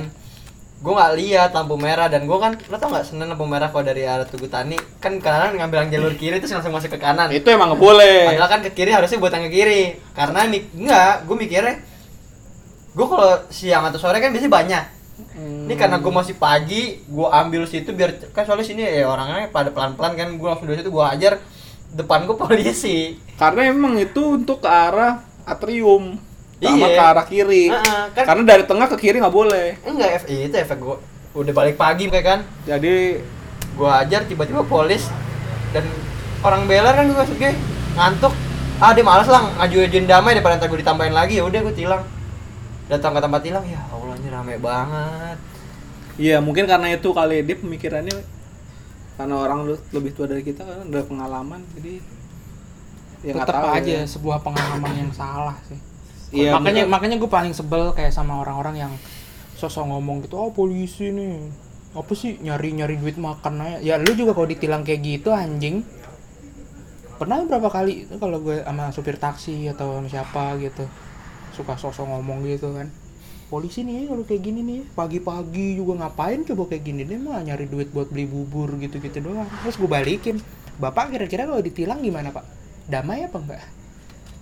gue 0.85 0.92
nggak 0.92 1.12
lihat 1.16 1.50
lampu 1.57 1.81
merah 1.81 2.12
dan 2.12 2.29
gue 2.29 2.37
kan 2.37 2.59
lo 2.68 2.77
tau 2.77 2.92
nggak 2.92 3.09
Senin 3.09 3.31
lampu 3.31 3.48
merah 3.48 3.72
kalau 3.72 3.87
dari 3.87 4.05
arah 4.05 4.29
Tugu 4.29 4.53
Tani 4.53 4.77
kan 5.00 5.16
kanan 5.16 5.57
ngambil 5.57 5.88
yang 5.88 5.90
jalur 5.96 6.12
kiri 6.18 6.42
terus 6.42 6.53
langsung 6.53 6.77
masuk 6.77 6.92
ke 6.92 7.00
kanan 7.00 7.33
itu 7.33 7.46
emang 7.48 7.72
nggak 7.72 7.81
boleh 7.81 8.35
Padahal 8.44 8.50
kan 8.50 8.61
ke 8.66 8.70
kiri 8.77 8.92
harusnya 8.92 9.16
buat 9.16 9.33
yang 9.33 9.48
ke 9.48 9.53
kiri. 9.55 9.83
Karena 10.12 10.44
mik 10.44 10.64
enggak, 10.77 11.14
gue 11.24 11.37
mikirnya 11.40 11.74
gue 12.94 13.07
kalau 13.09 13.33
siang 13.48 13.88
atau 13.88 13.98
sore 13.98 14.20
kan 14.20 14.31
biasanya 14.31 14.53
banyak. 14.53 14.85
Hmm. 15.35 15.64
Ini 15.70 15.74
karena 15.79 15.96
gue 16.03 16.12
masih 16.12 16.37
pagi, 16.37 17.00
gue 17.07 17.27
ambil 17.31 17.62
situ 17.64 17.90
biar 17.96 18.35
kan 18.37 18.44
soalnya 18.44 18.66
sini 18.66 18.83
ya 18.85 19.09
orangnya 19.09 19.48
pada 19.48 19.72
pelan-pelan 19.72 20.12
kan, 20.18 20.29
gue 20.37 20.48
langsung 20.50 20.68
dari 20.68 20.85
situ 20.85 20.92
gue 20.92 21.05
ajar 21.07 21.40
depan 21.96 22.29
gue 22.29 22.37
polisi. 22.37 23.16
Karena 23.40 23.72
emang 23.72 23.96
itu 23.96 24.37
untuk 24.37 24.61
ke 24.61 24.68
arah 24.68 25.24
atrium 25.48 26.20
sama 26.66 26.87
Iya. 26.87 26.88
ke 26.90 27.03
arah 27.05 27.27
kiri. 27.27 27.64
Heeh, 27.66 28.03
kan- 28.11 28.27
Karena 28.27 28.42
dari 28.46 28.64
tengah 28.64 28.87
ke 28.87 28.96
kiri 28.96 29.16
nggak 29.18 29.33
boleh. 29.33 29.66
Enggak, 29.83 30.11
ef- 30.14 30.29
itu 30.29 30.55
efek 30.55 30.79
gue 30.79 30.96
udah 31.35 31.53
balik 31.53 31.74
pagi 31.74 32.07
kayak 32.07 32.24
kan, 32.24 32.40
Jadi 32.64 33.18
gue 33.74 33.90
ajar 33.90 34.22
tiba-tiba 34.24 34.62
polis 34.62 35.11
dan 35.70 35.83
orang 36.40 36.64
beler 36.64 36.94
kan 36.94 37.05
gue 37.05 37.24
gue 37.37 37.53
ngantuk. 37.94 38.33
Ah 38.77 38.90
dia 38.90 39.03
malas 39.03 39.27
lah 39.27 39.42
ngajuin 39.57 40.05
damai 40.05 40.33
daripada 40.33 40.57
ntar 40.57 40.66
gue 40.66 40.79
ditambahin 40.79 41.12
lagi. 41.12 41.38
Ya 41.38 41.44
udah 41.44 41.61
gue 41.61 41.74
tilang. 41.74 42.03
Datang 42.85 43.12
ke 43.12 43.20
tempat 43.20 43.40
tilang 43.40 43.64
ya 43.64 43.81
Allah 43.88 44.14
ini 44.14 44.29
rame 44.29 44.55
banget. 44.57 45.38
Iya 46.14 46.38
mungkin 46.38 46.64
karena 46.64 46.90
itu 46.90 47.11
kali. 47.11 47.40
Dia 47.40 47.57
pemikirannya 47.57 48.14
karena 49.14 49.35
orang 49.37 49.62
lebih 49.90 50.11
tua 50.11 50.27
dari 50.27 50.42
kita 50.42 50.62
kan 50.62 50.85
udah 50.85 51.03
pengalaman 51.03 51.62
jadi 51.72 52.03
ya 53.22 53.31
nggak 53.33 53.46
tetap 53.46 53.62
tahu 53.62 53.70
aja 53.72 53.92
ya. 53.94 54.03
sebuah 54.05 54.38
pengalaman 54.42 54.92
yang 54.92 55.12
salah 55.14 55.55
sih 55.64 55.79
Iya, 56.35 56.59
makanya 56.59 56.83
makanya 56.90 57.16
gue 57.23 57.31
paling 57.31 57.55
sebel 57.55 57.94
kayak 57.94 58.11
sama 58.11 58.42
orang-orang 58.42 58.83
yang 58.83 58.92
sosok 59.55 59.87
ngomong 59.87 60.27
gitu 60.27 60.35
oh 60.35 60.51
polisi 60.51 61.14
nih. 61.14 61.47
Apa 61.94 62.11
sih? 62.18 62.42
Nyari 62.42 62.75
nyari 62.75 62.99
duit 62.99 63.14
makan 63.14 63.62
aja. 63.62 63.79
Ya 63.79 63.94
lu 64.03 64.11
juga 64.18 64.35
kalau 64.35 64.51
ditilang 64.51 64.83
kayak 64.83 65.01
gitu 65.07 65.31
anjing. 65.31 65.87
Pernah 67.14 67.47
berapa 67.47 67.70
kali 67.70 68.11
itu 68.11 68.18
kalau 68.18 68.42
gue 68.42 68.66
sama 68.66 68.90
supir 68.90 69.14
taksi 69.14 69.70
atau 69.70 70.03
sama 70.03 70.11
siapa 70.11 70.59
gitu 70.59 70.83
suka 71.55 71.79
sosok 71.79 72.11
ngomong 72.11 72.42
gitu 72.51 72.75
kan. 72.75 72.90
Polisi 73.47 73.87
nih 73.87 74.11
kalau 74.11 74.27
kayak 74.27 74.42
gini 74.42 74.61
nih 74.66 74.81
pagi-pagi 74.99 75.79
juga 75.79 76.03
ngapain 76.03 76.42
coba 76.42 76.66
kayak 76.66 76.83
gini 76.83 77.07
dia 77.07 77.23
mah 77.23 77.38
nyari 77.47 77.70
duit 77.70 77.94
buat 77.94 78.11
beli 78.11 78.27
bubur 78.27 78.75
gitu-gitu 78.83 79.23
doang. 79.23 79.47
Terus 79.62 79.79
gue 79.79 79.87
balikin 79.87 80.42
bapak 80.83 81.14
kira-kira 81.14 81.47
kalau 81.47 81.62
ditilang 81.62 82.03
gimana 82.03 82.35
pak? 82.35 82.42
Damai 82.90 83.23
apa 83.23 83.38
enggak 83.38 83.84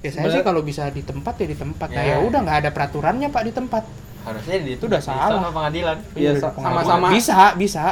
ya 0.02 0.10
saya 0.10 0.28
sih 0.28 0.42
kalau 0.42 0.60
bisa 0.60 0.90
di 0.90 1.00
tempat 1.00 1.34
ya 1.36 1.46
di 1.46 1.54
tempat 1.54 1.88
nah 1.88 2.02
Ya. 2.02 2.18
ya 2.18 2.26
udah 2.26 2.40
nggak 2.42 2.58
ada 2.60 2.70
peraturannya 2.70 3.28
pak 3.28 3.42
di 3.42 3.52
tempat 3.52 3.82
harusnya 4.22 4.56
di 4.56 4.70
Itu 4.74 4.86
udah 4.86 4.98
salah. 4.98 5.30
sama 5.32 5.50
pengadilan 5.50 5.96
Iya, 6.12 6.38
pengalaman. 6.38 6.82
sama-sama. 6.84 7.06
bisa 7.10 7.38
bisa 7.54 7.84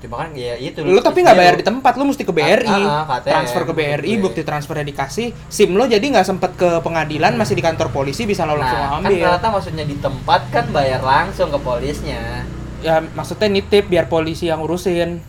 cuma 0.00 0.16
kan 0.18 0.32
ya 0.32 0.56
itu 0.56 0.80
lu 0.80 0.96
tapi 0.98 1.20
nggak 1.20 1.36
bayar 1.36 1.54
di 1.54 1.62
tempat 1.62 1.92
lu 1.94 2.08
mesti 2.08 2.24
ke 2.24 2.32
BRI 2.32 2.72
Ah, 2.82 3.04
ah, 3.04 3.20
transfer 3.20 3.68
ke 3.68 3.72
BRI 3.74 4.16
Iya. 4.16 4.16
bukti 4.18 4.40
transfernya 4.40 4.86
dikasih 4.86 5.28
sim 5.46 5.76
lo 5.76 5.84
jadi 5.84 6.00
nggak 6.00 6.24
sempet 6.24 6.56
ke 6.56 6.80
pengadilan 6.80 7.36
masih 7.36 7.52
di 7.52 7.60
kantor 7.60 7.92
polisi 7.92 8.24
bisa 8.24 8.48
lo 8.48 8.56
langsung 8.56 8.80
nah, 8.80 8.96
kan 8.96 9.04
ambil 9.04 9.20
ternyata 9.28 9.48
maksudnya 9.52 9.84
di 9.84 9.96
tempat 9.96 10.40
kan 10.48 10.64
bayar 10.72 11.04
langsung 11.04 11.52
ke 11.52 11.60
polisnya 11.60 12.48
ya 12.80 13.04
maksudnya 13.12 13.48
nitip 13.50 13.84
biar 13.86 14.08
polisi 14.08 14.48
yang 14.48 14.64
urusin 14.64 15.20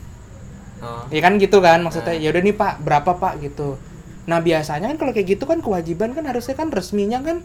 oh. 0.80 1.04
ya 1.10 1.20
kan 1.20 1.36
gitu 1.36 1.60
kan 1.60 1.84
maksudnya 1.84 2.16
Nah. 2.16 2.24
ya 2.24 2.32
udah 2.32 2.40
nih 2.42 2.56
pak 2.56 2.74
berapa 2.80 3.12
pak 3.14 3.34
gitu 3.44 3.76
nah 4.24 4.38
biasanya 4.38 4.86
kan 4.88 4.98
kalau 4.98 5.12
kayak 5.12 5.28
gitu 5.30 5.44
kan 5.44 5.60
kewajiban 5.60 6.12
kan 6.12 6.24
harusnya 6.24 6.54
kan 6.54 6.70
resminya 6.70 7.20
kan 7.20 7.42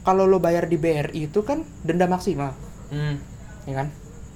kalau 0.00 0.24
lo 0.24 0.38
bayar 0.38 0.64
di 0.64 0.74
BRI 0.74 1.26
itu 1.26 1.42
kan 1.42 1.62
denda 1.80 2.06
maksimal. 2.06 2.56
Hmm. 2.88 3.20
ya 3.62 3.76
kan? 3.76 3.88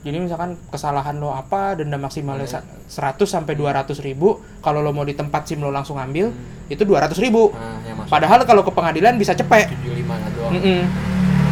Jadi 0.02 0.18
misalkan 0.18 0.58
kesalahan 0.66 1.16
lo 1.16 1.30
apa 1.30 1.72
denda 1.74 1.96
maksimalnya 1.96 2.44
Hmm. 2.44 2.60
sa- 2.60 3.16
100 3.16 3.24
sampai 3.24 3.54
200 3.54 3.96
ribu 3.98 4.34
kalau 4.58 4.78
lo 4.78 4.90
mau 4.90 5.02
di 5.02 5.12
tempat 5.12 5.46
sim 5.46 5.58
lo 5.58 5.68
langsung 5.68 5.96
ambil 5.96 6.28
Hmm. 6.28 6.68
itu 6.68 6.82
200 6.82 7.16
ribu. 7.16 7.48
Nah 7.50 7.80
masuk 7.94 8.10
padahal 8.10 8.40
kalau 8.42 8.60
ke 8.60 8.70
pengadilan 8.70 9.16
bisa 9.16 9.32
cepet 9.32 9.70
75 9.70 10.12
lah 10.12 10.28
doang. 10.30 10.52
Mm-mm. 10.52 10.80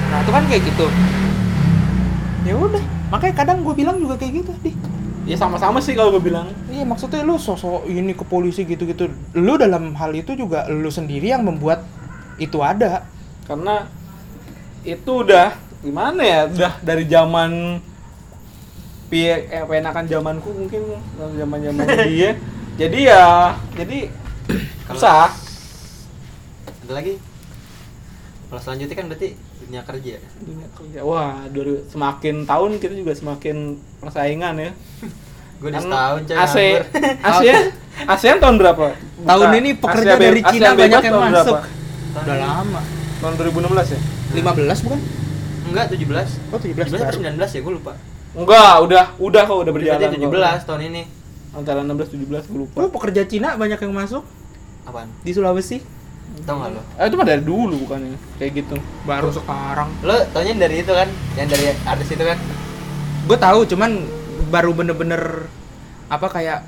nah 0.07 0.19
itu 0.19 0.31
kan 0.31 0.43
kayak 0.45 0.63
gitu. 0.67 0.87
Ya 2.43 2.55
udah 2.55 2.83
makanya 3.09 3.35
kadang 3.37 3.59
gue 3.61 3.75
bilang 3.75 3.97
juga 3.97 4.15
kayak 4.15 4.33
gitu 4.39 4.53
di 4.61 4.73
ya 5.25 5.37
sama-sama 5.37 5.79
sih 5.79 5.93
kalau 5.93 6.11
gue 6.11 6.23
bilang 6.23 6.49
iya 6.81 6.89
maksudnya 6.89 7.21
lu 7.21 7.37
sosok 7.37 7.85
ini 7.85 8.17
ke 8.17 8.25
polisi 8.25 8.65
gitu-gitu. 8.65 9.13
Lu 9.37 9.61
dalam 9.61 9.93
hal 10.01 10.17
itu 10.17 10.33
juga 10.33 10.65
lu 10.73 10.89
sendiri 10.89 11.29
yang 11.29 11.45
membuat 11.45 11.85
itu 12.41 12.57
ada. 12.65 13.05
Karena 13.45 13.85
itu 14.81 15.13
udah 15.13 15.53
gimana 15.85 16.25
ya 16.25 16.41
udah 16.49 16.73
dari 16.81 17.05
zaman 17.05 17.81
pi 19.13 19.29
eh, 19.29 19.61
enakan 19.61 20.09
zamanku 20.09 20.49
mungkin 20.57 20.97
zaman 21.21 21.61
zamannya 21.61 21.97
dia. 22.09 22.31
Jadi 22.81 22.99
ya 23.05 23.53
jadi 23.77 24.09
susah. 24.89 25.37
Ada 26.89 26.93
lagi? 26.97 27.21
Kalau 28.49 28.61
selanjutnya 28.65 28.97
kan 28.97 29.07
berarti 29.13 29.29
dunia 29.61 29.83
kerja. 29.85 30.17
Dunia 30.41 30.69
kerja. 30.73 30.99
Wah 31.05 31.45
dari 31.53 31.85
semakin 31.93 32.49
tahun 32.49 32.81
kita 32.81 32.97
juga 32.97 33.13
semakin 33.13 33.77
persaingan 34.01 34.55
ya 34.57 34.73
gue 35.61 35.69
udah 35.69 35.81
setahun 35.81 36.21
coy 36.23 36.35
AC 36.35 36.57
nganggur. 36.57 36.83
ASEAN 37.29 37.63
ASEAN 38.07 38.37
tahun 38.39 38.57
berapa 38.57 38.87
Tahun 39.21 39.45
Buka. 39.45 39.59
ini 39.59 39.71
pekerja 39.75 40.11
Asia 40.11 40.23
dari 40.23 40.41
Cina 40.43 40.71
banyak 40.73 41.01
yang 41.03 41.13
tahun 41.13 41.25
masuk. 41.31 41.57
berapa? 41.59 42.19
Udah 42.19 42.37
lama. 42.39 42.81
tahun 43.21 43.33
2016 43.37 43.93
ya 43.93 44.01
15 44.33 44.85
bukan? 44.85 45.01
enggak 45.63 45.85
17 45.87 46.01
Oh, 46.49 46.59
17 46.59 46.73
17 46.83 46.97
atau 46.97 47.05
baru. 47.05 47.21
19 47.37 47.37
ya 47.51 47.61
gue 47.61 47.75
lupa 47.75 47.93
enggak 48.33 48.75
udah 48.81 49.05
udah 49.19 49.43
kok 49.43 49.59
udah 49.59 49.73
berjalan 49.73 49.99
berjalan 50.01 50.17
kok. 50.17 50.63
17 50.63 50.67
tahun 50.67 50.83
ini 50.89 51.03
antara 51.53 51.79
16 51.83 52.09
17 52.09 52.49
gue 52.49 52.59
lupa 52.59 52.77
Oh, 52.79 52.91
pekerja 52.91 53.23
Cina 53.25 53.49
banyak 53.55 53.79
yang 53.79 53.93
masuk 53.93 54.25
apaan 54.83 55.13
di 55.21 55.31
Sulawesi. 55.31 55.79
tau 56.41 56.57
gak 56.57 56.71
lo 56.71 56.81
eh, 56.95 57.05
itu 57.05 57.15
mah 57.15 57.27
dari 57.27 57.43
dulu 57.43 57.75
bukannya 57.85 58.15
kayak 58.39 58.53
gitu 58.57 58.79
Baru 59.03 59.29
sekarang. 59.29 59.91
lo 60.01 60.15
taunya 60.31 60.55
dari 60.57 60.79
itu 60.79 60.89
kan 60.89 61.05
yang 61.35 61.47
dari 61.47 61.65
artis 61.85 62.09
itu 62.09 62.23
kan 62.23 62.39
Gue 63.21 63.37
tahu, 63.37 63.63
cuman 63.65 64.01
baru 64.51 64.75
bener-bener 64.75 65.47
apa 66.07 66.27
kayak 66.27 66.67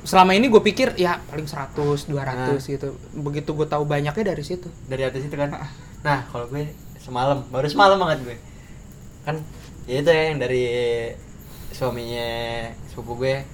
selama 0.00 0.32
ini 0.32 0.48
gue 0.48 0.58
pikir 0.58 0.96
ya 0.96 1.20
paling 1.28 1.44
100, 1.44 1.76
200 2.08 2.08
Nah. 2.08 2.56
gitu. 2.56 2.88
Begitu 3.14 3.50
gue 3.52 3.68
tahu 3.68 3.84
banyaknya 3.84 4.24
dari 4.26 4.40
situ. 4.40 4.72
dari 4.88 5.04
artis 5.04 5.28
itu 5.28 5.36
kan 5.36 5.52
nah 6.00 6.24
kalau 6.26 6.48
gue 6.48 6.72
semalam 6.96 7.44
baru 7.48 7.68
semalam 7.68 8.00
banget 8.00 8.18
gue 8.24 8.36
kan 9.20 9.36
ya 9.84 10.00
itu 10.00 10.08
ya 10.08 10.22
yang 10.32 10.40
dari 10.40 10.64
suaminya 11.70 12.28
sepupu 12.88 13.20
gue 13.20 13.44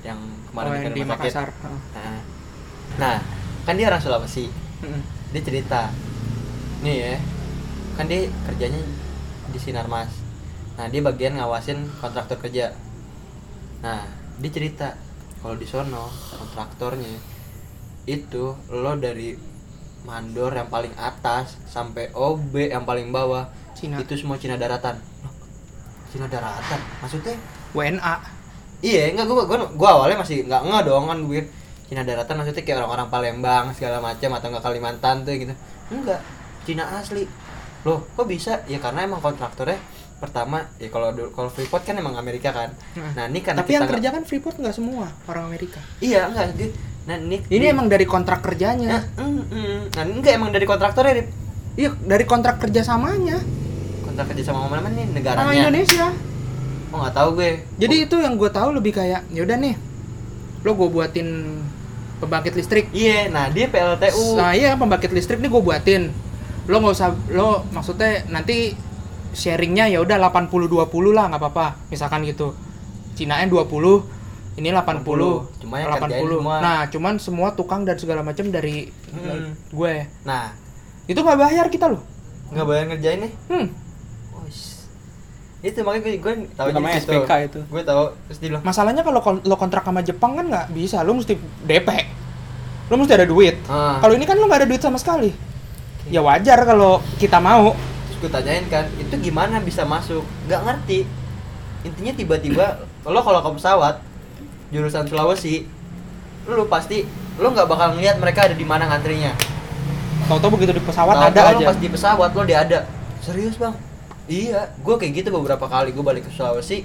yang 0.00 0.18
kemarin 0.48 0.70
Oh, 0.70 0.74
yang 0.78 0.94
di 0.94 1.02
rumah 1.02 1.18
sakit. 1.18 1.30
Makassar. 1.34 1.48
Heeh. 1.50 1.82
Nah, 1.98 2.18
nah, 2.96 3.16
kan 3.66 3.74
dia 3.74 3.90
orang 3.90 3.98
Sulawesi. 3.98 4.46
Dia 5.28 5.42
cerita, 5.42 5.90
nih 6.80 6.96
ya, 6.96 7.14
kan 7.92 8.06
dia 8.06 8.30
kerjanya 8.46 8.78
di 9.50 9.58
Sinarmas. 9.58 10.08
Nah, 10.78 10.86
dia 10.86 11.02
bagian 11.02 11.34
ngawasin 11.34 11.82
kontraktor 11.98 12.38
kerja. 12.38 12.72
Nah, 13.78 14.02
dia 14.42 14.50
cerita 14.50 14.98
kalau 15.38 15.54
di 15.54 15.66
sono 15.66 16.10
kontraktornya 16.34 17.14
itu 18.08 18.56
lo 18.74 18.92
dari 18.98 19.38
mandor 20.02 20.54
yang 20.56 20.66
paling 20.72 20.94
atas 20.98 21.60
sampai 21.68 22.10
OB 22.14 22.72
yang 22.72 22.88
paling 22.88 23.12
bawah 23.12 23.50
Cina. 23.76 24.00
itu 24.02 24.18
semua 24.18 24.40
Cina 24.40 24.58
daratan. 24.58 24.98
Loh, 25.22 25.34
Cina 26.10 26.26
daratan, 26.26 26.80
maksudnya? 27.04 27.36
WNA. 27.76 28.14
Iya, 28.78 29.14
enggak 29.14 29.26
gua, 29.26 29.44
gua 29.46 29.58
gua 29.74 29.90
awalnya 30.00 30.22
masih 30.22 30.46
enggak 30.46 30.62
enggak 30.62 30.82
dong 30.86 31.10
kan 31.10 31.18
gue 31.26 31.42
Cina 31.90 32.02
daratan 32.06 32.34
maksudnya 32.38 32.62
kayak 32.62 32.78
orang-orang 32.78 33.08
Palembang 33.10 33.64
segala 33.74 33.98
macam 33.98 34.30
atau 34.38 34.46
enggak 34.54 34.64
Kalimantan 34.64 35.16
tuh 35.26 35.34
gitu. 35.34 35.54
Enggak, 35.90 36.20
Cina 36.62 36.84
asli. 36.98 37.26
Loh, 37.86 38.02
kok 38.14 38.26
bisa? 38.26 38.62
Ya 38.66 38.78
karena 38.82 39.06
emang 39.06 39.22
kontraktornya 39.22 39.78
pertama 40.18 40.66
ya 40.76 40.88
kalau 40.88 41.08
kalau 41.30 41.46
Freeport 41.48 41.82
kan 41.82 41.94
emang 41.94 42.14
Amerika 42.14 42.50
kan. 42.50 42.74
Nah, 42.92 43.10
Nah, 43.14 43.24
ini 43.26 43.38
karena 43.38 43.58
Tapi 43.58 43.70
yang 43.72 43.82
kita 43.82 43.92
kerja 43.94 44.08
kan 44.10 44.22
Freeport 44.22 44.56
nggak 44.56 44.72
semua 44.72 45.06
orang 45.24 45.46
Amerika. 45.46 45.78
nggak- 45.78 46.02
Iya, 46.02 46.20
enggak. 46.26 46.46
Nah, 47.04 47.16
ini 47.16 47.36
Ini 47.46 47.56
di- 47.60 47.68
emang 47.68 47.86
dari 47.86 48.04
kontrak 48.04 48.38
Nah, 48.38 48.44
kerjanya. 48.44 48.98
mm, 49.16 49.42
mm. 49.48 49.78
nah, 49.92 50.04
enggak 50.04 50.32
emang 50.34 50.50
dari 50.50 50.66
kontraktornya 50.66 51.12
Rip. 51.14 51.28
Iya, 51.74 51.90
dari 51.96 52.24
kontrak 52.24 52.58
kerjasamanya 52.58 53.38
Kontrak 54.02 54.26
kerja 54.28 54.44
sama 54.44 54.66
mana 54.66 54.88
nih 54.88 55.04
sama 55.04 55.14
negaranya. 55.14 55.54
Indonesia. 55.62 56.06
Oh, 56.88 56.98
enggak 56.98 57.14
tahu 57.14 57.28
gue. 57.34 57.50
Jadi 57.76 57.94
itu 58.02 58.16
yang 58.18 58.34
gue 58.34 58.50
tahu 58.50 58.68
lebih 58.72 58.92
kayak 58.92 59.22
ya 59.28 59.40
udah 59.40 59.56
nih, 59.56 59.74
lo 60.60 60.74
gue 60.74 60.88
buatin 60.88 61.28
pembangkit 62.18 62.52
listrik. 62.52 62.90
Iya, 62.90 63.30
nah 63.30 63.46
dia 63.46 63.68
PLTU. 63.68 64.34
Nah 64.34 64.50
iya 64.50 64.74
pembangkit 64.74 65.08
listrik 65.08 65.38
nih 65.38 65.46
gue 65.46 65.62
buatin. 65.62 66.10
Lo 66.66 66.82
nggak 66.82 66.92
usah 66.92 67.08
lo 67.30 67.62
maksudnya 67.70 68.26
nanti 68.26 68.74
sharingnya 69.30 69.86
ya 69.86 69.98
udah 69.98 70.16
80-20 70.24 70.88
lah 71.10 71.28
nggak 71.28 71.40
apa-apa. 71.40 71.66
Misalkan 71.88 72.24
gitu. 72.24 72.54
Cina 73.12 73.42
20, 73.42 73.58
ini 74.54 74.68
80, 74.70 75.02
80. 75.02 75.58
Cuma 75.58 75.74
yang 75.76 75.90
kerjain 75.92 76.22
semua. 76.24 76.56
Nah, 76.58 76.80
cuman 76.86 77.14
semua 77.18 77.48
tukang 77.50 77.82
dan 77.82 77.94
segala 77.94 78.22
macam 78.22 78.46
dari 78.48 78.86
Hmm. 79.08 79.54
gue. 79.68 79.94
Nah, 80.22 80.54
Itu 81.04 81.18
nggak 81.18 81.40
bayar 81.40 81.66
kita 81.66 81.88
loh. 81.88 82.04
nggak 82.48 82.64
bayar 82.64 82.84
ngerjain 82.86 83.18
nih. 83.20 83.32
Hmm. 83.48 83.66
Wis. 84.40 84.86
Itu 85.58 85.82
makanya 85.82 86.04
gue 86.04 86.14
gue 86.16 86.34
tahu 86.52 86.68
namanya 86.70 86.96
SPK 86.96 87.30
itu. 87.44 87.60
Gue 87.64 87.82
tahu 87.82 88.02
terus 88.24 88.38
dia 88.38 88.48
bilang, 88.48 88.62
Masalahnya 88.62 89.02
kalau 89.02 89.18
lo 89.40 89.56
kontrak 89.56 89.82
sama 89.82 90.00
Jepang 90.00 90.36
kan 90.36 90.46
nggak 90.46 90.66
bisa, 90.70 91.00
lo 91.00 91.12
mesti 91.12 91.34
DP. 91.64 91.88
Lo 92.86 92.94
mesti 92.94 93.12
ada 93.12 93.26
duit. 93.26 93.56
ah. 93.66 93.98
Kalau 93.98 94.14
ini 94.14 94.24
kan 94.24 94.36
lo 94.36 94.46
nggak 94.46 94.62
ada 94.62 94.68
duit 94.68 94.78
sama 94.78 94.96
sekali. 94.96 95.32
Ya 96.06 96.20
wajar 96.20 96.62
kalau 96.62 97.00
kita 97.16 97.36
mau. 97.36 97.74
Gue 98.18 98.26
tanyain 98.28 98.66
kan, 98.66 98.84
itu 98.94 99.14
gimana 99.20 99.58
bisa 99.58 99.82
masuk? 99.82 100.22
Gak 100.46 100.62
ngerti. 100.62 101.06
Intinya 101.80 102.12
tiba-tiba 102.12 102.66
lo 103.04 103.20
kalau 103.22 103.40
ke 103.40 103.50
pesawat 103.56 104.02
jurusan 104.68 105.06
Sulawesi, 105.06 105.64
lo 106.44 106.66
pasti 106.66 107.06
lo 107.38 107.48
nggak 107.48 107.66
bakal 107.66 107.94
ngeliat 107.94 108.18
mereka 108.18 108.44
ada 108.44 108.52
di 108.52 108.66
mana 108.66 108.84
ngantrinya. 108.86 109.32
Tahu-tahu 110.26 110.58
begitu 110.58 110.74
di 110.74 110.82
pesawat 110.82 111.14
Tahu-tahu 111.14 111.30
ada 111.30 111.54
lo 111.54 111.58
aja. 111.62 111.66
pas 111.66 111.78
di 111.78 111.88
pesawat 111.88 112.30
lo 112.32 112.42
dia 112.42 112.58
ada. 112.60 112.78
Serius 113.22 113.54
bang? 113.54 113.72
Iya, 114.28 114.74
gue 114.76 114.94
kayak 114.94 115.12
gitu 115.16 115.28
beberapa 115.30 115.64
kali 115.64 115.94
gue 115.94 116.02
balik 116.02 116.26
ke 116.26 116.32
Sulawesi. 116.34 116.84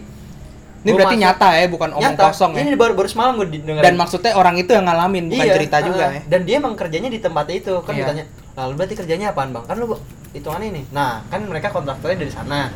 Ini 0.84 0.91
Gua 0.91 0.99
berarti 0.99 1.15
masuk- 1.15 1.25
nyata 1.27 1.49
ya, 1.55 1.65
bukan 1.67 1.89
omong 1.95 2.03
Nyata. 2.11 2.23
kosong 2.27 2.51
ya. 2.53 2.61
Ini 2.61 2.75
baru 2.75 2.93
baru 2.93 3.07
semalam 3.07 3.34
gue 3.36 3.47
dengerin. 3.49 3.84
Dan 3.84 3.95
maksudnya 3.95 4.36
orang 4.36 4.55
itu 4.55 4.71
yang 4.71 4.84
ngalamin, 4.84 5.31
bukan 5.31 5.47
cerita 5.49 5.77
juga 5.79 6.05
uh, 6.05 6.11
ya. 6.11 6.21
Dan 6.27 6.39
dia 6.43 6.55
emang 6.59 6.75
kerjanya 6.75 7.07
di 7.07 7.19
tempat 7.19 7.47
itu. 7.49 7.71
Kan 7.81 7.95
Iya. 7.95 7.99
ditanya, 8.03 8.23
lalu 8.59 8.71
berarti 8.77 8.95
kerjanya 8.99 9.25
apaan 9.31 9.55
bang? 9.55 9.63
Kan 9.63 9.75
lu 9.79 9.95
hitungannya 10.34 10.67
ini. 10.69 10.84
Nah, 10.89 11.21
kan 11.23 11.41
mereka 11.41 11.69
kontraktornya 11.69 12.17
dari 12.17 12.29
sana. 12.29 12.67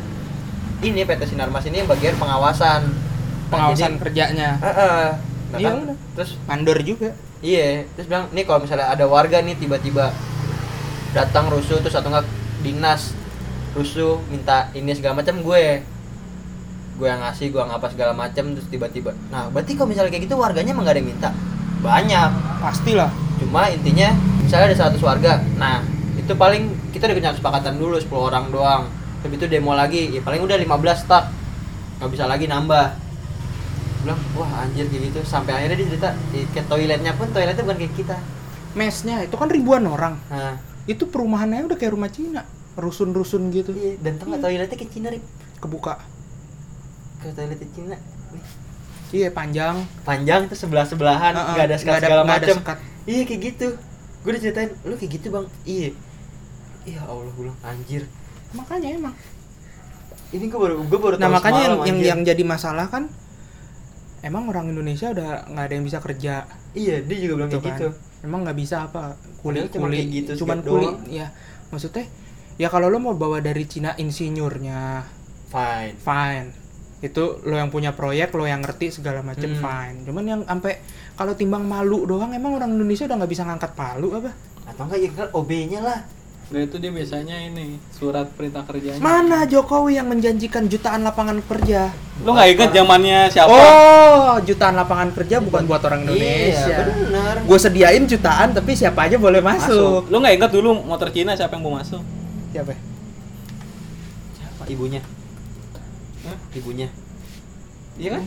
Ini 0.77 1.03
PT 1.03 1.27
Sinarmas 1.27 1.65
ini 1.65 1.81
bagian 1.83 2.15
pengawasan. 2.15 2.81
Nah, 2.85 3.49
Pengawasan 3.49 3.91
jadi- 3.91 3.99
kerjanya. 3.99 4.49
Heeh. 4.57 5.03
Nah, 5.47 5.57
Iya, 5.57 5.67
kan, 5.69 5.75
udah. 5.81 5.97
terus 6.13 6.31
Mandor 6.43 6.77
juga. 6.81 7.09
iya, 7.39 7.87
terus 7.93 8.05
bilang, 8.05 8.27
nih 8.29 8.43
kalau 8.43 8.59
misalnya 8.59 8.87
ada 8.87 9.05
warga 9.05 9.39
nih 9.39 9.55
tiba-tiba 9.55 10.11
datang 11.09 11.47
rusuh 11.47 11.79
terus 11.79 11.93
atau 11.93 12.09
enggak 12.09 12.27
dinas 12.59 13.13
rusuh 13.71 14.19
minta 14.27 14.67
ini 14.71 14.91
segala 14.91 15.17
macam 15.17 15.39
gue 15.39 15.63
gue 16.93 17.07
yang 17.07 17.21
ngasih 17.21 17.47
gue 17.47 17.61
ngapa 17.61 17.87
segala 17.87 18.11
macam 18.11 18.51
terus 18.51 18.67
tiba-tiba 18.67 19.13
nah 19.29 19.47
berarti 19.47 19.73
kalau 19.73 19.87
misalnya 19.87 20.09
kayak 20.09 20.25
gitu 20.25 20.35
warganya 20.35 20.73
emang 20.73 20.83
gak 20.83 20.97
ada 20.97 20.99
yang 20.99 21.09
minta 21.09 21.29
banyak 21.79 22.29
Pastilah. 22.57 23.09
cuma 23.37 23.69
intinya 23.69 24.09
misalnya 24.41 24.65
ada 24.67 24.77
100 24.89 24.99
warga 24.99 25.33
nah 25.55 25.85
itu 26.27 26.35
paling 26.35 26.63
kita 26.91 27.07
udah 27.07 27.15
punya 27.15 27.31
kesepakatan 27.31 27.73
dulu 27.73 27.95
10 27.95 28.11
orang 28.11 28.45
doang. 28.49 28.83
Tapi 29.17 29.33
itu 29.33 29.47
demo 29.47 29.71
lagi 29.71 30.11
ya 30.11 30.19
paling 30.19 30.43
udah 30.43 30.59
15 30.59 30.67
stuck 30.99 31.25
nggak 31.97 32.09
bisa 32.11 32.27
lagi 32.27 32.45
nambah. 32.45 32.87
Bilang 34.03 34.19
wah 34.33 34.61
anjir 34.61 34.85
kayak 34.85 35.09
gitu. 35.09 35.19
Sampai 35.23 35.55
akhirnya 35.55 35.79
dia 35.79 35.87
cerita 35.87 36.09
"Ih, 36.31 36.45
ke 36.47 36.61
toiletnya 36.61 37.15
pun 37.15 37.31
toiletnya 37.31 37.63
bukan 37.63 37.77
kayak 37.77 37.95
kita. 37.95 38.17
Mesnya 38.73 39.23
itu 39.23 39.33
kan 39.33 39.47
ribuan 39.47 39.87
orang. 39.87 40.19
nah 40.27 40.59
Itu 40.83 41.07
perumahannya 41.07 41.65
udah 41.65 41.75
kayak 41.75 41.91
rumah 41.91 42.07
Cina. 42.07 42.43
Rusun-rusun 42.75 43.49
gitu. 43.49 43.73
iya 43.73 43.97
dan 43.97 44.15
tau 44.15 44.29
nggak 44.29 44.43
toiletnya 44.43 44.75
kayak 44.75 44.91
Cina 44.91 45.07
Rip? 45.09 45.23
Kebuka. 45.57 45.97
ke 47.17 47.33
toiletnya 47.33 47.65
Cina 47.73 47.97
Nih, 48.29 48.43
Iya, 49.09 49.31
panjang. 49.31 49.81
panjang 50.03 50.45
itu 50.45 50.53
sebelah 50.53 50.83
sebelahan 50.83 51.33
nggak 51.33 51.65
ada 51.65 51.75
sekat 51.75 51.93
ada- 51.95 52.05
segala 52.05 52.23
macam 52.23 52.55
iya 53.05 53.23
kayak 53.23 53.41
gitu. 53.41 53.67
Gue 54.21 54.31
diceritain 54.35 54.69
lu 54.83 54.93
kayak 54.93 55.11
gitu 55.15 55.27
bang. 55.31 55.45
Iya 55.63 55.89
iya 56.87 57.03
Allah 57.03 57.27
gue 57.27 57.43
bilang 57.43 57.59
anjir 57.61 58.03
Makanya 58.49 58.95
emang. 58.95 59.15
ini 60.29 60.45
gue 60.45 60.55
baru 60.55 60.75
gue 60.81 60.99
baru 60.99 61.15
Nah, 61.17 61.27
makanya 61.29 61.61
yang, 61.61 61.73
semalam, 61.73 61.85
yang 61.85 61.97
anjir. 61.97 62.09
yang 62.09 62.21
jadi 62.25 62.43
masalah 62.43 62.87
kan 62.87 63.03
emang 64.19 64.43
orang 64.47 64.65
Indonesia 64.69 65.07
udah 65.09 65.29
nggak 65.47 65.65
ada 65.65 65.73
yang 65.73 65.85
bisa 65.85 65.99
kerja 65.99 66.33
iya 66.73 66.99
dia 66.99 67.17
juga 67.17 67.33
bilang 67.37 67.49
gitu 67.49 67.59
kayak 67.61 67.67
kan. 67.69 67.79
gitu 67.81 67.89
Emang 68.17 68.41
nggak 68.41 68.57
bisa 68.57 68.77
apa 68.83 69.13
kuli 69.37 69.61
Padahal 69.61 69.71
cuma 69.71 69.85
kuli 69.85 69.95
kayak 69.95 70.09
gitu 70.09 70.31
cuman 70.41 70.57
segala 70.57 70.67
kuli 70.69 70.87
doang. 70.87 70.99
ya 71.07 71.27
maksudnya 71.67 72.05
ya 72.55 72.67
kalau 72.67 72.87
lo 72.87 72.97
mau 72.97 73.13
bawa 73.13 73.37
dari 73.39 73.63
Cina 73.63 73.93
insinyurnya 73.93 75.05
fine 75.47 75.95
fine 75.95 76.47
itu 76.99 77.23
lo 77.39 77.55
yang 77.55 77.69
punya 77.69 77.93
proyek 77.93 78.33
lo 78.33 78.43
yang 78.43 78.59
ngerti 78.59 78.89
segala 78.91 79.21
macem 79.21 79.53
Hmm. 79.53 79.61
fine 79.61 79.97
cuman 80.03 80.23
yang 80.25 80.41
sampai 80.43 80.81
kalau 81.13 81.33
timbang 81.33 81.61
malu 81.63 82.03
doang 82.03 82.33
emang 82.33 82.55
orang 82.55 82.73
Indonesia 82.73 83.05
udah 83.05 83.17
nggak 83.17 83.31
bisa 83.31 83.43
ngangkat 83.43 83.71
palu 83.73 84.09
apa 84.13 84.31
atau 84.65 84.83
enggak 84.83 84.99
ya 84.99 85.09
kan 85.13 85.27
OB-nya 85.31 85.79
lah 85.79 85.99
Nah 86.47 86.63
itu 86.63 86.79
dia 86.79 86.91
biasanya 86.95 87.35
ini 87.43 87.75
surat 87.91 88.31
perintah 88.31 88.63
kerjanya. 88.63 89.03
mana 89.03 89.43
Jokowi 89.43 89.99
yang 89.99 90.07
menjanjikan 90.07 90.71
jutaan 90.71 91.03
lapangan 91.03 91.43
kerja? 91.43 91.91
Lo 92.23 92.31
nggak 92.31 92.49
inget 92.55 92.69
zamannya 92.71 93.27
siapa? 93.27 93.51
oh 93.51 94.39
jutaan 94.47 94.79
lapangan 94.79 95.11
kerja 95.11 95.43
bukan 95.43 95.67
buat 95.67 95.83
orang 95.83 96.07
Indonesia. 96.07 96.71
iya 96.71 96.87
benar. 96.87 97.35
Gue 97.43 97.59
sediain 97.59 98.03
jutaan 98.07 98.55
tapi 98.55 98.79
siapa 98.79 99.11
aja 99.11 99.19
boleh 99.19 99.43
masuk, 99.43 100.07
Lo 100.07 100.23
nggak 100.23 100.39
inget 100.39 100.51
dulu 100.55 100.71
motor 100.87 101.11
Cina 101.11 101.35
siapa 101.35 101.59
yang 101.59 101.67
mau 101.67 101.75
masuk? 101.75 101.99
siapa? 102.55 102.71
Siapa? 104.39 104.63
Ibunya. 104.71 105.03
Hah? 106.23 106.37
ibunya. 106.55 106.87
Iya 107.99 108.09
kan? 108.15 108.23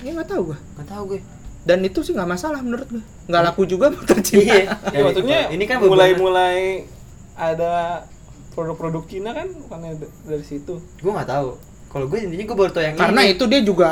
ya 0.00 0.10
nggak 0.16 0.28
tahu 0.32 0.42
gue 0.50 0.58
nggak 0.58 0.88
tahu 0.90 1.02
gue. 1.14 1.20
Dan 1.60 1.78
itu 1.86 2.00
sih 2.02 2.10
nggak 2.16 2.26
masalah 2.26 2.58
menurut 2.58 2.90
gue 2.90 3.04
nggak 3.30 3.42
laku 3.46 3.70
juga 3.70 3.86
motor 3.94 4.18
Cina. 4.18 4.42
Iya. 4.42 4.64
Ya, 4.90 5.00
maksudnya 5.06 5.38
ini 5.54 5.64
kan 5.70 5.78
mulai-mulai 5.78 6.90
ada 7.40 8.04
produk-produk 8.50 9.02
Cina 9.06 9.32
kan 9.32 9.48
bukannya 9.48 9.96
dari 10.22 10.44
situ. 10.44 10.76
gue 10.76 11.10
nggak 11.10 11.26
tahu 11.26 11.56
kalau 11.88 12.06
gue 12.06 12.18
intinya 12.20 12.44
gue 12.44 12.56
baru 12.56 12.70
tau 12.70 12.82
yang 12.82 12.94
karena 12.94 13.20
ini 13.22 13.32
itu 13.32 13.44
dia 13.46 13.60
juga 13.60 13.90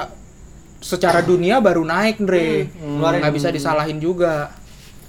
secara 0.78 1.18
dunia 1.20 1.58
baru 1.58 1.82
naik 1.82 2.20
Andre 2.20 2.70
Hmm. 2.76 3.00
Nggak 3.00 3.34
bisa 3.34 3.48
disalahin 3.48 3.98
juga 3.98 4.52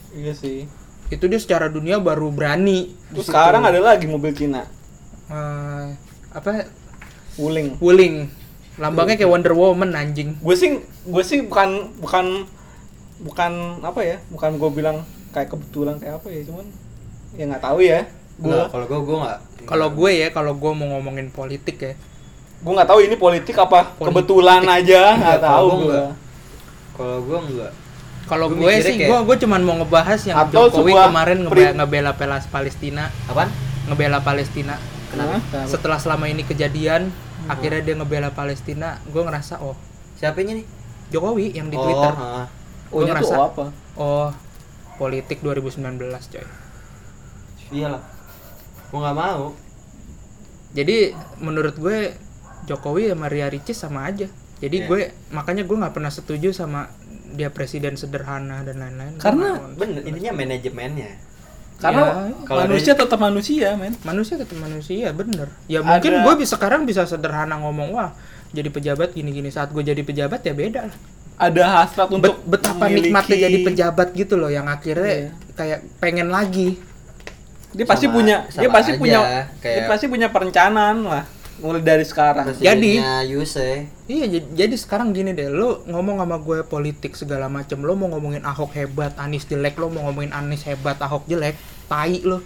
Iya 0.10 0.34
sih. 0.34 0.66
itu 1.10 1.26
dia 1.26 1.38
secara 1.38 1.68
dunia 1.68 1.98
baru 1.98 2.30
berani 2.30 2.94
Terus 3.12 3.28
sekarang 3.28 3.62
ada 3.62 3.78
lagi 3.78 4.06
mobil 4.06 4.32
Cina, 4.32 4.66
Eh, 5.28 5.86
apa 6.32 6.66
Wuling. 7.36 7.78
Wuling 7.78 8.30
lambangnya 8.78 9.18
kayak 9.18 9.30
Wonder 9.30 9.54
Woman 9.54 9.92
anjing 9.92 10.38
Gue 10.40 10.56
sih 10.56 10.80
gue 11.04 11.24
sih 11.24 11.44
bukan 11.44 11.94
bukan 12.00 12.48
bukan 13.20 13.52
apa 13.84 14.02
ya? 14.02 14.18
Bukan 14.30 14.56
gue 14.56 14.70
bilang 14.72 15.04
kayak 15.30 15.52
kebetulan 15.52 16.00
kayak 16.00 16.24
apa 16.24 16.28
ya, 16.30 16.42
cuman 16.48 16.66
ya 17.36 17.44
nggak 17.46 17.62
tahu 17.62 17.80
ya. 17.84 18.08
Gue 18.40 18.50
Nggak, 18.50 18.68
kalau 18.72 18.86
gue 18.88 19.00
gue 19.04 19.18
nggak 19.20 19.40
kalau 19.68 19.88
gue 19.92 20.12
ya 20.16 20.28
kalau 20.32 20.54
gue 20.56 20.72
mau 20.72 20.88
ngomongin 20.90 21.28
politik 21.30 21.78
ya. 21.78 21.94
Gue 22.60 22.72
nggak 22.74 22.88
tahu 22.88 23.00
ini 23.04 23.16
politik 23.16 23.56
apa. 23.56 23.92
Politik. 23.94 24.08
kebetulan 24.08 24.64
aja 24.64 25.02
nggak 25.14 25.40
tahu 25.40 25.68
kalau 25.68 25.76
gua 25.76 25.84
gue. 25.84 26.04
kalau 26.96 27.18
gue 27.22 27.38
nggak 27.46 27.72
kalau 28.30 28.46
Gue 28.48 28.62
gue 28.62 28.74
sih 28.80 28.94
kayak- 28.96 29.10
gue 29.10 29.20
gue 29.26 29.36
cuman 29.42 29.62
mau 29.62 29.76
ngebahas 29.76 30.20
yang 30.22 30.38
Atau 30.40 30.70
Jokowi 30.70 30.94
kemarin 30.94 31.38
pri- 31.42 31.48
ngebela, 31.66 31.72
ngebela 31.76 32.12
Pelas 32.14 32.44
Palestina. 32.46 33.10
Apaan? 33.26 33.50
Ngebela 33.86 34.22
Palestina. 34.22 34.78
Kenapa? 35.10 35.42
setelah 35.66 35.98
selama 35.98 36.30
ini 36.30 36.46
kejadian 36.46 37.10
akhirnya 37.50 37.82
dia 37.82 37.96
ngebela 37.98 38.30
Palestina 38.30 39.02
gue 39.04 39.18
ngerasa 39.20 39.58
oh. 39.60 39.74
Siapa 40.16 40.40
nih? 40.40 40.62
Jokowi 41.10 41.52
yang 41.52 41.68
di 41.68 41.76
oh, 41.76 41.82
Twitter. 41.82 42.14
ha. 42.14 42.46
Oh, 42.90 43.02
Gua 43.02 43.10
ngerasa- 43.10 43.34
oh 43.34 43.44
apa? 43.44 43.66
oh 43.98 44.30
politik 44.96 45.42
2019 45.42 45.82
coy. 46.30 46.46
Iyalah 47.72 48.19
gue 48.90 49.00
nggak 49.00 49.16
mau 49.16 49.54
jadi 50.72 50.98
menurut 51.40 51.76
gue 51.76 52.14
Jokowi 52.66 53.10
sama 53.10 53.26
Ria 53.28 53.48
Ricis 53.48 53.78
sama 53.78 54.06
aja 54.06 54.30
jadi 54.60 54.78
Iya. 54.78 54.88
gue 54.88 55.00
makanya 55.32 55.64
gue 55.64 55.78
nggak 55.78 55.94
pernah 55.94 56.10
setuju 56.10 56.52
sama 56.52 56.92
dia 57.30 57.48
presiden 57.48 57.94
sederhana 57.94 58.62
dan 58.62 58.78
lain-lain 58.78 59.16
Karena- 59.18 59.56
mau. 59.56 59.74
bener 59.76 60.02
intinya 60.04 60.34
manajemennya 60.36 61.12
Karena 61.80 62.28
Ya, 62.28 62.36
kalau 62.44 62.68
manusia 62.68 62.92
tetap 62.92 63.16
manusia, 63.18 63.72
men. 63.74 63.96
manusia 64.04 64.36
tetap 64.36 64.58
manusia 64.58 65.16
bener 65.16 65.48
ya 65.66 65.80
mungkin 65.80 66.12
Ada- 66.12 66.24
gue 66.26 66.34
bisa 66.38 66.54
sekarang 66.54 66.84
bisa 66.84 67.08
sederhana 67.08 67.56
ngomong 67.58 67.96
wah 67.96 68.12
jadi 68.50 68.68
pejabat 68.68 69.14
gini-gini 69.14 69.48
saat 69.48 69.70
gue 69.70 69.80
jadi 69.82 70.02
pejabat 70.02 70.44
ya 70.44 70.52
beda 70.52 70.82
lah 70.86 70.98
Ada 71.40 71.64
hasrat 71.80 72.12
untuk 72.12 72.36
Bet- 72.36 72.60
betapa 72.60 72.84
memiliki- 72.84 73.08
nikmatnya 73.08 73.38
jadi 73.40 73.58
pejabat 73.64 74.08
gitu 74.12 74.36
loh 74.36 74.50
yang 74.50 74.68
akhirnya 74.68 75.08
Iya. 75.08 75.30
kayak 75.56 75.80
pengen 75.98 76.28
lagi 76.28 76.76
Dia 77.70 77.86
pasti 77.86 78.10
Sama- 78.10 78.18
punya, 78.18 78.36
dia 78.50 78.70
pasti 78.70 78.92
aja, 78.92 79.00
punya, 79.00 79.20
dia 79.22 79.44
kayak- 79.62 79.88
pasti 79.88 80.06
punya 80.10 80.28
perencanaan 80.34 81.06
lah. 81.06 81.24
Mulai 81.60 81.84
dari 81.84 82.06
sekarang. 82.08 82.48
presidennya 82.48 83.20
Yuse 83.28 83.84
Iya, 84.08 84.26
jadi, 84.32 84.48
jadi 84.56 84.76
sekarang 84.80 85.12
gini 85.12 85.36
deh, 85.36 85.52
lo 85.52 85.84
ngomong 85.86 86.18
sama 86.18 86.40
gue 86.40 86.64
politik 86.64 87.20
segala 87.20 87.52
macem, 87.52 87.78
lo 87.84 87.94
mau 87.94 88.08
ngomongin 88.08 88.42
Ahok 88.42 88.72
hebat, 88.74 89.12
Anies 89.20 89.44
jelek, 89.44 89.76
lo 89.76 89.92
mau 89.92 90.08
ngomongin 90.08 90.32
Anies 90.32 90.64
hebat, 90.64 90.96
Ahok 90.98 91.28
jelek, 91.28 91.60
tai 91.86 92.24
lo. 92.24 92.40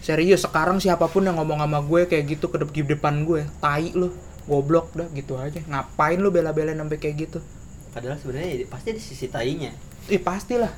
Serius, 0.00 0.44
sekarang 0.44 0.78
siapa 0.78 1.08
pun 1.08 1.24
yang 1.24 1.36
ngomong 1.36 1.58
sama 1.58 1.80
gue 1.80 2.04
kayak 2.06 2.24
gitu 2.28 2.48
ke 2.48 2.60
dep- 2.60 2.92
depan 2.92 3.24
gue, 3.24 3.48
tai 3.56 3.88
lo, 3.96 4.12
goblok 4.44 4.92
dah 4.92 5.08
gitu 5.10 5.40
aja. 5.40 5.58
Ngapain 5.64 6.20
lo 6.20 6.28
bela-belain 6.28 6.76
sampai 6.76 7.00
kayak 7.00 7.16
gitu? 7.18 7.40
padahal 7.90 8.14
sebenarnya 8.22 8.70
pasti 8.70 8.94
di 8.94 9.02
sisi 9.02 9.26
tainya 9.26 9.74
Ih 10.06 10.22
pastilah. 10.22 10.70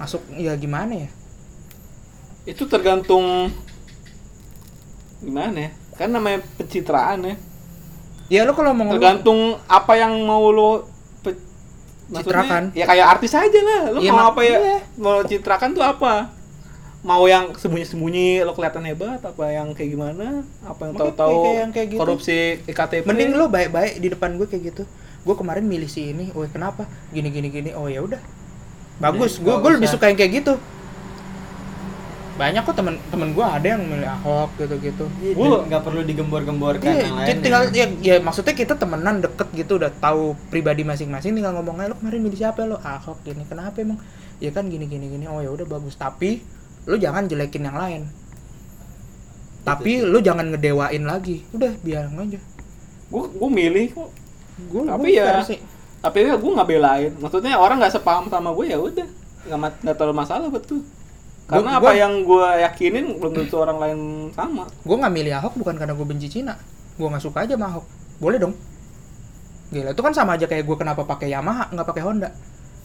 Masuk 0.00 0.24
ya 0.34 0.56
gimana 0.56 1.04
ya? 1.04 1.08
Itu 2.42 2.66
tergantung 2.66 3.50
gimana 5.22 5.70
ya? 5.70 5.70
Kan 5.94 6.10
namanya 6.10 6.42
pencitraan 6.58 7.22
ya. 7.22 7.34
Ya 8.32 8.40
lo 8.48 8.56
kalau 8.56 8.72
mau 8.72 8.88
ngomong 8.88 8.96
Tergantung 8.96 9.40
apa 9.68 9.92
yang 9.94 10.12
mau 10.24 10.50
lo 10.50 10.88
pe- 11.20 11.38
Citrakan. 12.10 12.72
Ya 12.74 12.88
kayak 12.88 13.06
artis 13.18 13.32
aja 13.36 13.60
lah. 13.62 13.82
Lo 13.92 13.98
Iya, 14.02 14.10
mau 14.10 14.32
apa 14.32 14.40
ya? 14.42 14.56
iya. 14.58 14.78
Mau 14.98 15.22
citrakan 15.22 15.76
tuh 15.76 15.84
apa? 15.84 16.32
Mau 17.02 17.26
yang 17.26 17.50
sembunyi-sembunyi 17.54 18.46
lo 18.46 18.54
kelihatan 18.54 18.86
hebat 18.86 19.18
apa 19.20 19.44
yang 19.50 19.74
kayak 19.74 19.90
gimana? 19.90 20.46
Apa 20.62 20.86
yang 20.86 20.94
tahu-tahu 20.94 21.38
kayak 21.42 21.58
yang 21.58 21.70
kayak 21.74 21.88
gitu. 21.90 22.00
korupsi 22.00 22.38
iktp? 22.62 23.02
mending 23.04 23.34
lo 23.34 23.50
baik-baik 23.50 23.98
di 23.98 24.08
depan 24.10 24.38
gue 24.38 24.46
kayak 24.46 24.62
gitu. 24.74 24.82
Gue 25.22 25.34
kemarin 25.38 25.62
milih 25.62 25.86
si 25.86 26.10
ini, 26.10 26.30
oh 26.34 26.42
kenapa? 26.46 26.86
Gini 27.14 27.30
gini 27.30 27.46
gini. 27.50 27.70
Oh 27.74 27.86
ya 27.86 28.02
udah. 28.02 28.18
Bagus, 28.98 29.38
gue 29.38 29.50
gue 29.50 29.70
lebih 29.70 29.90
suka 29.90 30.10
yang 30.10 30.18
kayak 30.18 30.42
gitu. 30.42 30.54
Banyak 32.32 32.62
kok 32.62 32.74
temen-temen 32.74 33.28
gue 33.30 33.44
ada 33.44 33.66
yang 33.66 33.82
milih 33.82 34.08
Ahok 34.10 34.56
gitu-gitu. 34.56 35.04
Iya, 35.20 35.32
Gua- 35.32 35.60
dan 35.60 35.68
nggak 35.68 35.82
perlu 35.82 36.00
digembor-gemborkan 36.02 36.88
Iya, 36.88 37.02
yang 37.02 37.14
lain 37.14 37.36
tinggal 37.38 37.62
ya, 37.70 37.86
ya 38.00 38.14
maksudnya 38.18 38.52
kita 38.52 38.74
temenan 38.74 39.20
deket 39.20 39.48
gitu 39.52 39.76
udah 39.76 39.92
tahu 39.92 40.32
pribadi 40.48 40.80
masing-masing 40.82 41.32
tinggal 41.32 41.52
ngomong 41.52 41.76
aja 41.76 41.88
lo 41.88 41.96
kemarin 41.96 42.20
milih 42.20 42.38
siapa 42.38 42.64
lo 42.64 42.76
Ahok 42.78 43.20
gini 43.22 43.44
kenapa 43.44 43.76
emang 43.78 44.00
ya 44.38 44.48
kan 44.48 44.64
gini 44.64 44.84
gini 44.84 45.06
gini 45.08 45.24
oh 45.24 45.38
ya 45.38 45.48
udah 45.48 45.66
bagus 45.66 45.94
tapi 45.94 46.40
lo 46.82 46.96
jangan 46.96 47.26
jelekin 47.26 47.62
yang 47.62 47.76
lain 47.76 48.02
tapi 49.62 50.02
lo 50.02 50.18
jangan 50.18 50.50
ngedewain 50.50 51.04
lagi 51.04 51.46
udah 51.52 51.70
biar 51.78 52.10
aja 52.10 52.40
Gue 53.06 53.28
gue 53.28 53.50
milih 53.52 53.86
kok. 53.92 54.08
gue 54.66 54.82
Tapi 54.82 55.08
ya- 55.12 55.44
Tapi 56.00 56.18
ya 56.18 56.34
gue 56.34 56.50
nggak 56.50 56.66
belain. 56.66 57.12
Maksudnya 57.14 57.54
orang 57.54 57.76
nggak 57.76 57.92
sepaham 57.92 58.26
sama 58.26 58.50
gue 58.50 58.66
ya 58.66 58.80
udah. 58.80 59.04
Nggak 59.44 59.94
terlalu 59.94 60.16
masalah 60.16 60.48
betul. 60.48 60.80
Karena 61.42 61.76
Gua- 61.76 61.78
apa 61.82 61.90
gua- 61.90 61.98
yang 61.98 62.12
gue 62.22 62.46
yakinin 62.62 63.06
belum 63.18 63.32
tentu 63.34 63.56
orang 63.58 63.78
lain 63.82 63.98
sama. 64.32 64.64
gue 64.68 64.96
nggak 64.96 65.12
milih 65.12 65.32
Ahok 65.36 65.54
bukan 65.58 65.74
karena 65.76 65.92
gue 65.92 66.06
benci 66.06 66.28
Cina. 66.30 66.54
Gue 66.96 67.08
nggak 67.10 67.22
suka 67.22 67.44
aja 67.44 67.58
sama 67.58 67.66
Ahok. 67.68 67.84
Boleh 68.18 68.38
dong. 68.38 68.54
Gila 69.72 69.90
itu 69.90 70.02
kan 70.04 70.12
sama 70.12 70.36
aja 70.36 70.44
kayak 70.44 70.64
gue 70.64 70.76
kenapa 70.76 71.02
pakai 71.02 71.32
Yamaha 71.32 71.72
nggak 71.72 71.86
pakai 71.88 72.02
Honda. 72.04 72.30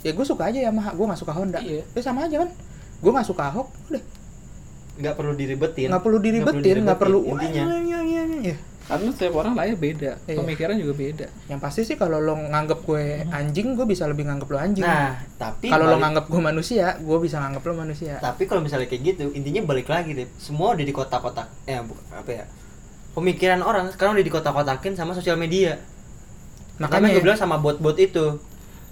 Ya 0.02 0.12
gue 0.12 0.26
suka 0.26 0.48
aja 0.48 0.60
Yamaha 0.60 0.96
gue 0.96 1.06
nggak 1.06 1.20
suka 1.20 1.34
Honda. 1.36 1.60
Iya. 1.60 1.84
ya 1.86 2.02
sama 2.02 2.26
aja 2.26 2.44
kan. 2.44 2.50
Gue 2.98 3.12
nggak 3.12 3.28
suka 3.28 3.44
Ahok 3.52 3.68
udah. 3.92 4.04
Nggak 4.98 5.14
perlu 5.14 5.34
diribetin. 5.34 5.88
Nggak 5.94 6.04
perlu 6.04 6.18
diribetin 6.18 6.76
nggak 6.82 7.00
perlu 7.00 7.20
intinya. 7.24 7.64
Wah, 7.70 7.78
iya, 7.78 8.00
iya, 8.02 8.22
iya, 8.26 8.38
iya. 8.52 8.56
Karena 8.88 9.12
setiap 9.12 9.36
orang 9.36 9.52
lahir 9.54 9.76
beda. 9.76 10.16
Iya. 10.24 10.38
Pemikiran 10.38 10.76
juga 10.76 10.94
beda. 10.96 11.28
yang 11.46 11.60
pasti 11.60 11.84
sih 11.84 11.94
kalau 11.94 12.18
lo 12.18 12.34
nganggep 12.34 12.80
gue 12.82 13.04
anjing 13.30 13.74
gue 13.74 13.84
bisa 13.84 14.04
lebih 14.04 14.24
nganggep 14.24 14.48
lo 14.48 14.58
anjing 14.58 14.82
nah 14.82 15.16
tapi 15.38 15.68
kalau 15.68 15.86
lo 15.86 15.98
nganggep 15.98 16.26
gue 16.26 16.42
manusia 16.42 16.96
gue 16.98 17.18
bisa 17.18 17.38
nganggep 17.38 17.62
lo 17.62 17.74
manusia 17.78 18.16
tapi 18.18 18.44
kalau 18.44 18.60
misalnya 18.60 18.86
kayak 18.86 19.04
gitu 19.06 19.24
intinya 19.32 19.64
balik 19.66 19.88
lagi 19.88 20.12
deh 20.14 20.28
semua 20.38 20.72
udah 20.72 20.82
di 20.82 20.92
kotak-kotak 20.92 21.48
eh 21.64 21.80
bu- 21.80 22.00
apa 22.10 22.32
ya 22.34 22.46
pemikiran 23.14 23.60
orang 23.60 23.90
sekarang 23.90 24.14
udah 24.14 24.24
di 24.24 24.30
kotak-kotakin 24.30 24.94
sama 24.94 25.12
sosial 25.12 25.36
media 25.36 25.80
makanya 26.78 27.10
gue 27.10 27.24
bilang 27.24 27.36
sama 27.36 27.58
bot-bot 27.58 27.98
itu 27.98 28.38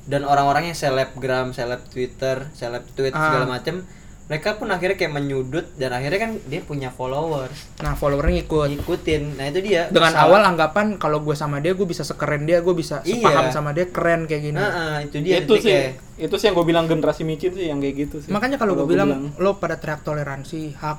dan 0.06 0.24
orang-orang 0.24 0.70
yang 0.70 0.78
selebgram 0.78 1.52
seleb 1.52 1.82
twitter 1.86 2.50
seleb 2.52 2.84
tweet 2.92 3.12
Ah. 3.12 3.22
segala 3.22 3.46
macem 3.50 3.86
mereka 4.26 4.56
pun 4.56 4.68
akhirnya 4.68 4.96
kayak 4.96 5.14
menyudut 5.14 5.70
dan 5.76 5.92
akhirnya 5.92 6.20
kan 6.20 6.32
dia 6.44 6.60
punya 6.60 6.90
followers 6.90 7.54
nah 7.78 7.94
followernya 7.94 8.42
ikut 8.42 8.68
ngikutin 8.74 9.38
nah 9.38 9.46
itu 9.46 9.60
dia 9.62 9.86
dengan 9.88 10.10
Salah- 10.10 10.26
awal 10.28 10.42
anggapan 10.44 10.88
kalau 10.96 11.22
gue 11.22 11.34
sama 11.34 11.60
dia 11.60 11.72
gue 11.72 11.84
bisa 11.84 12.02
sekeren 12.02 12.42
dia 12.44 12.58
gue 12.60 12.74
bisa 12.74 13.02
Iya. 13.02 13.22
sepaham 13.22 13.46
sama 13.50 13.70
dia 13.70 13.86
keren 13.88 14.26
kayak 14.26 14.42
gini 14.44 14.58
Nah, 14.58 14.72
ah, 14.72 14.98
itu 15.00 15.18
dia 15.20 15.40
itu 15.40 15.54
sih, 15.56 15.70
kayak, 15.70 15.94
itu 16.20 16.36
sih 16.36 16.46
yang 16.46 16.56
gue 16.56 16.66
bilang 16.66 16.86
generasi 16.86 17.22
micin 17.22 17.52
sih 17.52 17.66
yang 17.66 17.78
kayak 17.78 17.96
gitu 18.00 18.16
sih. 18.20 18.30
Makanya 18.30 18.56
kalau 18.56 18.74
gue 18.74 18.88
bilang, 18.88 19.10
lo 19.36 19.56
pada 19.56 19.76
teriak 19.76 20.02
toleransi, 20.02 20.74
hak, 20.74 20.98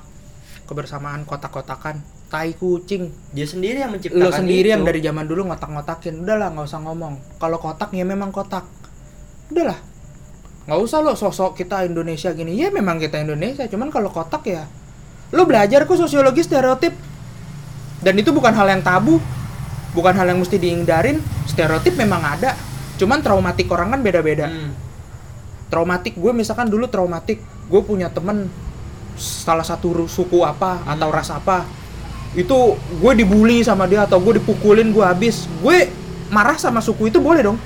kebersamaan, 0.64 1.24
kotak-kotakan, 1.24 1.98
tai 2.26 2.52
kucing. 2.52 3.10
dia 3.30 3.42
sendiri 3.44 3.80
yang 3.80 3.90
menciptakan 3.90 4.20
Lo 4.20 4.30
sendiri 4.30 4.68
itu. 4.68 4.72
yang 4.72 4.82
dari 4.82 5.00
zaman 5.00 5.24
dulu 5.24 5.46
ngotak-ngotakin. 5.46 6.20
Udahlah, 6.20 6.52
nggak 6.52 6.66
usah 6.66 6.80
ngomong. 6.80 7.14
Kalau 7.36 7.56
kotak 7.56 7.90
ya 7.90 8.04
memang 8.04 8.28
kotak. 8.28 8.66
Udahlah. 9.48 9.78
Nggak 10.66 10.80
usah 10.82 10.98
lo 10.98 11.14
sosok 11.14 11.54
kita 11.54 11.86
Indonesia 11.86 12.34
gini. 12.34 12.58
Ya 12.58 12.74
memang 12.74 12.98
kita 12.98 13.22
Indonesia, 13.22 13.64
cuman 13.70 13.88
kalau 13.88 14.10
kotak 14.10 14.42
ya 14.46 14.66
lo 15.30 15.42
belajar 15.46 15.86
kok 15.86 15.98
sosiologi 15.98 16.42
stereotip. 16.42 16.94
Dan 18.02 18.14
itu 18.18 18.30
bukan 18.34 18.52
hal 18.52 18.66
yang 18.68 18.82
tabu. 18.82 19.18
Bukan 19.94 20.12
hal 20.12 20.28
yang 20.28 20.38
mesti 20.42 20.58
dihindarin. 20.60 21.22
Stereotip 21.48 21.96
memang 21.96 22.20
ada. 22.20 22.52
Cuman 22.98 23.22
traumatik 23.24 23.70
orang 23.70 23.94
kan 23.96 24.00
beda-beda 24.02 24.46
Hmm. 24.46 24.72
traumatik 25.66 26.14
gue 26.14 26.30
misalkan 26.30 26.70
dulu 26.70 26.86
traumatik 26.86 27.42
gue 27.42 27.80
punya 27.82 28.06
temen 28.06 28.46
salah 29.18 29.66
satu 29.66 30.06
suku 30.06 30.46
apa 30.46 30.78
atau 30.86 31.08
ras 31.10 31.26
apa 31.34 31.66
itu 32.38 32.78
gue 33.02 33.12
dibully 33.18 33.66
sama 33.66 33.90
dia 33.90 34.06
atau 34.06 34.22
gue 34.22 34.38
dipukulin 34.38 34.94
gue 34.94 35.02
habis 35.02 35.50
gue 35.58 35.90
marah 36.30 36.54
sama 36.54 36.78
suku 36.78 37.10
itu 37.10 37.18
boleh 37.18 37.42
dong 37.42 37.58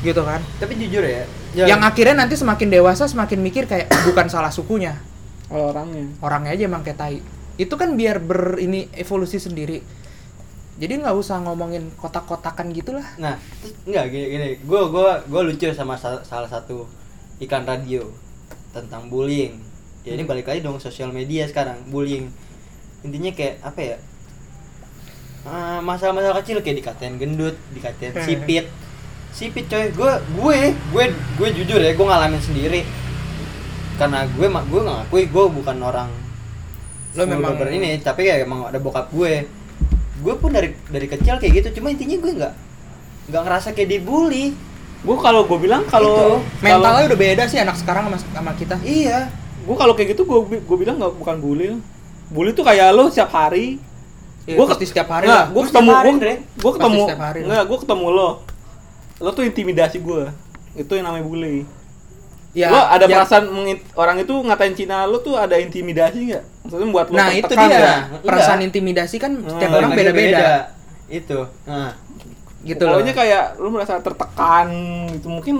gitu 0.00 0.22
kan 0.22 0.40
tapi 0.58 0.76
jujur 0.76 1.00
ya 1.00 1.24
yang 1.56 1.80
akhirnya 1.80 2.24
nanti 2.24 2.36
semakin 2.36 2.68
dewasa 2.68 3.06
semakin 3.06 3.40
mikir 3.40 3.64
kayak 3.64 3.88
bukan 4.08 4.28
salah 4.28 4.52
sukunya 4.52 4.96
kalau 5.46 5.70
orangnya. 5.70 6.04
orangnya 6.20 6.52
aja 6.52 6.64
emang 6.66 6.82
kayak 6.82 6.98
tai 6.98 7.18
itu 7.56 7.72
kan 7.72 7.94
biar 7.94 8.20
ber 8.20 8.58
ini 8.58 8.90
evolusi 8.92 9.38
sendiri 9.38 9.80
jadi 10.76 11.00
nggak 11.00 11.16
usah 11.16 11.40
ngomongin 11.40 11.88
kotak-kotakan 11.96 12.68
gitulah 12.68 13.06
Nah, 13.16 13.40
terus 13.56 13.72
enggak 13.88 14.12
gini 14.12 14.26
gini. 14.28 14.48
Gue 14.60 14.92
gua 14.92 15.24
gua 15.24 15.40
lucu 15.40 15.64
sama 15.72 15.96
sa- 15.96 16.20
salah 16.20 16.44
satu 16.44 16.84
iklan 17.40 17.64
radio 17.64 18.04
tentang 18.76 19.08
bullying. 19.08 19.56
Ya 20.04 20.12
ini 20.12 20.28
balik 20.28 20.44
lagi 20.44 20.60
dong 20.60 20.76
sosial 20.76 21.08
media 21.08 21.48
sekarang, 21.48 21.80
bullying. 21.88 22.28
Intinya 23.00 23.32
kayak 23.32 23.64
apa 23.64 23.80
ya? 23.80 23.96
Ah, 25.48 25.80
masalah-masalah 25.80 26.44
kecil 26.44 26.60
kayak 26.60 26.84
dikatain 26.84 27.16
gendut, 27.16 27.56
dikatain 27.72 28.12
sipit. 28.20 28.68
Sipit 29.36 29.68
coy, 29.68 29.92
gue 29.92 30.12
gue 30.34 30.58
gue 30.72 31.04
gue 31.12 31.48
jujur 31.52 31.76
ya, 31.76 31.92
gue 31.92 32.06
ngalamin 32.08 32.40
sendiri. 32.40 32.88
Karena 34.00 34.24
gue 34.24 34.46
mak 34.48 34.64
gue 34.64 34.80
ngakui 34.80 35.28
gue 35.28 35.44
bukan 35.52 35.76
orang 35.78 36.08
Lo 37.12 37.24
memang- 37.24 37.56
ini, 37.68 38.00
tapi 38.00 38.28
ya 38.28 38.40
emang 38.40 38.64
ada 38.64 38.80
bokap 38.80 39.12
gue. 39.12 39.44
Gue 40.24 40.34
pun 40.36 40.48
dari 40.48 40.72
dari 40.88 41.04
kecil 41.04 41.36
kayak 41.36 41.52
gitu, 41.54 41.80
cuma 41.80 41.92
intinya 41.92 42.16
gue 42.16 42.32
nggak 42.32 42.54
nggak 43.28 43.42
ngerasa 43.44 43.76
kayak 43.76 43.92
dibully. 43.92 44.56
Gue 45.04 45.16
kalau 45.20 45.44
gue 45.44 45.58
bilang 45.60 45.84
kalau 45.84 46.40
mentalnya 46.64 47.04
udah 47.06 47.18
beda 47.20 47.44
sih 47.44 47.60
anak 47.60 47.76
sekarang 47.76 48.08
sama, 48.08 48.16
sama 48.32 48.52
kita 48.56 48.80
Iya. 48.80 49.28
gue 49.66 49.76
kalau 49.76 49.92
kayak 49.92 50.16
gitu 50.16 50.24
gue 50.24 50.64
gue 50.64 50.76
bilang 50.80 50.96
nggak 50.96 51.12
bukan 51.12 51.36
bully. 51.36 51.76
Bully 52.32 52.56
tuh 52.56 52.64
kayak 52.64 52.96
lo 52.96 53.12
setiap 53.12 53.28
hari. 53.30 53.76
Ya, 54.46 54.54
Gua 54.54 54.70
pasti 54.70 54.86
setiap 54.86 55.10
hari 55.10 55.26
nggak, 55.26 55.46
gue 55.50 55.62
ketemu 55.66 55.90
setiap 55.90 55.98
hari, 55.98 56.10
gue 56.14 56.32
gue 56.56 56.72
ketemu 56.72 57.02
nggak 57.44 57.64
gue 57.66 57.78
ketemu 57.82 58.06
lo. 58.08 58.30
Lo 59.18 59.30
tuh 59.32 59.42
intimidasi 59.42 60.00
gue. 60.00 60.28
Itu 60.74 60.92
yang 60.92 61.08
namanya 61.08 61.24
bully. 61.24 61.64
ya 62.56 62.72
lo 62.72 62.80
ada 62.80 63.04
ya- 63.04 63.20
perasaan 63.20 63.52
orang 63.92 64.16
itu 64.16 64.32
ngatain 64.32 64.72
Cina 64.72 65.04
lo 65.04 65.20
tuh 65.20 65.36
ada 65.36 65.60
intimidasi 65.60 66.32
nggak? 66.32 66.44
Maksudnya 66.64 66.88
buat 66.88 67.06
lo 67.06 67.14
nah 67.14 67.28
itu 67.28 67.52
dia 67.52 67.68
nggak? 67.68 67.98
perasaan 68.24 68.56
Enggak. 68.56 68.68
intimidasi 68.72 69.16
kan 69.20 69.32
setiap 69.44 69.68
Hmm, 69.68 69.78
orang 69.78 69.90
Balik 69.92 70.00
lagi 70.00 70.16
beda-beda 70.16 70.48
Itu. 71.06 71.38
Nah, 71.68 71.92
gitu 72.64 72.82
loh 72.82 72.96
Pokoknya 72.96 73.12
kayak 73.12 73.44
lo 73.60 73.68
merasa 73.68 74.00
tertekan 74.00 74.66
gitu 75.12 75.28
mungkin 75.28 75.56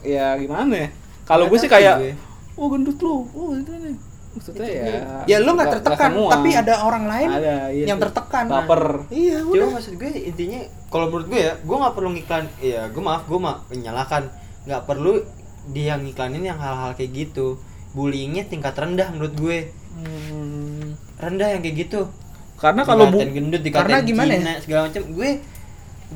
ya 0.00 0.38
gimana 0.38 0.70
ya? 0.72 0.88
Kalau 1.26 1.50
gue 1.50 1.58
sih 1.58 1.66
kayak 1.66 1.98
gue. 1.98 2.14
oh 2.54 2.66
gendut 2.68 2.98
lo, 3.02 3.26
oh 3.28 3.50
itu 3.52 3.70
nih. 3.74 3.94
Maksudnya 4.40 4.68
ya. 4.72 5.00
ya 5.28 5.36
lu 5.44 5.52
nggak 5.52 5.68
tertekan 5.76 6.16
tapi 6.16 6.48
ada 6.56 6.74
orang 6.80 7.04
lain 7.04 7.28
Ada, 7.28 7.56
iya 7.76 7.84
yang 7.92 8.00
tertekan 8.00 8.48
Baper. 8.48 9.04
iya 9.12 9.44
cuma 9.44 9.52
udah 9.52 9.68
maksud 9.76 9.94
gue 10.00 10.12
intinya 10.32 10.60
kalau 10.90 11.06
menurut 11.06 11.26
gue 11.30 11.40
ya, 11.40 11.54
gue 11.54 11.76
nggak 11.78 11.94
perlu 11.94 12.10
ngiklan. 12.18 12.44
Iya, 12.58 12.80
gue 12.90 13.02
maaf, 13.02 13.22
gue 13.30 13.38
mah 13.38 13.62
menyalahkan. 13.70 14.22
Nggak 14.66 14.82
perlu 14.90 15.22
dia 15.70 15.94
ngiklanin 15.94 16.42
yang 16.42 16.58
hal-hal 16.58 16.98
kayak 16.98 17.14
gitu. 17.14 17.62
Bullyingnya 17.94 18.50
tingkat 18.50 18.74
rendah 18.74 19.06
menurut 19.14 19.34
gue. 19.38 19.58
Hmm. 19.94 20.98
Rendah 21.14 21.54
yang 21.54 21.62
kayak 21.62 21.76
gitu. 21.86 22.10
Karena 22.58 22.82
kalau 22.82 23.08
bu 23.08 23.22
gendut, 23.22 23.62
Karena 23.70 24.02
gimana 24.02 24.34
ya? 24.34 24.38
Cina, 24.42 24.52
segala 24.58 24.80
macam. 24.90 25.02
Gue 25.14 25.30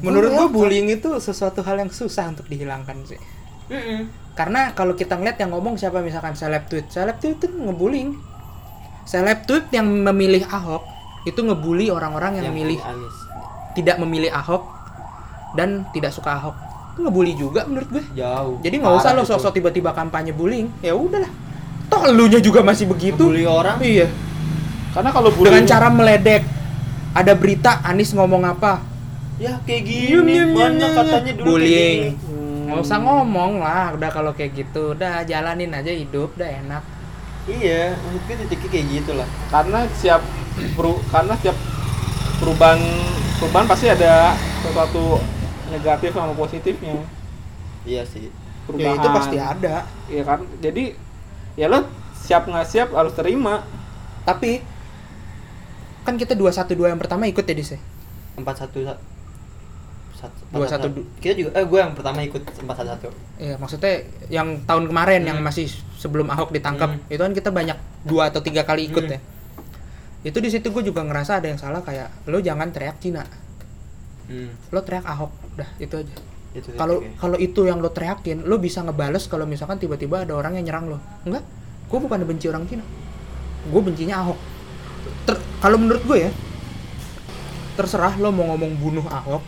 menurut 0.03 0.33
welcome. 0.35 0.53
bullying 0.59 0.91
itu 0.91 1.11
sesuatu 1.23 1.63
hal 1.63 1.79
yang 1.79 1.91
susah 1.95 2.35
untuk 2.35 2.51
dihilangkan 2.51 2.99
sih 3.07 3.21
Mm-mm. 3.71 4.01
karena 4.37 4.75
kalau 4.77 4.93
kita 4.93 5.17
ngeliat 5.17 5.39
yang 5.41 5.51
ngomong 5.55 5.81
siapa? 5.81 6.05
Misalkan 6.05 6.37
seleb 6.37 6.69
tweet. 6.69 6.91
Seleb 6.93 7.17
tweet 7.23 7.39
itu 7.41 7.47
ngebullying. 7.49 8.13
Seleb 9.09 9.45
tweet 9.49 9.69
yang 9.73 9.87
memilih 9.89 10.45
Ahok 10.49 10.85
itu 11.25 11.41
ngebully 11.41 11.89
orang-orang 11.89 12.41
yang, 12.41 12.53
memilih 12.53 12.81
Anies. 12.85 13.17
tidak 13.73 13.97
memilih 13.97 14.29
Ahok 14.33 14.69
dan 15.57 15.89
tidak 15.97 16.13
suka 16.13 16.37
Ahok. 16.37 16.57
Itu 16.95 17.09
ngebully 17.09 17.33
juga 17.35 17.65
menurut 17.65 17.89
gue. 17.89 18.05
Jauh. 18.15 18.61
jadi 18.61 18.75
nggak 18.81 18.95
usah 19.01 19.17
lo 19.17 19.25
sosok 19.25 19.57
tiba-tiba 19.57 19.97
kampanye 19.97 20.37
bullying. 20.37 20.69
Ya 20.85 20.93
udahlah. 20.93 21.31
Toh 21.89 22.03
elunya 22.09 22.41
juga 22.41 22.61
masih 22.61 22.89
begitu. 22.89 23.25
Ngebully 23.25 23.47
orang. 23.49 23.77
iya. 23.81 24.07
Karena 24.93 25.11
kalau 25.11 25.31
bullying 25.33 25.63
dengan 25.63 25.65
cara 25.67 25.89
meledek. 25.91 26.43
Ada 27.15 27.39
berita 27.39 27.79
Anies 27.87 28.11
ngomong 28.11 28.43
apa? 28.43 28.83
Ya 29.39 29.59
kayak 29.63 29.83
gini. 29.87 30.35
Mana 30.51 30.87
katanya 30.99 31.33
dulu 31.39 31.47
bullying. 31.55 32.19
Nggak 32.65 32.81
usah 32.81 32.99
ngomong 32.99 33.53
lah 33.59 33.93
udah 33.93 34.11
kalau 34.11 34.33
kayak 34.33 34.53
gitu 34.57 34.93
udah 34.93 35.23
jalanin 35.23 35.71
aja 35.71 35.91
hidup 35.91 36.33
udah 36.35 36.51
enak 36.51 36.85
Iya, 37.45 37.93
maksud 37.93 38.25
gue 38.25 38.37
titiknya 38.49 38.69
kayak 38.73 38.87
gitu 38.89 39.13
lah. 39.15 39.29
karena 39.53 39.85
siap 39.93 40.25
peru 40.73 40.97
karena 41.13 41.37
setiap 41.37 41.57
perubahan 42.35 42.81
perubahan 43.37 43.67
pasti 43.69 43.87
ada 43.87 44.33
sesuatu 44.61 45.21
negatif 45.69 46.11
sama 46.11 46.33
positifnya 46.33 47.05
Iya 47.85 48.09
sih. 48.09 48.29
ya 48.29 48.33
perubahan 48.65 48.97
itu 48.97 49.09
pasti 49.13 49.37
ada 49.37 49.85
Iya 50.09 50.23
kan 50.25 50.41
jadi 50.59 50.97
ya 51.55 51.69
lo 51.69 51.85
siap 52.17 52.49
nggak 52.49 52.65
siap 52.65 52.89
harus 52.91 53.13
terima 53.13 53.61
tapi 54.25 54.65
kan 56.01 56.17
kita 56.17 56.33
dua 56.33 56.49
satu 56.49 56.73
dua 56.73 56.89
yang 56.89 56.99
pertama 56.99 57.25
ikut 57.25 57.45
ya 57.45 57.53
Dis 57.53 57.77
ya? 57.77 57.81
Empat 58.35 58.57
satu 58.59 58.81
satu. 58.83 59.05
Dua, 60.51 60.67
satu, 60.67 60.87
Kita 61.19 61.35
juga, 61.35 61.51
eh 61.55 61.65
gue 61.65 61.79
yang 61.79 61.93
pertama 61.93 62.21
ikut 62.21 62.43
empat 62.45 62.75
satu 62.79 62.91
satu. 62.95 63.09
Iya, 63.37 63.55
maksudnya 63.59 63.93
yang 64.29 64.63
tahun 64.65 64.89
kemarin 64.89 65.23
yang 65.25 65.39
Hmm. 65.41 65.47
masih 65.47 65.67
sebelum 65.97 66.29
Ahok 66.29 66.53
ditangkap, 66.53 66.95
Hmm. 66.95 67.13
itu 67.13 67.21
kan 67.21 67.33
kita 67.33 67.51
banyak 67.51 67.79
dua 68.05 68.29
atau 68.29 68.41
tiga 68.41 68.63
kali 68.63 68.89
ikut 68.89 69.05
Hmm. 69.05 69.15
ya. 69.15 69.21
Itu 70.25 70.41
di 70.41 70.49
situ 70.49 70.69
gue 70.69 70.83
juga 70.83 71.05
ngerasa 71.05 71.41
ada 71.41 71.49
yang 71.49 71.61
salah 71.61 71.81
kayak 71.81 72.09
lo 72.27 72.41
jangan 72.41 72.73
teriak 72.73 72.97
Cina, 72.99 73.25
Hmm. 74.27 74.53
lo 74.73 74.81
teriak 74.81 75.05
Ahok, 75.05 75.33
udah 75.57 75.69
itu 75.77 75.95
aja. 76.01 76.15
Kalau 76.79 77.03
kalau 77.19 77.35
itu 77.37 77.67
yang 77.67 77.83
lo 77.83 77.91
teriakin, 77.91 78.47
lo 78.47 78.57
bisa 78.57 78.79
ngebales 78.81 79.27
kalau 79.27 79.43
misalkan 79.43 79.77
tiba-tiba 79.77 80.23
ada 80.23 80.39
orang 80.39 80.55
yang 80.55 80.71
nyerang 80.71 80.87
lo. 80.87 80.99
Enggak, 81.27 81.43
gue 81.91 81.99
bukan 81.99 82.19
benci 82.23 82.47
orang 82.47 82.63
Cina, 82.65 82.87
gue 83.69 83.81
bencinya 83.83 84.23
Ahok. 84.23 84.39
Ter- 85.27 85.43
kalau 85.59 85.77
menurut 85.77 86.01
gue 86.07 86.19
ya, 86.25 86.31
terserah 87.75 88.15
lo 88.17 88.31
mau 88.31 88.55
ngomong 88.55 88.73
bunuh 88.79 89.07
Ahok, 89.11 89.43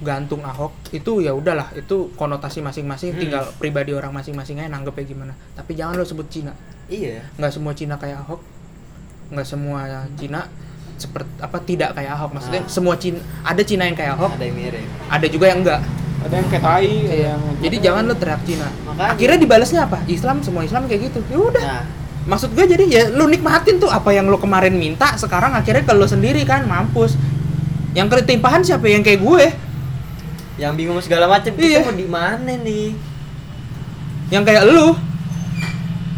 gantung 0.00 0.40
Ahok, 0.40 0.72
itu 0.90 1.20
ya 1.20 1.30
udahlah, 1.30 1.70
itu 1.72 2.08
konotasi 2.14 2.60
masing-masing, 2.60 3.12
Hmm. 3.12 3.20
tinggal 3.20 3.44
pribadi 3.56 3.92
orang 3.92 4.10
masing-masing 4.10 4.58
aja 4.58 4.68
nanggepnya 4.68 5.04
gimana. 5.04 5.32
Tapi 5.52 5.72
jangan 5.72 5.94
lo 5.94 6.04
sebut 6.04 6.26
Cina, 6.26 6.52
Iya. 6.88 7.20
nggak 7.36 7.52
semua 7.52 7.72
Cina 7.72 7.94
kayak 7.96 8.24
Ahok, 8.24 8.40
nggak 9.30 9.46
semua 9.46 9.84
Cina 10.16 10.48
seperti 10.96 11.32
apa 11.38 11.58
tidak 11.60 11.90
kayak 11.94 12.12
Ahok. 12.12 12.30
Maksudnya 12.34 12.62
Ah. 12.64 12.68
semua 12.68 12.94
Cina 12.96 13.20
ada 13.40 13.60
Cina 13.60 13.84
yang 13.84 13.96
kayak 13.96 14.16
Ahok, 14.16 14.36
Ada 14.36 14.44
yang 14.44 14.56
mirip. 14.56 14.84
ada 15.06 15.26
juga 15.26 15.46
yang 15.48 15.60
enggak. 15.60 15.82
ada 16.20 16.34
yang 16.36 16.48
kayak 16.52 16.60
tai 16.60 16.92
ada 17.08 17.16
yang 17.32 17.40
Jadi 17.64 17.76
jangan 17.80 18.02
lo 18.04 18.12
teriak 18.12 18.42
Cina. 18.44 18.68
Makanya. 18.84 19.10
Akhirnya 19.16 19.38
dibalasnya 19.40 19.80
apa? 19.88 19.98
Islam 20.04 20.44
semua 20.44 20.60
Islam 20.60 20.84
kayak 20.84 21.08
gitu. 21.08 21.20
Ya 21.28 21.38
udah. 21.40 21.64
Nah, 21.64 21.84
Maksud 22.20 22.52
gue 22.52 22.64
jadi 22.68 22.84
ya 22.84 23.02
lu 23.08 23.24
nikmatin 23.26 23.80
tuh 23.80 23.88
apa 23.88 24.12
yang 24.12 24.28
lo 24.28 24.36
kemarin 24.36 24.76
minta 24.76 25.16
sekarang 25.16 25.56
akhirnya 25.56 25.80
ke 25.80 25.92
lo 25.96 26.04
sendiri 26.04 26.44
kan 26.44 26.68
mampus. 26.68 27.16
Yang 27.90 28.20
ketimpahan 28.20 28.60
siapa 28.60 28.84
yang 28.86 29.00
kayak 29.00 29.24
gue? 29.24 29.44
Yang 30.60 30.76
bingung 30.76 31.00
segala 31.00 31.24
macam 31.24 31.56
Iya. 31.56 31.80
kita 31.80 31.88
mau 31.88 31.96
di 31.96 32.04
mana 32.06 32.52
nih? 32.54 32.92
Yang 34.28 34.42
kayak 34.44 34.64
lu. 34.68 34.88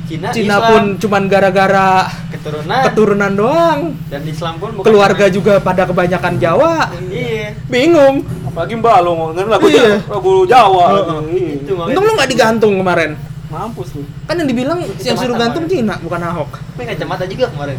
Cina, 0.02 0.28
Cina 0.28 0.58
Islam, 0.58 0.68
pun 0.68 0.82
cuman 1.00 1.22
gara-gara 1.24 2.04
keturunan 2.28 2.82
keturunan 2.84 3.32
doang. 3.32 3.80
dan 4.12 4.20
Islam 4.26 4.60
pun 4.60 4.70
bukan 4.76 4.84
Keluarga 4.84 5.24
cuma- 5.24 5.32
juga 5.32 5.52
pada 5.62 5.82
kebanyakan 5.86 6.32
Jawa. 6.36 6.90
Iya. 7.08 7.56
Bingung. 7.70 8.26
apalagi 8.44 8.76
mbak 8.76 8.96
lo 9.00 9.10
ngomongin 9.16 9.48
lagu 9.48 9.64
Iya. 9.64 10.04
lagu 10.04 10.44
Jawa 10.44 10.84
Heeh. 10.92 11.20
Iya. 11.32 11.50
Itu. 11.56 11.72
Untung 11.78 12.04
lu 12.04 12.12
nggak 12.12 12.28
digantung 12.28 12.72
kemarin. 12.76 13.10
mampus 13.48 13.92
lu 13.92 14.04
Kan 14.24 14.34
yang 14.34 14.48
dibilang 14.48 14.80
yang 14.80 15.12
suruh 15.14 15.36
gantung 15.36 15.64
Cina 15.64 15.96
bukan 15.98 16.20
Ahok. 16.20 16.60
Tapi 16.72 16.82
kacamata 16.84 17.24
juga 17.24 17.48
kemarin. 17.48 17.76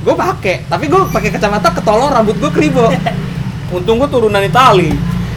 Gue 0.00 0.14
pakai, 0.14 0.64
tapi 0.64 0.84
gue 0.88 1.00
pakai 1.08 1.30
kacamata 1.30 1.68
ketolong 1.72 2.08
rambut 2.08 2.36
gue 2.38 2.50
keribo. 2.52 2.88
untung 3.74 3.96
gua 3.96 4.06
turunan 4.06 4.38
Itali 4.38 4.92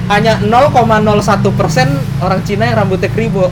Hanya 0.08 0.40
0,01 0.40 1.60
persen 1.60 1.88
orang 2.24 2.40
Cina 2.48 2.64
yang 2.68 2.88
rambutnya 2.88 3.12
keribo. 3.12 3.52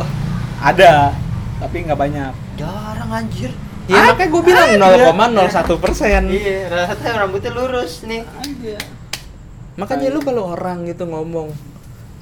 ada 0.64 1.14
tapi 1.60 1.86
nggak 1.86 2.00
banyak 2.00 2.34
Jarang 2.56 3.12
anjir. 3.12 3.52
Ya 3.86 4.10
makanya 4.10 4.30
gue 4.34 4.42
bilang 4.42 4.68
0,01 5.14 5.84
persen. 5.84 6.22
Iya, 6.32 6.72
rata-rata 6.74 7.22
rambutnya 7.22 7.52
lurus 7.54 8.02
nih. 8.08 8.24
ada 8.26 8.76
Makanya 9.76 10.08
lu 10.16 10.24
kalau 10.24 10.56
orang 10.56 10.88
gitu 10.88 11.06
ngomong 11.06 11.52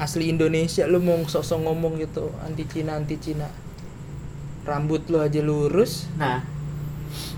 asli 0.02 0.34
Indonesia 0.34 0.90
lu 0.90 1.00
mau 1.00 1.22
sosok 1.24 1.70
ngomong 1.70 2.02
gitu 2.02 2.34
anti 2.42 2.66
Cina 2.66 2.98
anti 2.98 3.16
Cina 3.22 3.46
rambut 4.66 5.06
lu 5.08 5.22
aja 5.22 5.38
lurus 5.40 6.10
Nah, 6.18 6.42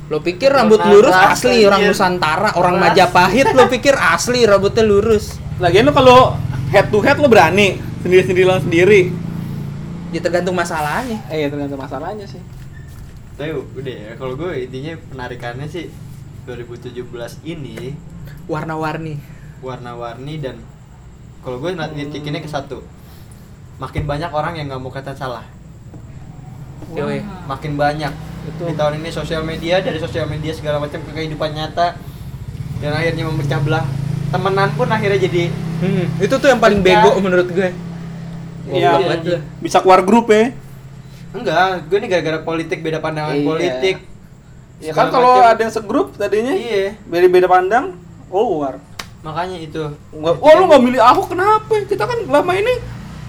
lo 0.07 0.23
pikir 0.23 0.55
rambut 0.55 0.79
Orang 0.79 0.91
lurus 0.95 1.15
ras, 1.15 1.43
asli 1.43 1.67
orang. 1.67 1.83
Nusantara 1.83 2.49
orang 2.55 2.79
Ras. 2.79 2.83
Majapahit 2.95 3.51
lo 3.51 3.67
pikir 3.67 3.93
asli 3.99 4.47
rambutnya 4.47 4.87
lurus 4.87 5.35
lagian 5.59 5.87
lo 5.87 5.93
kalau 5.93 6.19
head 6.71 6.87
to 6.89 6.99
head 7.01 7.17
lo 7.19 7.27
berani 7.29 7.77
sendiri 8.01 8.21
sendiri. 8.25 8.45
Lawan 8.47 8.63
sendiri 8.63 9.25
ya 10.15 10.19
tergantung 10.23 10.55
masalahnya. 10.55 11.19
Eh 11.27 11.43
ya 11.43 11.47
tergantung 11.51 11.79
masalahnya 11.79 12.23
sih. 12.23 12.39
Tapi 13.35 13.51
udah 13.51 13.95
ya. 13.95 14.11
Kalau 14.15 14.39
gue 14.39 14.63
intinya 14.63 14.95
penarikannya 15.11 15.67
sih 15.67 15.91
2017 16.47 17.03
ini 17.43 17.91
warna-warni. 18.47 19.19
warna-warni 19.65 20.37
dan 20.37 20.61
kalau 21.41 21.57
gue 21.57 21.75
nanti 21.75 22.07
tikinnya 22.07 22.39
ke 22.39 22.47
satu. 22.47 22.79
Makin 23.75 24.07
banyak 24.07 24.31
orang 24.31 24.55
yang 24.55 24.71
nggak 24.71 24.79
mau 24.79 24.93
kata 24.93 25.11
salah. 25.11 25.43
Yoi. 26.95 27.19
makin 27.49 27.75
banyak. 27.75 28.13
Betul. 28.45 28.71
di 28.71 28.73
tahun 28.77 29.01
ini 29.01 29.09
sosial 29.09 29.41
media 29.41 29.81
dari 29.81 29.97
sosial 29.97 30.29
media 30.29 30.53
segala 30.53 30.77
macam 30.77 31.01
ke 31.01 31.11
kehidupan 31.11 31.51
nyata. 31.51 31.97
Dan 32.79 32.93
akhirnya 32.93 33.25
memecah 33.25 33.59
belah 33.65 33.83
temenan 34.35 34.69
pun 34.73 34.87
akhirnya 34.87 35.19
jadi 35.21 35.43
Hmm, 35.75 36.07
itu 36.17 36.31
tuh 36.31 36.47
yang 36.47 36.57
paling 36.57 36.79
Pecah. 36.79 37.03
bego 37.03 37.19
menurut 37.19 37.47
gue. 37.47 37.69
Iya, 38.65 38.95
iya. 38.97 39.15
tuh. 39.19 39.39
bisa 39.59 39.77
keluar 39.77 40.01
grup 40.01 40.27
ya 40.27 40.55
enggak 41.31 41.85
gue 41.85 41.97
nih 41.99 42.09
gara-gara 42.09 42.39
politik 42.41 42.79
beda 42.79 42.97
pandangan 42.97 43.35
Iya. 43.35 43.45
politik 43.45 43.95
ya 44.77 44.91
kan 44.91 45.07
kalau 45.07 45.37
ada 45.37 45.59
yang 45.59 45.69
segrup 45.69 46.11
tadinya 46.13 46.49
iya 46.49 46.95
beda 47.01 47.27
beda 47.27 47.47
pandang 47.47 47.93
keluar 48.25 48.79
makanya 49.19 49.57
itu 49.57 49.83
Nggak, 50.11 50.33
oh 50.37 50.51
lu 50.55 50.63
nggak 50.65 50.81
milih 50.81 51.01
Ahok 51.01 51.25
kenapa? 51.27 51.73
Kita 51.83 52.05
kan 52.05 52.23
lama 52.23 52.51
ini 52.53 52.73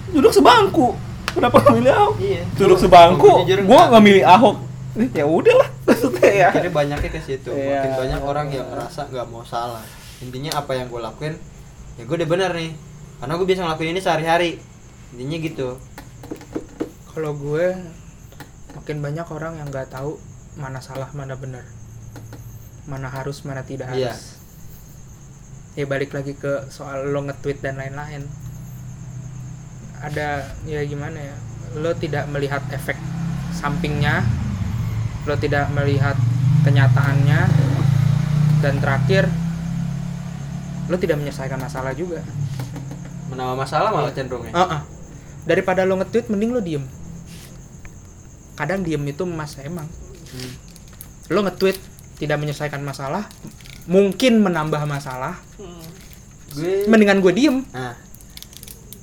duduk 0.09 0.29
sebangku. 0.31 0.93
Kenapa 1.31 1.57
nggak 1.59 1.75
milih 1.75 1.93
Ahok? 1.93 2.15
Iya. 2.19 2.43
Duduk 2.55 2.79
sebangku, 2.79 3.33
gua 3.65 3.83
nggak. 3.89 4.03
milih 4.03 4.23
Ahok. 4.23 4.57
Eh, 4.95 5.09
Ya 5.15 5.25
udahlah, 5.25 5.69
maksudnya 5.83 6.29
ya. 6.31 6.47
akhirnya 6.49 6.69
banyaknya 6.71 7.11
ke 7.11 7.21
situ 7.21 7.49
Iya. 7.51 7.81
makin 7.81 7.93
banyak 7.99 8.21
orang 8.23 8.47
yang 8.51 8.67
ngerasa 8.67 9.09
nggak 9.09 9.27
mau 9.27 9.41
salah 9.43 9.81
intinya 10.25 10.57
apa 10.61 10.73
yang 10.77 10.89
gue 10.89 11.01
lakuin 11.01 11.35
ya 11.97 12.03
gue 12.05 12.17
udah 12.17 12.29
bener 12.29 12.51
nih 12.57 12.73
karena 13.21 13.33
gue 13.37 13.47
biasa 13.49 13.61
ngelakuin 13.65 13.91
ini 13.97 14.01
sehari-hari 14.01 14.51
intinya 15.13 15.37
gitu 15.41 15.69
Kalau 17.17 17.33
gue 17.33 17.73
makin 18.77 19.01
banyak 19.01 19.25
orang 19.33 19.57
yang 19.57 19.73
nggak 19.73 19.89
tahu 19.89 20.21
mana 20.61 20.85
salah 20.85 21.09
mana 21.17 21.33
benar, 21.37 21.65
mana 22.85 23.09
harus 23.09 23.41
mana 23.45 23.65
tidak 23.65 23.89
harus. 23.89 24.05
Iya. 24.05 24.15
Ya 25.81 25.85
balik 25.89 26.13
lagi 26.13 26.37
ke 26.37 26.69
soal 26.69 27.09
lo 27.09 27.25
nge-tweet 27.25 27.65
dan 27.65 27.81
lain-lain. 27.81 28.29
Ada 30.01 30.45
ya 30.69 30.85
gimana 30.85 31.17
ya? 31.17 31.37
Lo 31.81 31.97
tidak 31.97 32.29
melihat 32.29 32.61
efek 32.69 33.01
sampingnya, 33.57 34.21
lo 35.25 35.41
tidak 35.41 35.73
melihat 35.73 36.21
kenyataannya, 36.69 37.41
dan 38.61 38.75
terakhir 38.77 39.25
lo 40.87 40.97
tidak 40.97 41.17
menyelesaikan 41.17 41.57
masalah 41.57 41.93
juga. 41.93 42.23
menambah 43.27 43.59
masalah 43.59 43.91
malah 43.91 44.11
cenderungnya 44.11 44.51
Heeh. 44.51 44.81
Daripada 45.45 45.83
lo 45.83 45.95
nge-tweet 45.97 46.27
mending 46.27 46.51
lo 46.51 46.61
diem. 46.61 46.83
Kadang 48.55 48.81
diem 48.81 49.03
itu 49.05 49.23
mas 49.23 49.59
emang. 49.59 49.87
Hmm. 50.31 50.53
Lo 51.29 51.43
nge-tweet 51.43 51.77
tidak 52.17 52.39
menyelesaikan 52.39 52.81
masalah, 52.81 53.27
mungkin 53.85 54.41
menambah 54.41 54.81
masalah, 54.85 55.37
gue 56.51 56.87
mendingan 56.87 57.21
gue 57.21 57.31
diem. 57.31 57.57
nah 57.69 57.93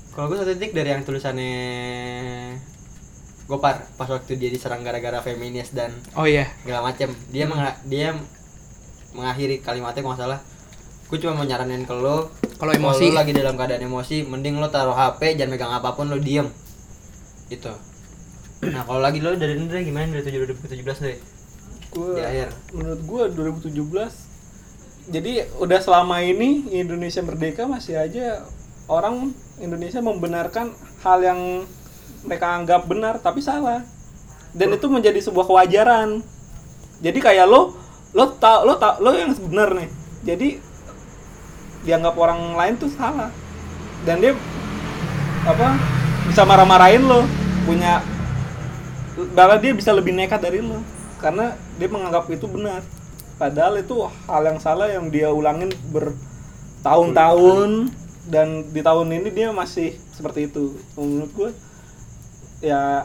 kalau 0.10 0.26
gue 0.28 0.38
satu 0.38 0.52
titik 0.52 0.72
dari 0.72 0.90
yang 0.90 1.02
tulisannya 1.02 1.54
Gopar 3.44 3.82
pas 3.94 4.08
waktu 4.08 4.34
dia 4.36 4.48
diserang 4.48 4.82
gara-gara 4.82 5.20
feminis 5.20 5.70
dan 5.70 5.92
Oh 6.14 6.24
iya. 6.24 6.48
segala 6.60 6.86
macem 6.86 7.12
dia 7.28 7.44
menga- 7.44 7.82
dia 7.84 8.16
mengakhiri 9.12 9.60
kalimatnya 9.60 10.00
kalau 10.00 10.16
salah 10.16 10.40
gue 11.08 11.18
cuma 11.20 11.34
mau 11.36 11.46
nyaranin 11.46 11.84
ke 11.84 11.94
lo 11.94 12.32
Kalau 12.58 12.72
emosi. 12.72 13.12
lo 13.12 13.20
lagi 13.20 13.32
dalam 13.36 13.54
keadaan 13.54 13.84
emosi 13.84 14.24
mending 14.24 14.58
lo 14.58 14.68
taruh 14.68 14.96
HP 14.96 15.36
jangan 15.36 15.52
megang 15.54 15.74
apa 15.74 15.94
pun 15.94 16.10
lo 16.10 16.18
diem. 16.18 16.48
Itu 17.50 17.74
nah 18.64 18.88
kalau 18.88 19.04
lagi 19.04 19.20
lo 19.20 19.36
dari 19.36 19.60
Indra 19.60 19.84
gimana? 19.84 20.08
Dari 20.24 20.40
2017 20.40 21.04
deh 21.04 21.18
Gua, 21.92 22.16
di 22.16 22.24
akhir. 22.24 22.50
menurut 22.72 23.02
gua 23.04 23.24
2017 23.28 24.34
jadi 25.12 25.52
udah 25.60 25.80
selama 25.84 26.24
ini 26.24 26.72
Indonesia 26.72 27.20
merdeka 27.20 27.68
masih 27.68 28.00
aja 28.00 28.48
orang 28.88 29.36
Indonesia 29.60 30.00
membenarkan 30.00 30.72
hal 31.04 31.20
yang 31.20 31.40
mereka 32.24 32.56
anggap 32.56 32.88
benar 32.88 33.20
tapi 33.20 33.44
salah. 33.44 33.84
Dan 34.56 34.72
itu 34.72 34.88
menjadi 34.88 35.20
sebuah 35.20 35.44
kewajaran. 35.44 36.24
Jadi 37.04 37.20
kayak 37.20 37.52
lo 37.52 37.76
lo 38.16 38.26
tau 38.40 38.64
lo 38.64 38.80
tau 38.80 38.96
lo 39.04 39.12
yang 39.12 39.36
benar 39.52 39.76
nih. 39.76 39.90
Jadi 40.24 40.48
dianggap 41.84 42.16
orang 42.18 42.58
lain 42.58 42.74
tuh 42.80 42.92
salah. 42.92 43.30
Dan 44.04 44.20
dia 44.20 44.34
apa 45.44 45.76
bisa 46.28 46.48
marah-marahin 46.48 47.04
lo 47.04 47.28
punya 47.68 48.00
bahkan 49.36 49.60
dia 49.60 49.76
bisa 49.76 49.92
lebih 49.92 50.16
nekat 50.16 50.40
dari 50.40 50.64
lo 50.64 50.80
karena 51.20 51.56
dia 51.80 51.88
menganggap 51.88 52.28
itu 52.32 52.48
benar. 52.48 52.84
Padahal 53.40 53.80
itu 53.80 53.96
hal 54.28 54.44
yang 54.46 54.60
salah 54.60 54.88
yang 54.88 55.12
dia 55.12 55.32
ulangin 55.32 55.72
bertahun-tahun 55.92 57.92
dan 58.30 58.72
di 58.72 58.80
tahun 58.80 59.12
ini 59.12 59.30
dia 59.32 59.52
masih 59.52 60.00
seperti 60.16 60.52
itu. 60.52 60.80
Menurut 60.96 61.32
gue 61.36 61.50
ya 62.64 63.04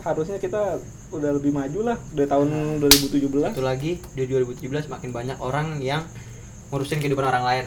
harusnya 0.00 0.40
kita 0.40 0.80
udah 1.10 1.30
lebih 1.36 1.50
maju 1.50 1.92
lah 1.92 1.98
dari 2.14 2.30
tahun 2.30 2.78
2017 2.78 3.28
satu 3.28 3.62
lagi 3.66 3.98
di 4.14 4.22
2017 4.30 4.86
makin 4.86 5.10
banyak 5.10 5.38
orang 5.42 5.82
yang 5.82 6.06
ngurusin 6.70 7.02
kehidupan 7.02 7.26
orang 7.26 7.44
lain 7.44 7.64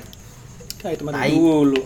kayak 0.83 0.97
teman 0.99 1.13
Tai. 1.13 1.31
dulu 1.31 1.81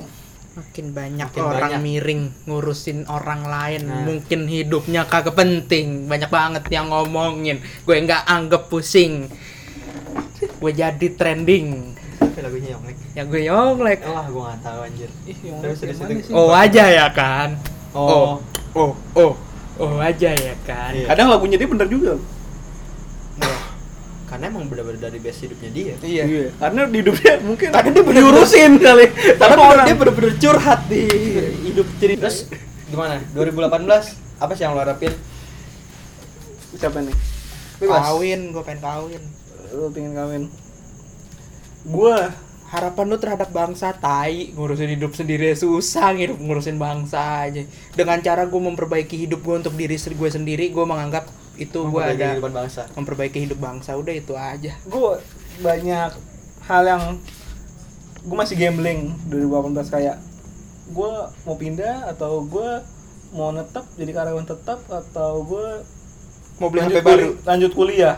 makin 0.54 0.86
banyak 0.90 1.28
Makin 1.28 1.44
orang 1.44 1.62
banyak. 1.70 1.80
miring 1.80 2.22
ngurusin 2.44 3.06
orang 3.06 3.46
lain 3.46 3.82
Nah. 3.86 4.02
mungkin 4.04 4.40
hidupnya 4.48 5.06
kagak 5.06 5.32
penting 5.32 5.88
banyak 6.06 6.28
banget 6.28 6.64
yang 6.68 6.90
ngomongin 6.90 7.58
gue 7.84 7.94
nggak 7.96 8.26
anggap 8.26 8.66
pusing 8.66 9.30
gue 10.58 10.72
jadi 10.72 11.08
trending 11.12 11.94
apa 12.18 12.40
lagunya 12.42 12.74
yang 12.74 12.82
Lek? 12.84 12.98
ya 13.14 13.24
gue 13.24 13.42
yonglek 13.44 14.00
wah 14.04 14.26
gue 14.26 14.42
nggak 14.44 14.60
tahu 14.60 14.80
anjir 14.84 15.10
Ih, 15.24 15.38
yang 15.44 15.62
Terus, 15.62 15.78
yang 15.78 15.88
terus, 15.88 15.98
mana 16.00 16.10
terus. 16.12 16.26
sih? 16.26 16.34
oh 16.34 16.50
aja 16.52 16.84
ya 16.88 17.08
kan 17.12 17.50
oh, 17.94 18.42
oh 18.74 18.92
oh 19.14 19.34
oh 19.78 19.94
aja 20.00 20.30
ya 20.32 20.56
kan 20.64 20.92
Iya. 20.92 21.06
kadang 21.08 21.30
lagunya 21.30 21.54
dia 21.56 21.66
bener 21.66 21.86
juga. 21.86 22.18
Karena 24.38 24.54
emang 24.54 24.70
benar-benar 24.70 25.10
dari 25.10 25.18
base 25.18 25.50
hidupnya 25.50 25.70
dia. 25.74 25.96
Iya. 26.06 26.24
Iya, 26.30 26.48
karena 26.62 26.86
di 26.86 26.98
hidupnya 27.02 27.34
mungkin 27.42 27.68
Karena 27.74 27.90
dia 27.90 28.04
bener-bener- 28.06 28.38
diurusin 28.38 28.72
kali. 28.78 29.06
Karena 29.34 29.56
sama 29.58 29.66
orang. 29.66 29.86
dia 29.90 29.96
bener-bener 29.98 30.34
curhat 30.38 30.80
di 30.86 31.02
hidup 31.66 31.88
cerita 31.98 32.22
terus 32.30 32.38
gimana? 32.86 33.18
2018 33.34 34.14
apa 34.38 34.52
sih 34.54 34.62
yang 34.62 34.78
lo 34.78 34.82
harapin? 34.86 35.10
Siapa 36.78 37.02
nih? 37.02 37.18
Bebas. 37.82 37.98
Kawin 37.98 38.42
gue 38.54 38.62
pengen 38.62 38.82
kawin. 38.86 39.24
Lu 39.74 39.90
pengen 39.90 40.14
kawin. 40.14 40.44
Gua 41.90 42.30
harapan 42.70 43.06
lu 43.10 43.18
terhadap 43.18 43.50
bangsa 43.50 43.90
tai. 43.98 44.54
Ngurusin 44.54 44.94
hidup 44.94 45.18
sendiri 45.18 45.58
susah 45.58 46.14
hidup 46.14 46.38
ngurusin 46.38 46.78
bangsa 46.78 47.50
aja. 47.50 47.66
Dengan 47.98 48.22
cara 48.22 48.46
gue 48.46 48.62
memperbaiki 48.62 49.18
hidup 49.18 49.42
gue 49.42 49.66
untuk 49.66 49.74
diri 49.74 49.98
gue 49.98 50.30
sendiri 50.30 50.70
gue 50.70 50.86
menganggap 50.86 51.26
itu 51.58 51.80
gue 51.90 52.02
ada 52.02 52.14
kehidupan 52.14 52.54
bangsa. 52.54 52.86
memperbaiki 52.94 53.38
hidup 53.50 53.60
bangsa 53.60 53.98
udah 53.98 54.14
itu 54.14 54.34
aja. 54.38 54.74
Gua 54.86 55.18
banyak 55.62 56.12
hal 56.70 56.84
yang 56.86 57.04
gua 58.26 58.38
masih 58.46 58.56
gambling 58.56 59.18
2018 59.30 59.94
kayak 59.94 60.18
gua 60.94 61.34
mau 61.44 61.58
pindah 61.58 62.14
atau 62.14 62.46
gua 62.46 62.86
mau 63.34 63.52
netap 63.52 63.84
jadi 63.98 64.14
karyawan 64.14 64.46
tetap 64.46 64.80
atau 64.88 65.44
gua 65.44 65.82
mau 66.62 66.70
beli 66.74 66.86
lanjut 66.86 67.02
HP 67.02 67.06
baru? 67.06 67.30
lanjut 67.44 67.72
kuliah. 67.74 68.16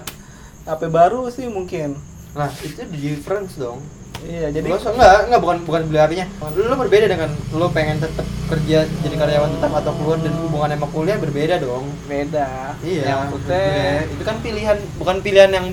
HP 0.68 0.82
baru 0.92 1.22
sih 1.32 1.48
mungkin. 1.48 1.96
Nah 2.36 2.52
itu 2.62 2.84
the 2.86 2.98
difference 3.00 3.58
dong 3.58 3.82
iya 4.28 4.48
jadi 4.52 4.68
so, 4.76 4.92
enggak 4.92 5.32
enggak 5.32 5.42
bukan 5.42 5.58
bukan 5.64 5.82
beli 5.88 6.00
hp 6.00 6.14
lo 6.60 6.76
berbeda 6.76 7.06
dengan 7.08 7.30
lo 7.56 7.68
pengen 7.72 8.02
tetap 8.04 8.28
kerja 8.50 8.82
jadi 9.06 9.16
karyawan 9.16 9.52
tetap 9.62 9.72
atau 9.78 9.94
keluar 9.94 10.18
dan 10.18 10.34
hubungan 10.42 10.74
sama 10.74 10.88
kuliah 10.90 11.18
berbeda 11.22 11.62
dong. 11.62 11.86
Beda. 12.10 12.74
Iya 12.82 13.04
yang 13.06 13.20
maksudnya 13.30 14.04
itu 14.10 14.24
kan 14.26 14.36
pilihan 14.42 14.78
bukan 14.98 15.18
pilihan 15.22 15.52
yang 15.54 15.68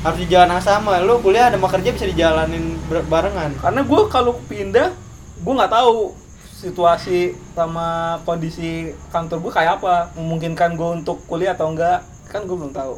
harus 0.00 0.18
di 0.24 0.26
jalan 0.32 0.56
yang 0.56 0.64
sama. 0.64 0.96
Lo 1.04 1.20
kuliah 1.20 1.52
sama 1.52 1.68
kerja 1.68 1.92
bisa 1.92 2.08
dijalanin 2.08 2.80
barengan. 2.88 3.52
Karena 3.60 3.80
gue 3.84 4.00
kalau 4.08 4.40
pindah 4.48 4.96
gue 5.44 5.52
nggak 5.52 5.70
tahu 5.70 6.16
situasi 6.58 7.36
sama 7.54 8.18
kondisi 8.24 8.96
kantor 9.12 9.44
gue 9.44 9.52
kayak 9.52 9.84
apa. 9.84 10.16
Memungkinkan 10.16 10.72
gue 10.72 10.88
untuk 11.04 11.20
kuliah 11.28 11.52
atau 11.52 11.68
enggak 11.68 12.00
kan 12.32 12.48
gue 12.48 12.56
belum 12.56 12.72
tahu. 12.72 12.96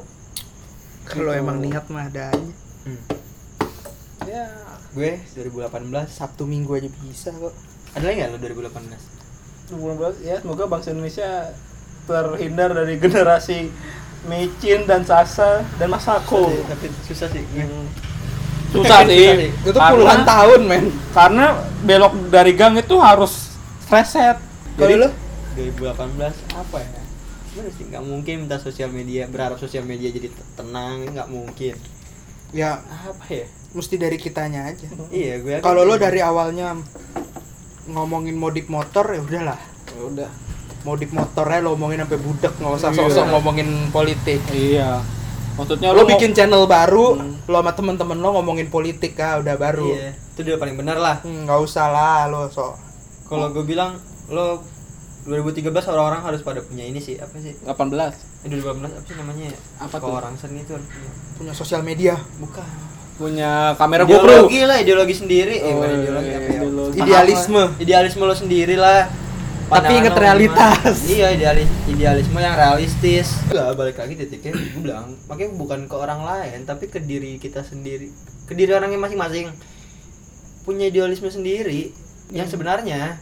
Kalau 1.11 1.35
Gitu. 1.35 1.43
emang 1.43 1.59
niat 1.59 1.85
mah 1.91 2.07
ada 2.07 2.31
aja. 2.31 2.53
Hmm. 2.87 3.20
Ya 4.31 4.47
gue 4.91 5.11
2018 5.35 5.67
sabtu 6.07 6.47
minggu 6.47 6.71
aja 6.73 6.87
bisa 7.01 7.31
kok. 7.33 7.51
Ada 7.91 8.05
lagi 8.07 8.17
nggak 8.17 8.31
lo 8.31 8.39
2018 8.39 9.19
2018 9.71 10.23
ya 10.23 10.35
semoga 10.39 10.65
bangsa 10.67 10.91
Indonesia 10.91 11.51
terhindar 12.05 12.71
dari 12.71 12.95
generasi 12.97 13.71
Mecin 14.21 14.85
dan 14.85 15.03
Sasa 15.03 15.63
dan 15.77 15.89
Masako. 15.89 16.47
Tapi 16.47 16.87
susah 17.05 17.27
sih. 17.27 17.43
Hmm. 17.57 17.87
susah 18.71 19.03
Susah 19.07 19.09
sih. 19.09 19.51
itu 19.51 19.71
Karena- 19.73 19.91
puluhan 19.91 20.21
tahun 20.23 20.61
men. 20.63 20.85
karena 21.11 21.47
belok 21.83 22.15
dari 22.29 22.53
gang 22.53 22.75
itu 22.77 22.95
harus 22.99 23.55
reset. 23.87 24.39
Kalau 24.75 24.87
Jadi, 24.87 25.03
lo? 25.03 25.09
2018 25.57 26.55
apa 26.55 26.77
ya? 26.79 27.03
Bener 27.51 27.73
sih 27.75 27.85
nggak 27.91 28.05
mungkin 28.05 28.35
minta 28.47 28.59
sosial 28.59 28.91
media 28.91 29.27
berharap 29.27 29.59
sosial 29.59 29.83
media 29.83 30.11
jadi 30.11 30.31
tenang 30.55 31.11
nggak 31.11 31.27
mungkin. 31.27 31.75
Ya. 32.51 32.83
Apa 32.87 33.27
ya 33.27 33.47
mesti 33.71 33.95
dari 33.95 34.17
kitanya 34.17 34.67
aja. 34.67 34.89
Iya 35.09 35.39
gue 35.39 35.55
kalau 35.61 35.83
lo 35.83 35.95
dari 35.95 36.19
awalnya 36.21 36.75
ngomongin 37.87 38.35
modif 38.35 38.67
motor 38.67 39.07
ya 39.09 39.21
udahlah. 39.21 39.61
Ya 39.89 40.03
udah. 40.03 40.31
Modif 40.81 41.11
motornya 41.11 41.61
lo 41.61 41.75
ngomongin 41.75 42.01
sampai 42.01 42.19
budak 42.19 42.53
nggak 42.55 42.73
usah 42.73 42.91
Iya. 42.91 42.99
sosok 43.01 43.25
ngomongin 43.31 43.69
politik. 43.91 44.41
Iya. 44.51 45.03
Maksudnya 45.53 45.91
lo 45.91 46.03
mau- 46.03 46.11
bikin 46.11 46.33
channel 46.33 46.65
baru 46.65 47.15
Hmm. 47.15 47.37
lo 47.45 47.57
sama 47.57 47.73
temen-temen 47.73 48.17
lo 48.17 48.33
ngomongin 48.33 48.69
politik 48.69 49.19
ah 49.19 49.39
udah 49.39 49.57
baru. 49.57 49.87
Iya 49.89 50.11
itu 50.31 50.41
dia 50.43 50.57
paling 50.57 50.73
benar 50.75 50.97
lah. 50.97 51.17
Hmm, 51.21 51.45
nggak 51.45 51.61
usah 51.61 51.87
lah 51.87 52.25
lo 52.27 52.49
so 52.49 52.73
kalau 53.27 53.51
gue 53.51 53.63
bilang 53.63 54.01
lo 54.29 54.65
2013 55.21 55.69
orang-orang 55.87 56.25
harus 56.25 56.41
pada 56.41 56.59
punya 56.61 56.81
ini 56.83 56.97
sih 56.97 57.15
apa 57.15 57.37
sih? 57.37 57.53
18 57.61 57.69
eh 58.41 58.49
2018 58.49 58.89
apa 58.89 59.05
sih 59.05 59.15
namanya 59.15 59.45
ya? 59.47 59.59
Apa 59.79 60.01
Kalau 60.01 60.17
tuh? 60.17 60.19
orang 60.19 60.35
seni 60.35 60.65
itu 60.65 60.73
punya 61.37 61.53
sosial 61.53 61.83
media. 61.83 62.17
Bukan 62.35 62.65
punya 63.21 63.51
kamera 63.77 64.03
GoPro 64.03 64.49
ideologi 64.49 64.61
lah 64.63 64.77
ideologi 64.79 65.15
sendiri 65.15 65.55
eh, 65.55 65.69
Oh, 65.69 65.77
bukan 65.77 65.87
iya, 65.87 65.99
ideologi 65.99 66.31
apa 66.31 66.41
ya? 66.41 66.49
ideologi. 66.57 66.97
Idealisme. 66.99 67.61
lah. 67.61 67.69
idealisme 67.79 68.23
lo 68.23 68.35
sendiri 68.35 68.75
lah 68.75 69.01
Tapi 69.71 69.93
inget 69.95 70.17
realitas. 70.17 70.97
gimana. 70.99 71.13
iya 71.13 71.27
idealis 71.31 71.69
idealisme 71.87 72.39
yang 72.39 72.55
realistis 72.55 73.27
Enggak, 73.47 73.69
balik 73.77 73.97
lagi 73.97 74.15
titiknya 74.17 74.51
gue 74.51 74.81
bilang 74.81 75.07
makanya 75.27 75.53
bukan 75.55 75.81
ke 75.85 75.95
orang 75.95 76.21
lain 76.21 76.59
tapi 76.65 76.85
ke 76.87 76.99
diri 76.99 77.37
kita 77.37 77.61
sendiri 77.63 78.09
ke 78.45 78.53
diri 78.53 78.73
orangnya 78.73 78.99
masing-masing 78.99 79.53
punya 80.61 80.89
idealisme 80.89 81.29
sendiri 81.29 81.93
yang 82.31 82.47
sebenarnya 82.47 83.21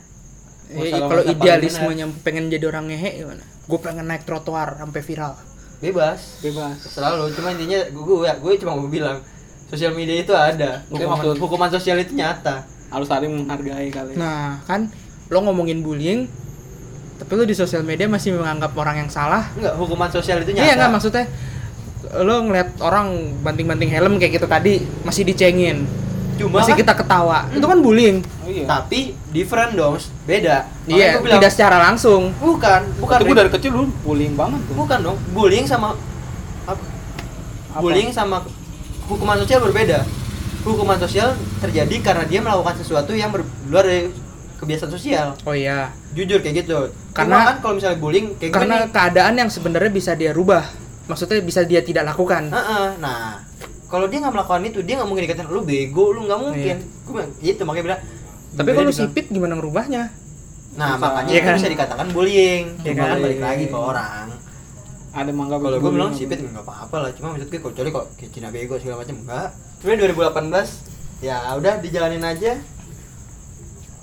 Eh, 0.69 0.93
kalau 0.93 1.25
idealismenya 1.25 2.05
pengen 2.21 2.53
jadi 2.53 2.61
orang 2.67 2.87
ngehe 2.87 3.25
gimana? 3.25 3.41
Gue 3.65 3.81
pengen 3.81 4.05
naik 4.05 4.23
trotoar 4.23 4.77
sampai 4.77 5.01
viral. 5.01 5.33
bebas 5.79 6.43
bebas 6.43 6.77
selalu 6.85 7.33
cuma 7.33 7.49
intinya 7.51 7.79
gue 7.87 8.05
gue 8.05 8.29
gue 8.29 8.53
cuma 8.59 8.75
mau 8.75 8.85
bilang 8.85 9.17
sosial 9.69 9.93
media 9.93 10.17
itu 10.17 10.33
ada 10.33 10.83
hukuman, 10.89 11.15
maksud- 11.15 11.39
hukuman 11.39 11.71
sosial 11.71 11.97
itu 11.97 12.13
nyata 12.13 12.65
harus 12.89 13.05
saling 13.05 13.29
menghargai 13.29 13.89
kali 13.89 14.13
Nah, 14.15 14.65
kan 14.65 14.89
lo 15.29 15.39
ngomongin 15.43 15.81
bullying, 15.81 16.25
tapi 17.17 17.33
lo 17.33 17.45
di 17.45 17.53
sosial 17.53 17.83
media 17.83 18.07
masih 18.07 18.33
menganggap 18.33 18.73
orang 18.73 18.97
yang 18.99 19.11
salah. 19.11 19.45
enggak 19.53 19.77
hukuman 19.77 20.09
sosial 20.09 20.41
itu 20.41 20.51
nyata 20.51 20.65
Iya 20.65 20.73
nggak 20.75 20.91
maksudnya 20.91 21.25
lo 22.19 22.41
ngeliat 22.43 22.81
orang 22.81 23.13
banting-banting 23.39 23.91
helm 23.91 24.17
kayak 24.17 24.33
gitu 24.35 24.47
tadi 24.47 24.73
masih 25.03 25.23
dicengin, 25.23 25.85
cuma 26.35 26.59
masih 26.59 26.73
kan- 26.73 26.81
kita 26.81 26.93
ketawa. 26.97 27.45
Itu 27.51 27.67
kan 27.67 27.79
bullying. 27.79 28.25
oh 28.25 28.49
iya 28.49 28.65
tapi 28.65 29.13
different 29.29 29.77
dong 29.77 30.01
beda 30.25 30.65
Iya, 30.87 31.21
bilang, 31.21 31.37
tidak 31.37 31.53
secara 31.53 31.77
langsung. 31.79 32.33
bukan 32.35 32.81
bukan 32.97 33.19
Itu 33.21 33.35
dari 33.35 33.51
kecil 33.51 33.73
lu 33.75 33.85
bullying 34.01 34.33
banget 34.33 34.65
tuh 34.65 34.75
bukan 34.75 34.99
dong 35.03 35.17
bullying 35.31 35.69
sama 35.69 35.93
apa? 36.65 36.81
Apa? 37.69 37.79
bullying 37.79 38.09
sama 38.09 38.41
hukuman 39.09 39.37
sosial 39.39 39.61
berbeda 39.61 40.05
hukuman 40.63 40.99
sosial 40.99 41.33
terjadi 41.59 41.97
karena 41.99 42.25
dia 42.25 42.39
melakukan 42.39 42.77
sesuatu 42.77 43.11
yang 43.11 43.33
luar 43.67 43.83
dari 43.83 44.13
kebiasaan 44.59 44.91
sosial 44.91 45.27
Oh 45.43 45.55
iya. 45.55 45.89
jujur 46.13 46.39
kayak 46.39 46.63
gitu 46.63 46.91
Karena- 47.11 47.41
Cuma 47.41 47.49
kan 47.49 47.57
kalau 47.59 47.75
misalnya 47.75 47.99
bullying 47.99 48.27
kayak 48.37 48.51
gue 48.51 48.57
Karena 48.59 48.75
nih 48.77 48.91
keadaan 48.91 49.35
yang 49.37 49.49
sebenarnya 49.49 49.91
bisa 49.91 50.13
dia 50.13 50.31
rubah. 50.31 50.63
Maksudnya 51.07 51.41
bisa 51.41 51.63
dia 51.63 51.81
tidak 51.81 52.05
lakukan. 52.07 52.47
Heeh, 52.47 52.87
nah 52.99 53.43
kalau 53.87 54.07
dia 54.07 54.21
nggak 54.21 54.31
melakukan 54.31 54.61
itu 54.63 54.79
dia 54.83 54.95
nggak 54.95 55.09
mungkin 55.09 55.25
dikatain 55.25 55.49
lu 55.49 55.63
bego 55.63 56.13
lu 56.13 56.29
nggak 56.29 56.39
mungkin 56.39 56.77
gue 56.79 57.13
bilang 57.13 57.31
itu 57.41 57.63
makanya 57.63 57.85
bilang 57.87 58.01
Tapi 58.51 58.71
kalau 58.73 58.91
sipit 58.91 59.27
gimana 59.29 59.55
ngerubahnya? 59.55 60.03
nah 60.75 60.95
Bisa. 60.95 61.01
makanya 61.01 61.29
Iya 61.29 61.39
itu 61.39 61.49
kan? 61.49 61.57
bisa 61.57 61.69
dikatakan 61.71 62.07
bullying 62.13 62.65
Iya 62.79 62.93
kan 62.93 63.07
kan? 63.09 63.17
balik 63.19 63.41
lagi 63.41 63.65
ke 63.67 63.75
orang 63.75 64.27
ada 65.13 65.33
mangga 65.33 65.57
kalau 65.57 65.81
gue 65.81 65.93
bilang 65.93 66.13
sipit 66.13 66.41
nggak 66.41 66.65
apa-apa 66.65 66.97
lah. 67.01 67.11
Cuma 67.17 67.33
maksud 67.35 67.49
gue 67.49 67.61
kecuali 67.61 67.89
kok 67.89 68.07
kayak 68.21 68.31
Cina 68.33 68.49
bego 68.53 68.77
segala 68.77 69.05
macam 69.05 69.17
enggak. 69.25 69.49
Sebenarnya 69.81 70.13
2018 70.15 71.25
ya 71.25 71.37
udah 71.57 71.75
dijalanin 71.81 72.25
aja. 72.25 72.53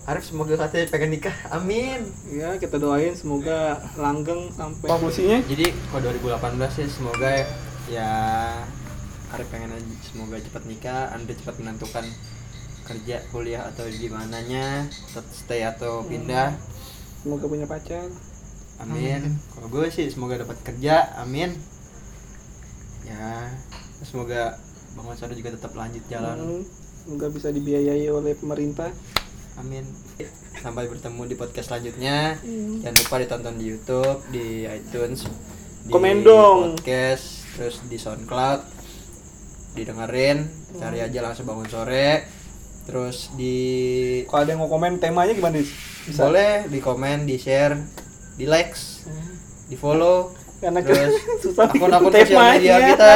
Arif 0.06 0.22
semoga 0.22 0.54
katanya 0.54 0.86
pengen 0.94 1.18
nikah. 1.18 1.34
Amin. 1.50 2.14
Ya 2.30 2.58
kita 2.62 2.78
doain 2.78 3.18
semoga 3.18 3.82
langgeng 3.98 4.54
sampai 4.54 4.86
konklusinya 4.86 5.42
jadi 5.50 5.74
kalau 5.90 6.14
2018 6.14 6.78
sih 6.78 6.88
semoga 6.90 7.30
ya 7.90 8.10
Arif 9.34 9.50
pengen 9.50 9.74
aja 9.74 9.94
semoga 10.06 10.38
cepat 10.38 10.64
nikah 10.70 11.10
Anda 11.10 11.34
cepat 11.34 11.58
menentukan 11.58 12.06
kerja 12.86 13.18
kuliah 13.34 13.66
atau 13.66 13.90
gimana 13.90 14.46
nya 14.46 14.86
stay 15.34 15.66
atau 15.66 16.06
pindah. 16.06 16.54
Semoga 17.26 17.50
punya 17.50 17.66
pacar 17.66 18.06
amin. 18.82 19.22
Kalau 19.56 19.68
gue 19.72 19.88
sih 19.92 20.08
semoga 20.12 20.40
dapat 20.42 20.58
kerja 20.66 21.16
amin. 21.22 21.54
Ya 23.06 23.54
semoga 24.04 24.58
Bang 24.96 25.12
Mansur 25.12 25.32
juga 25.36 25.52
tetap 25.54 25.76
lanjut 25.76 26.04
jalan. 26.08 26.36
Hmm, 26.40 26.62
semoga 27.04 27.28
bisa 27.32 27.52
dibiayai 27.52 28.08
oleh 28.08 28.34
pemerintah. 28.36 28.90
Amin. 29.60 29.84
Sampai 30.60 30.88
bertemu 30.88 31.22
di 31.28 31.36
podcast 31.36 31.68
selanjutnya. 31.72 32.40
Jangan 32.84 32.96
lupa 32.96 33.16
ditonton 33.20 33.56
di 33.60 33.66
YouTube 33.68 34.20
di 34.32 34.48
iTunes 34.68 35.28
di 35.86 35.92
Komen 35.92 36.26
dong. 36.26 36.76
podcast 36.76 37.26
terus 37.56 37.76
di 37.88 37.98
SoundCloud. 38.00 38.60
Didengerin 39.76 40.48
cari 40.80 41.00
aja 41.04 41.20
langsung 41.20 41.46
bangun 41.48 41.68
sore. 41.68 42.24
Terus 42.88 43.36
di 43.36 43.56
kalau 44.30 44.46
ada 44.46 44.52
yang 44.56 44.62
mau 44.64 44.70
komen 44.72 45.02
temanya 45.02 45.34
gimana 45.36 45.60
bisa. 45.60 46.22
Boleh 46.24 46.72
di 46.72 46.80
komen 46.80 47.28
di 47.28 47.36
share 47.36 48.05
di 48.36 48.46
likes 48.46 49.08
di 49.66 49.76
follow 49.76 50.32
karena 50.58 50.80
terus 50.80 51.14
susah 51.44 51.68
akun-akun 51.68 52.12
sosial 52.12 52.40
media 52.54 52.76
temanya. 52.76 52.90
kita 52.90 53.12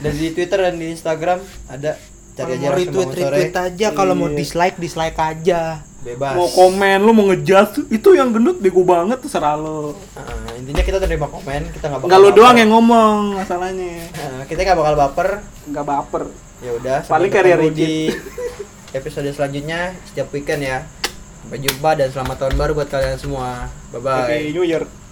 dan 0.00 0.12
di 0.14 0.28
Twitter 0.30 0.58
dan 0.60 0.74
di 0.74 0.86
Instagram 0.90 1.38
ada 1.66 1.90
cari 2.34 2.52
aja 2.56 2.68
retweet 2.68 3.10
retweet 3.14 3.54
aja, 3.54 3.86
kalau 3.92 4.12
mau 4.12 4.26
Iya. 4.26 4.36
dislike 4.36 4.76
dislike 4.76 5.14
aja. 5.14 5.80
bebas. 6.04 6.36
Mau 6.36 6.44
komen 6.46 7.00
lu 7.00 7.16
mau 7.16 7.24
ngejudge 7.24 7.88
itu 7.88 8.08
yang 8.12 8.28
gendut 8.28 8.60
bego 8.60 8.84
banget 8.84 9.16
terserah 9.18 9.56
lo 9.56 9.96
Nah, 10.12 10.52
intinya 10.52 10.84
kita 10.84 11.00
terima 11.00 11.24
komen 11.24 11.72
kita 11.72 11.88
nggak 11.88 11.96
bakal 11.98 12.08
nggak 12.12 12.20
lo 12.20 12.30
doang 12.30 12.56
yang 12.58 12.70
ngomong 12.70 13.40
masalahnya. 13.40 14.12
Nah, 14.12 14.44
kita 14.44 14.60
nggak 14.62 14.76
bakal 14.76 14.94
baper. 14.98 15.28
Nggak 15.64 15.84
baper. 15.86 16.22
Ya 16.60 16.70
udah 16.74 16.98
Paling 17.04 17.32
karya 17.32 17.56
di 17.72 18.12
episode 18.92 19.30
selanjutnya. 19.30 19.96
Setiap 20.04 20.28
weekend 20.30 20.60
ya 20.60 20.84
sampai 21.44 21.60
jumpa 21.60 21.90
dan 21.92 22.08
selamat 22.08 22.36
tahun 22.40 22.54
baru 22.56 22.72
buat 22.72 22.88
kalian 22.88 23.20
semua. 23.20 23.68
Bye 23.92 24.00
bye 24.00 24.16
Happy 24.24 24.56
New 24.56 24.64
Year 24.64 25.03